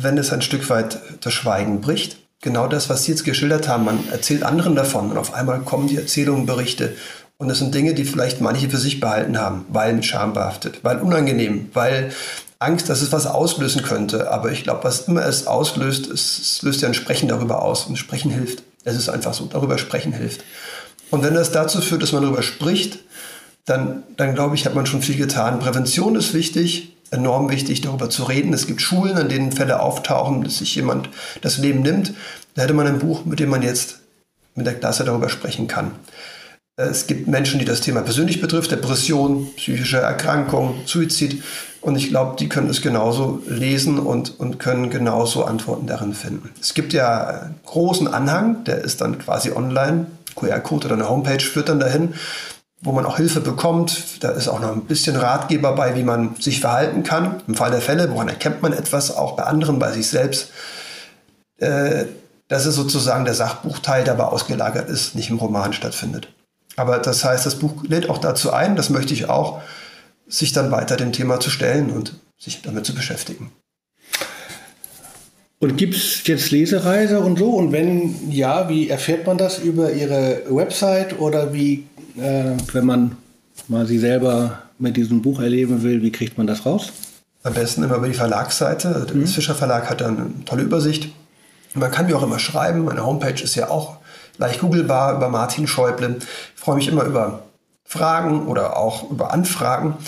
wenn 0.00 0.18
es 0.18 0.32
ein 0.32 0.42
Stück 0.42 0.68
weit 0.70 0.98
das 1.20 1.32
Schweigen 1.32 1.80
bricht 1.80 2.18
genau 2.42 2.66
das, 2.66 2.90
was 2.90 3.04
Sie 3.04 3.12
jetzt 3.12 3.24
geschildert 3.24 3.68
haben. 3.68 3.86
Man 3.86 4.00
erzählt 4.10 4.42
anderen 4.42 4.74
davon 4.74 5.10
und 5.10 5.16
auf 5.16 5.32
einmal 5.32 5.60
kommen 5.60 5.88
die 5.88 5.96
Erzählungen, 5.96 6.44
Berichte. 6.44 6.94
Und 7.38 7.48
das 7.48 7.58
sind 7.58 7.74
Dinge, 7.74 7.94
die 7.94 8.04
vielleicht 8.04 8.40
manche 8.40 8.68
für 8.68 8.76
sich 8.76 9.00
behalten 9.00 9.38
haben, 9.38 9.64
weil 9.68 9.94
mit 9.94 10.04
Scham 10.04 10.32
behaftet, 10.32 10.80
weil 10.82 10.98
unangenehm, 10.98 11.70
weil 11.72 12.12
Angst, 12.62 12.88
dass 12.88 13.02
es 13.02 13.12
was 13.12 13.26
auslösen 13.26 13.82
könnte. 13.82 14.30
Aber 14.30 14.52
ich 14.52 14.64
glaube, 14.64 14.84
was 14.84 15.08
immer 15.08 15.24
es 15.24 15.46
auslöst, 15.46 16.06
es, 16.06 16.38
es 16.38 16.62
löst 16.62 16.82
ja 16.82 16.88
ein 16.88 16.94
Sprechen 16.94 17.28
darüber 17.28 17.62
aus. 17.62 17.86
Und 17.86 17.96
Sprechen 17.96 18.30
hilft. 18.30 18.62
Es 18.84 18.96
ist 18.96 19.08
einfach 19.08 19.34
so, 19.34 19.46
darüber 19.46 19.78
sprechen 19.78 20.12
hilft. 20.12 20.42
Und 21.10 21.22
wenn 21.22 21.34
das 21.34 21.52
dazu 21.52 21.80
führt, 21.80 22.02
dass 22.02 22.12
man 22.12 22.22
darüber 22.22 22.42
spricht, 22.42 22.98
dann, 23.64 24.02
dann 24.16 24.34
glaube 24.34 24.54
ich, 24.54 24.66
hat 24.66 24.74
man 24.74 24.86
schon 24.86 25.02
viel 25.02 25.16
getan. 25.16 25.60
Prävention 25.60 26.16
ist 26.16 26.34
wichtig, 26.34 26.96
enorm 27.10 27.50
wichtig, 27.50 27.80
darüber 27.80 28.10
zu 28.10 28.24
reden. 28.24 28.52
Es 28.52 28.66
gibt 28.66 28.80
Schulen, 28.80 29.16
an 29.16 29.28
denen 29.28 29.52
Fälle 29.52 29.80
auftauchen, 29.80 30.42
dass 30.42 30.58
sich 30.58 30.74
jemand 30.74 31.10
das 31.42 31.58
Leben 31.58 31.82
nimmt. 31.82 32.14
Da 32.54 32.62
hätte 32.62 32.74
man 32.74 32.86
ein 32.86 32.98
Buch, 32.98 33.24
mit 33.24 33.38
dem 33.38 33.50
man 33.50 33.62
jetzt 33.62 34.00
mit 34.54 34.66
der 34.66 34.74
Klasse 34.74 35.04
darüber 35.04 35.28
sprechen 35.28 35.68
kann. 35.68 35.92
Es 36.76 37.06
gibt 37.06 37.28
Menschen, 37.28 37.58
die 37.58 37.64
das 37.64 37.82
Thema 37.82 38.00
persönlich 38.00 38.40
betrifft, 38.40 38.72
Depression, 38.72 39.50
psychische 39.56 39.98
Erkrankung, 39.98 40.80
Suizid. 40.86 41.42
Und 41.82 41.96
ich 41.96 42.08
glaube, 42.08 42.36
die 42.38 42.48
können 42.48 42.70
es 42.70 42.80
genauso 42.80 43.42
lesen 43.46 43.98
und, 43.98 44.38
und 44.40 44.58
können 44.58 44.88
genauso 44.88 45.44
Antworten 45.44 45.86
darin 45.86 46.14
finden. 46.14 46.50
Es 46.60 46.74
gibt 46.74 46.92
ja 46.92 47.26
einen 47.26 47.60
großen 47.66 48.08
Anhang, 48.08 48.64
der 48.64 48.78
ist 48.78 49.00
dann 49.00 49.18
quasi 49.18 49.52
online. 49.52 50.06
QR-Code 50.36 50.86
oder 50.86 50.94
eine 50.94 51.10
Homepage 51.10 51.40
führt 51.40 51.68
dann 51.68 51.80
dahin 51.80 52.14
wo 52.82 52.92
man 52.92 53.06
auch 53.06 53.16
Hilfe 53.16 53.40
bekommt. 53.40 54.22
Da 54.24 54.30
ist 54.30 54.48
auch 54.48 54.60
noch 54.60 54.72
ein 54.72 54.84
bisschen 54.84 55.16
Ratgeber 55.16 55.74
bei, 55.74 55.94
wie 55.94 56.02
man 56.02 56.34
sich 56.38 56.60
verhalten 56.60 57.04
kann. 57.04 57.40
Im 57.46 57.54
Fall 57.54 57.70
der 57.70 57.80
Fälle, 57.80 58.10
woran 58.10 58.28
erkennt 58.28 58.60
man 58.60 58.72
etwas, 58.72 59.16
auch 59.16 59.36
bei 59.36 59.44
anderen, 59.44 59.78
bei 59.78 59.92
sich 59.92 60.08
selbst. 60.08 60.50
Äh, 61.58 62.06
das 62.48 62.66
ist 62.66 62.74
sozusagen 62.74 63.24
der 63.24 63.34
Sachbuchteil, 63.34 64.04
der 64.04 64.14
aber 64.14 64.32
ausgelagert 64.32 64.88
ist, 64.88 65.14
nicht 65.14 65.30
im 65.30 65.38
Roman 65.38 65.72
stattfindet. 65.72 66.28
Aber 66.76 66.98
das 66.98 67.24
heißt, 67.24 67.46
das 67.46 67.54
Buch 67.54 67.84
lädt 67.84 68.10
auch 68.10 68.18
dazu 68.18 68.52
ein, 68.52 68.76
das 68.76 68.90
möchte 68.90 69.14
ich 69.14 69.28
auch, 69.28 69.62
sich 70.32 70.52
dann 70.52 70.70
weiter 70.70 70.96
dem 70.96 71.12
Thema 71.12 71.40
zu 71.40 71.50
stellen 71.50 71.90
und 71.90 72.14
sich 72.38 72.62
damit 72.62 72.86
zu 72.86 72.94
beschäftigen. 72.94 73.52
Und 75.58 75.76
gibt 75.76 75.94
es 75.94 76.26
jetzt 76.26 76.50
Lesereise 76.50 77.20
und 77.20 77.38
so? 77.38 77.50
Und 77.50 77.70
wenn 77.70 78.32
ja, 78.32 78.68
wie 78.68 78.88
erfährt 78.88 79.26
man 79.26 79.38
das 79.38 79.60
über 79.60 79.92
Ihre 79.92 80.42
Website 80.48 81.20
oder 81.20 81.54
wie 81.54 81.84
äh, 82.16 82.56
wenn 82.72 82.84
man 82.84 83.16
mal 83.68 83.86
sie 83.86 83.98
selber 83.98 84.62
mit 84.78 84.96
diesem 84.96 85.22
Buch 85.22 85.40
erleben 85.40 85.82
will, 85.82 86.02
wie 86.02 86.10
kriegt 86.10 86.36
man 86.36 86.48
das 86.48 86.66
raus? 86.66 86.92
Am 87.44 87.54
besten 87.54 87.84
immer 87.84 87.96
über 87.96 88.08
die 88.08 88.14
Verlagsseite. 88.14 89.06
Der 89.08 89.14
mhm. 89.14 89.26
Fischer 89.26 89.54
Verlag 89.54 89.88
hat 89.88 90.00
da 90.00 90.08
eine 90.08 90.30
tolle 90.44 90.62
Übersicht. 90.62 91.10
Man 91.74 91.90
kann 91.90 92.06
mir 92.06 92.16
auch 92.16 92.22
immer 92.22 92.38
schreiben. 92.38 92.84
Meine 92.84 93.06
Homepage 93.06 93.40
ist 93.40 93.54
ja 93.54 93.70
auch 93.70 93.98
leicht 94.38 94.60
googelbar 94.60 95.16
über 95.16 95.28
Martin 95.28 95.66
Schäuble. 95.66 96.16
Ich 96.18 96.60
freue 96.60 96.76
mich 96.76 96.88
immer 96.88 97.04
über 97.04 97.44
Fragen 97.92 98.46
oder 98.46 98.78
auch 98.78 99.10
über 99.10 99.32
Anfragen. 99.32 99.98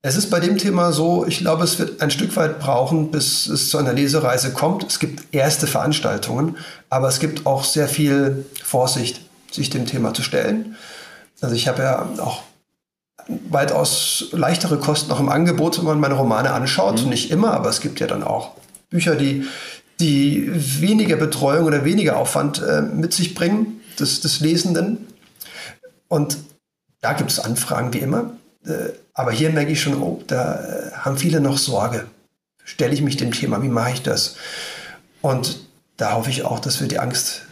Es 0.00 0.16
ist 0.16 0.30
bei 0.30 0.40
dem 0.40 0.56
Thema 0.56 0.92
so, 0.92 1.26
ich 1.26 1.38
glaube, 1.38 1.64
es 1.64 1.78
wird 1.78 2.00
ein 2.00 2.10
Stück 2.10 2.34
weit 2.36 2.58
brauchen, 2.58 3.10
bis 3.10 3.46
es 3.46 3.68
zu 3.68 3.76
einer 3.76 3.92
Lesereise 3.92 4.52
kommt. 4.52 4.84
Es 4.84 4.98
gibt 4.98 5.34
erste 5.34 5.66
Veranstaltungen, 5.66 6.56
aber 6.88 7.08
es 7.08 7.18
gibt 7.18 7.44
auch 7.44 7.64
sehr 7.64 7.88
viel 7.88 8.46
Vorsicht, 8.64 9.20
sich 9.50 9.68
dem 9.68 9.84
Thema 9.84 10.14
zu 10.14 10.22
stellen. 10.22 10.76
Also 11.42 11.54
ich 11.54 11.68
habe 11.68 11.82
ja 11.82 12.08
auch 12.18 12.42
weitaus 13.50 14.28
leichtere 14.32 14.78
Kosten 14.78 15.10
noch 15.10 15.20
im 15.20 15.28
Angebot, 15.28 15.76
wenn 15.78 15.84
man 15.84 16.00
meine 16.00 16.14
Romane 16.14 16.52
anschaut. 16.52 17.02
Mhm. 17.02 17.10
Nicht 17.10 17.30
immer, 17.30 17.52
aber 17.52 17.68
es 17.68 17.80
gibt 17.80 18.00
ja 18.00 18.06
dann 18.06 18.22
auch 18.22 18.52
Bücher, 18.88 19.16
die, 19.16 19.44
die 20.00 20.50
weniger 20.80 21.16
Betreuung 21.16 21.66
oder 21.66 21.84
weniger 21.84 22.16
Aufwand 22.16 22.62
äh, 22.62 22.80
mit 22.80 23.12
sich 23.12 23.34
bringen, 23.34 23.80
des, 24.00 24.22
des 24.22 24.40
Lesenden. 24.40 25.08
Und 26.08 26.38
da 27.00 27.12
gibt 27.12 27.30
es 27.30 27.40
Anfragen 27.40 27.92
wie 27.92 27.98
immer. 27.98 28.32
Äh, 28.64 28.92
aber 29.14 29.32
hier 29.32 29.50
merke 29.50 29.72
ich 29.72 29.80
schon, 29.80 30.00
oh, 30.00 30.22
da 30.26 30.60
äh, 30.60 30.92
haben 30.92 31.18
viele 31.18 31.40
noch 31.40 31.58
Sorge. 31.58 32.06
Stelle 32.64 32.92
ich 32.92 33.02
mich 33.02 33.16
dem 33.16 33.32
Thema, 33.32 33.62
wie 33.62 33.68
mache 33.68 33.92
ich 33.92 34.02
das? 34.02 34.36
Und 35.22 35.60
da 35.96 36.12
hoffe 36.12 36.30
ich 36.30 36.44
auch, 36.44 36.60
dass 36.60 36.80
wir 36.80 36.88
die 36.88 36.98
Angst, 36.98 37.42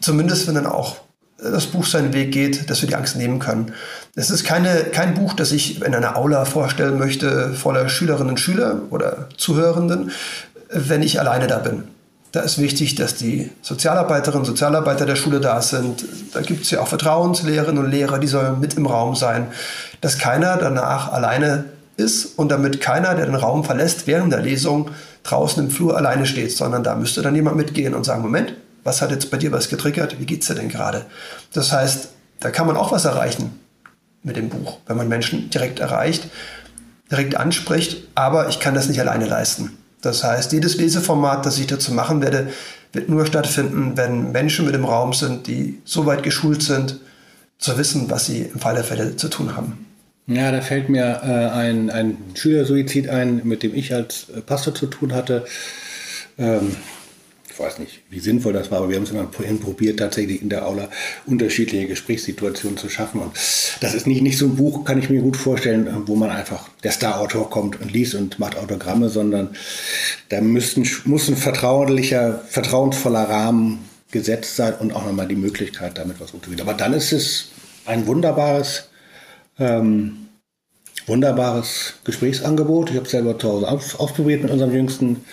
zumindest 0.00 0.46
wenn 0.46 0.54
dann 0.54 0.66
auch 0.66 0.96
das 1.38 1.66
Buch 1.66 1.84
seinen 1.86 2.12
Weg 2.12 2.32
geht, 2.32 2.70
dass 2.70 2.82
wir 2.82 2.88
die 2.88 2.94
Angst 2.94 3.16
nehmen 3.16 3.38
können. 3.38 3.74
Es 4.14 4.30
ist 4.30 4.44
keine, 4.44 4.84
kein 4.84 5.14
Buch, 5.14 5.34
das 5.34 5.52
ich 5.52 5.82
in 5.82 5.94
einer 5.94 6.16
Aula 6.16 6.44
vorstellen 6.44 6.98
möchte, 6.98 7.52
voller 7.54 7.88
Schülerinnen 7.88 8.30
und 8.30 8.40
Schüler 8.40 8.82
oder 8.90 9.28
Zuhörenden, 9.36 10.12
wenn 10.68 11.02
ich 11.02 11.18
alleine 11.18 11.48
da 11.48 11.58
bin. 11.58 11.84
Da 12.32 12.40
ist 12.40 12.58
wichtig, 12.58 12.94
dass 12.94 13.14
die 13.14 13.50
Sozialarbeiterinnen 13.60 14.40
und 14.40 14.46
Sozialarbeiter 14.46 15.04
der 15.04 15.16
Schule 15.16 15.38
da 15.38 15.60
sind. 15.60 16.04
Da 16.32 16.40
gibt 16.40 16.64
es 16.64 16.70
ja 16.70 16.80
auch 16.80 16.88
Vertrauenslehrerinnen 16.88 17.84
und 17.84 17.90
Lehrer, 17.90 18.18
die 18.18 18.26
sollen 18.26 18.58
mit 18.58 18.74
im 18.74 18.86
Raum 18.86 19.14
sein. 19.14 19.48
Dass 20.00 20.18
keiner 20.18 20.56
danach 20.56 21.12
alleine 21.12 21.66
ist 21.98 22.38
und 22.38 22.50
damit 22.50 22.80
keiner, 22.80 23.14
der 23.14 23.26
den 23.26 23.34
Raum 23.34 23.64
verlässt, 23.64 24.06
während 24.06 24.32
der 24.32 24.40
Lesung 24.40 24.90
draußen 25.24 25.62
im 25.62 25.70
Flur 25.70 25.94
alleine 25.94 26.24
steht, 26.24 26.56
sondern 26.56 26.82
da 26.82 26.94
müsste 26.94 27.20
dann 27.20 27.34
jemand 27.34 27.58
mitgehen 27.58 27.94
und 27.94 28.04
sagen, 28.04 28.22
Moment, 28.22 28.54
was 28.82 29.02
hat 29.02 29.10
jetzt 29.10 29.30
bei 29.30 29.36
dir 29.36 29.52
was 29.52 29.68
getriggert? 29.68 30.18
Wie 30.18 30.26
geht's 30.26 30.46
dir 30.46 30.54
denn 30.54 30.70
gerade? 30.70 31.04
Das 31.52 31.70
heißt, 31.70 32.08
da 32.40 32.50
kann 32.50 32.66
man 32.66 32.78
auch 32.78 32.92
was 32.92 33.04
erreichen 33.04 33.60
mit 34.22 34.36
dem 34.36 34.48
Buch, 34.48 34.78
wenn 34.86 34.96
man 34.96 35.08
Menschen 35.08 35.50
direkt 35.50 35.80
erreicht, 35.80 36.28
direkt 37.10 37.36
anspricht, 37.36 38.08
aber 38.14 38.48
ich 38.48 38.58
kann 38.58 38.74
das 38.74 38.88
nicht 38.88 39.00
alleine 39.00 39.26
leisten. 39.26 39.76
Das 40.02 40.22
heißt, 40.22 40.52
jedes 40.52 40.76
Leseformat, 40.76 41.46
das 41.46 41.58
ich 41.58 41.66
dazu 41.66 41.92
machen 41.92 42.20
werde, 42.20 42.50
wird 42.92 43.08
nur 43.08 43.24
stattfinden, 43.24 43.96
wenn 43.96 44.32
Menschen 44.32 44.66
mit 44.66 44.74
im 44.74 44.84
Raum 44.84 45.14
sind, 45.14 45.46
die 45.46 45.80
so 45.84 46.04
weit 46.04 46.22
geschult 46.22 46.62
sind, 46.62 47.00
zu 47.58 47.78
wissen, 47.78 48.10
was 48.10 48.26
sie 48.26 48.42
im 48.42 48.60
Fall 48.60 48.74
der 48.74 48.84
Fälle 48.84 49.16
zu 49.16 49.28
tun 49.28 49.56
haben. 49.56 49.86
Ja, 50.26 50.52
da 50.52 50.60
fällt 50.60 50.88
mir 50.88 51.20
äh, 51.24 51.56
ein, 51.56 51.90
ein 51.90 52.16
Schülersuizid 52.34 53.08
ein, 53.08 53.40
mit 53.44 53.62
dem 53.62 53.74
ich 53.74 53.94
als 53.94 54.26
Pastor 54.46 54.74
zu 54.74 54.86
tun 54.86 55.14
hatte. 55.14 55.44
Ähm, 56.38 56.76
ich 57.52 57.58
weiß 57.58 57.78
nicht, 57.78 58.00
wie 58.08 58.20
sinnvoll 58.20 58.52
das 58.52 58.70
war, 58.70 58.78
aber 58.78 58.88
wir 58.88 58.96
haben 58.96 59.02
es 59.02 59.10
immer 59.10 59.26
probiert, 59.26 59.98
tatsächlich 59.98 60.40
in 60.42 60.48
der 60.48 60.66
Aula 60.66 60.88
unterschiedliche 61.26 61.86
Gesprächssituationen 61.86 62.78
zu 62.78 62.88
schaffen. 62.88 63.20
Und 63.20 63.32
das 63.80 63.94
ist 63.94 64.06
nicht, 64.06 64.22
nicht 64.22 64.38
so 64.38 64.46
ein 64.46 64.56
Buch, 64.56 64.84
kann 64.84 64.98
ich 64.98 65.10
mir 65.10 65.20
gut 65.20 65.36
vorstellen, 65.36 65.88
wo 66.06 66.16
man 66.16 66.30
einfach, 66.30 66.68
der 66.82 66.92
Star-Autor 66.92 67.50
kommt 67.50 67.80
und 67.80 67.92
liest 67.92 68.14
und 68.14 68.38
macht 68.38 68.56
Autogramme, 68.56 69.08
sondern 69.08 69.50
da 70.30 70.40
müssten, 70.40 70.88
muss 71.04 71.28
ein 71.28 71.36
vertraulicher, 71.36 72.42
vertrauensvoller 72.48 73.28
Rahmen 73.28 73.84
gesetzt 74.10 74.56
sein 74.56 74.74
und 74.74 74.92
auch 74.92 75.04
nochmal 75.04 75.28
die 75.28 75.36
Möglichkeit, 75.36 75.98
damit 75.98 76.20
was 76.20 76.32
umzugehen. 76.32 76.60
Aber 76.60 76.74
dann 76.74 76.94
ist 76.94 77.12
es 77.12 77.50
ein 77.84 78.06
wunderbares, 78.06 78.88
ähm, 79.58 80.28
wunderbares 81.06 81.94
Gesprächsangebot. 82.04 82.90
Ich 82.90 82.96
habe 82.96 83.06
es 83.06 83.12
selber 83.12 83.38
zu 83.38 83.48
Hause 83.48 83.68
ausprobiert 83.68 84.42
mit 84.42 84.50
unserem 84.50 84.74
jüngsten 84.74 85.24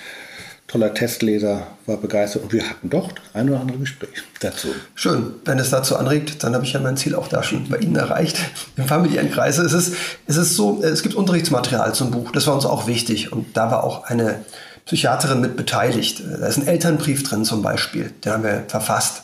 toller 0.69 0.93
Testleser, 0.93 1.67
war 1.87 1.97
begeistert 1.97 2.43
und 2.43 2.53
wir 2.53 2.69
hatten 2.69 2.89
doch 2.89 3.09
ein 3.33 3.49
oder 3.49 3.59
andere 3.59 3.79
Gespräch 3.79 4.21
dazu. 4.39 4.69
Schön, 4.93 5.33
wenn 5.43 5.57
es 5.57 5.71
dazu 5.71 5.97
anregt, 5.97 6.43
dann 6.43 6.53
habe 6.53 6.63
ich 6.63 6.73
ja 6.73 6.79
mein 6.79 6.95
Ziel 6.95 7.15
auch 7.15 7.27
da 7.27 7.41
schon 7.41 7.67
bei 7.69 7.77
Ihnen 7.77 7.95
erreicht, 7.95 8.37
im 8.77 8.85
familiären 8.85 9.31
Kreis. 9.31 9.57
Es 9.57 9.73
ist, 9.73 9.95
es 10.27 10.37
ist 10.37 10.55
so, 10.55 10.81
es 10.83 11.01
gibt 11.01 11.15
Unterrichtsmaterial 11.15 11.93
zum 11.95 12.11
Buch, 12.11 12.31
das 12.31 12.45
war 12.45 12.53
uns 12.53 12.65
auch 12.65 12.85
wichtig 12.85 13.33
und 13.33 13.57
da 13.57 13.71
war 13.71 13.83
auch 13.83 14.03
eine 14.05 14.45
Psychiaterin 14.85 15.41
mit 15.41 15.57
beteiligt. 15.57 16.21
Da 16.39 16.45
ist 16.45 16.57
ein 16.57 16.67
Elternbrief 16.67 17.23
drin 17.23 17.45
zum 17.45 17.63
Beispiel, 17.63 18.11
den 18.23 18.31
haben 18.31 18.43
wir 18.43 18.63
verfasst, 18.67 19.23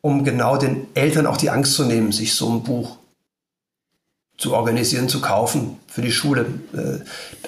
um 0.00 0.22
genau 0.22 0.56
den 0.56 0.86
Eltern 0.94 1.26
auch 1.26 1.36
die 1.36 1.50
Angst 1.50 1.74
zu 1.74 1.84
nehmen, 1.84 2.12
sich 2.12 2.34
so 2.34 2.48
ein 2.50 2.62
Buch 2.62 2.98
zu 4.36 4.52
organisieren, 4.52 5.08
zu 5.08 5.20
kaufen 5.20 5.78
für 5.86 6.02
die 6.02 6.12
Schule. 6.12 6.46
Äh, 6.72 6.98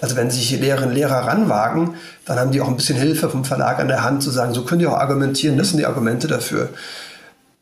also 0.01 0.17
wenn 0.17 0.31
sich 0.31 0.51
Lehrerinnen 0.51 0.91
und 0.91 0.95
Lehrer 0.95 1.27
ranwagen, 1.27 1.95
dann 2.25 2.39
haben 2.39 2.53
die 2.53 2.61
auch 2.61 2.69
ein 2.69 2.77
bisschen 2.77 2.99
Hilfe 2.99 3.29
vom 3.29 3.45
Verlag 3.45 3.79
an 3.81 3.89
der 3.89 4.05
Hand 4.05 4.23
zu 4.23 4.31
sagen, 4.31 4.55
so 4.55 4.65
können 4.65 4.81
die 4.81 4.87
auch 4.87 4.97
argumentieren, 4.97 5.59
das 5.59 5.71
sind 5.71 5.79
die 5.79 5.87
Argumente 5.87 6.29
dafür. 6.29 6.71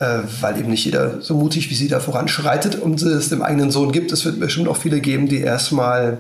Äh, 0.01 0.23
weil 0.41 0.59
eben 0.59 0.71
nicht 0.71 0.85
jeder 0.85 1.21
so 1.23 1.35
mutig 1.35 1.71
wie 1.71 1.75
sie 1.75 1.87
da 1.87 2.01
voranschreitet 2.01 2.75
und 2.75 3.01
es 3.01 3.29
dem 3.29 3.43
eigenen 3.43 3.71
Sohn 3.71 3.93
gibt. 3.93 4.11
Es 4.11 4.25
wird 4.25 4.41
bestimmt 4.41 4.69
auch 4.69 4.77
viele 4.77 5.01
geben, 5.01 5.29
die 5.29 5.41
erstmal 5.41 6.15
ein 6.15 6.19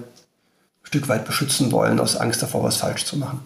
Stück 0.85 1.09
weit 1.09 1.25
beschützen 1.25 1.73
wollen, 1.73 1.99
aus 1.99 2.17
Angst 2.17 2.41
davor, 2.41 2.63
was 2.63 2.77
falsch 2.77 3.05
zu 3.05 3.19
machen. 3.19 3.41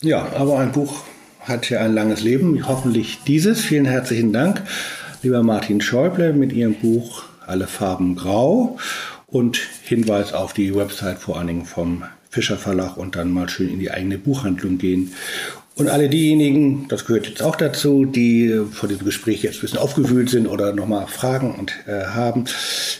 Ja, 0.00 0.26
aber 0.34 0.58
ein 0.58 0.72
Buch 0.72 1.04
hat 1.40 1.68
ja 1.68 1.80
ein 1.80 1.94
langes 1.94 2.22
Leben, 2.22 2.66
hoffentlich 2.66 3.20
dieses. 3.26 3.60
Vielen 3.60 3.84
herzlichen 3.84 4.32
Dank, 4.32 4.62
lieber 5.22 5.42
Martin 5.42 5.80
Schäuble, 5.80 6.32
mit 6.32 6.52
Ihrem 6.52 6.74
Buch 6.74 7.24
alle 7.46 7.66
Farben 7.66 8.16
grau 8.16 8.78
und 9.26 9.58
Hinweis 9.82 10.32
auf 10.32 10.52
die 10.52 10.74
Website 10.74 11.18
vor 11.18 11.38
allen 11.38 11.48
Dingen 11.48 11.64
vom 11.66 12.04
Fischer 12.30 12.58
Verlag 12.58 12.96
und 12.96 13.16
dann 13.16 13.30
mal 13.30 13.48
schön 13.48 13.70
in 13.70 13.78
die 13.78 13.90
eigene 13.90 14.18
Buchhandlung 14.18 14.78
gehen. 14.78 15.14
Und 15.74 15.88
alle 15.88 16.08
diejenigen, 16.08 16.88
das 16.88 17.04
gehört 17.04 17.26
jetzt 17.26 17.42
auch 17.42 17.56
dazu, 17.56 18.06
die 18.06 18.62
vor 18.72 18.88
diesem 18.88 19.04
Gespräch 19.04 19.42
jetzt 19.42 19.56
ein 19.58 19.60
bisschen 19.60 19.78
aufgewühlt 19.78 20.30
sind 20.30 20.46
oder 20.46 20.72
nochmal 20.72 21.06
Fragen 21.06 21.54
und, 21.54 21.72
äh, 21.86 22.06
haben. 22.06 22.44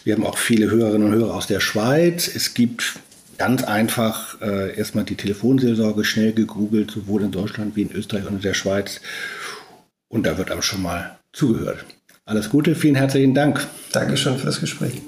Wir 0.04 0.14
haben 0.14 0.26
auch 0.26 0.36
viele 0.36 0.70
Hörerinnen 0.70 1.08
und 1.08 1.14
Hörer 1.14 1.34
aus 1.34 1.46
der 1.46 1.60
Schweiz. 1.60 2.28
Es 2.34 2.52
gibt 2.52 2.98
ganz 3.38 3.64
einfach 3.64 4.40
äh, 4.42 4.76
erstmal 4.76 5.04
die 5.04 5.14
Telefonseelsorge 5.14 6.04
schnell 6.04 6.34
gegoogelt, 6.34 6.90
sowohl 6.90 7.22
in 7.22 7.30
Deutschland 7.30 7.76
wie 7.76 7.82
in 7.82 7.92
Österreich 7.92 8.26
und 8.26 8.36
in 8.36 8.42
der 8.42 8.54
Schweiz. 8.54 9.00
Und 10.08 10.26
da 10.26 10.36
wird 10.36 10.50
aber 10.50 10.62
schon 10.62 10.82
mal 10.82 11.18
zugehört. 11.32 11.84
Alles 12.28 12.50
Gute, 12.50 12.74
vielen 12.74 12.96
herzlichen 12.96 13.34
Dank. 13.34 13.64
Dankeschön 13.92 14.36
für 14.36 14.46
das 14.46 14.58
Gespräch. 14.58 15.00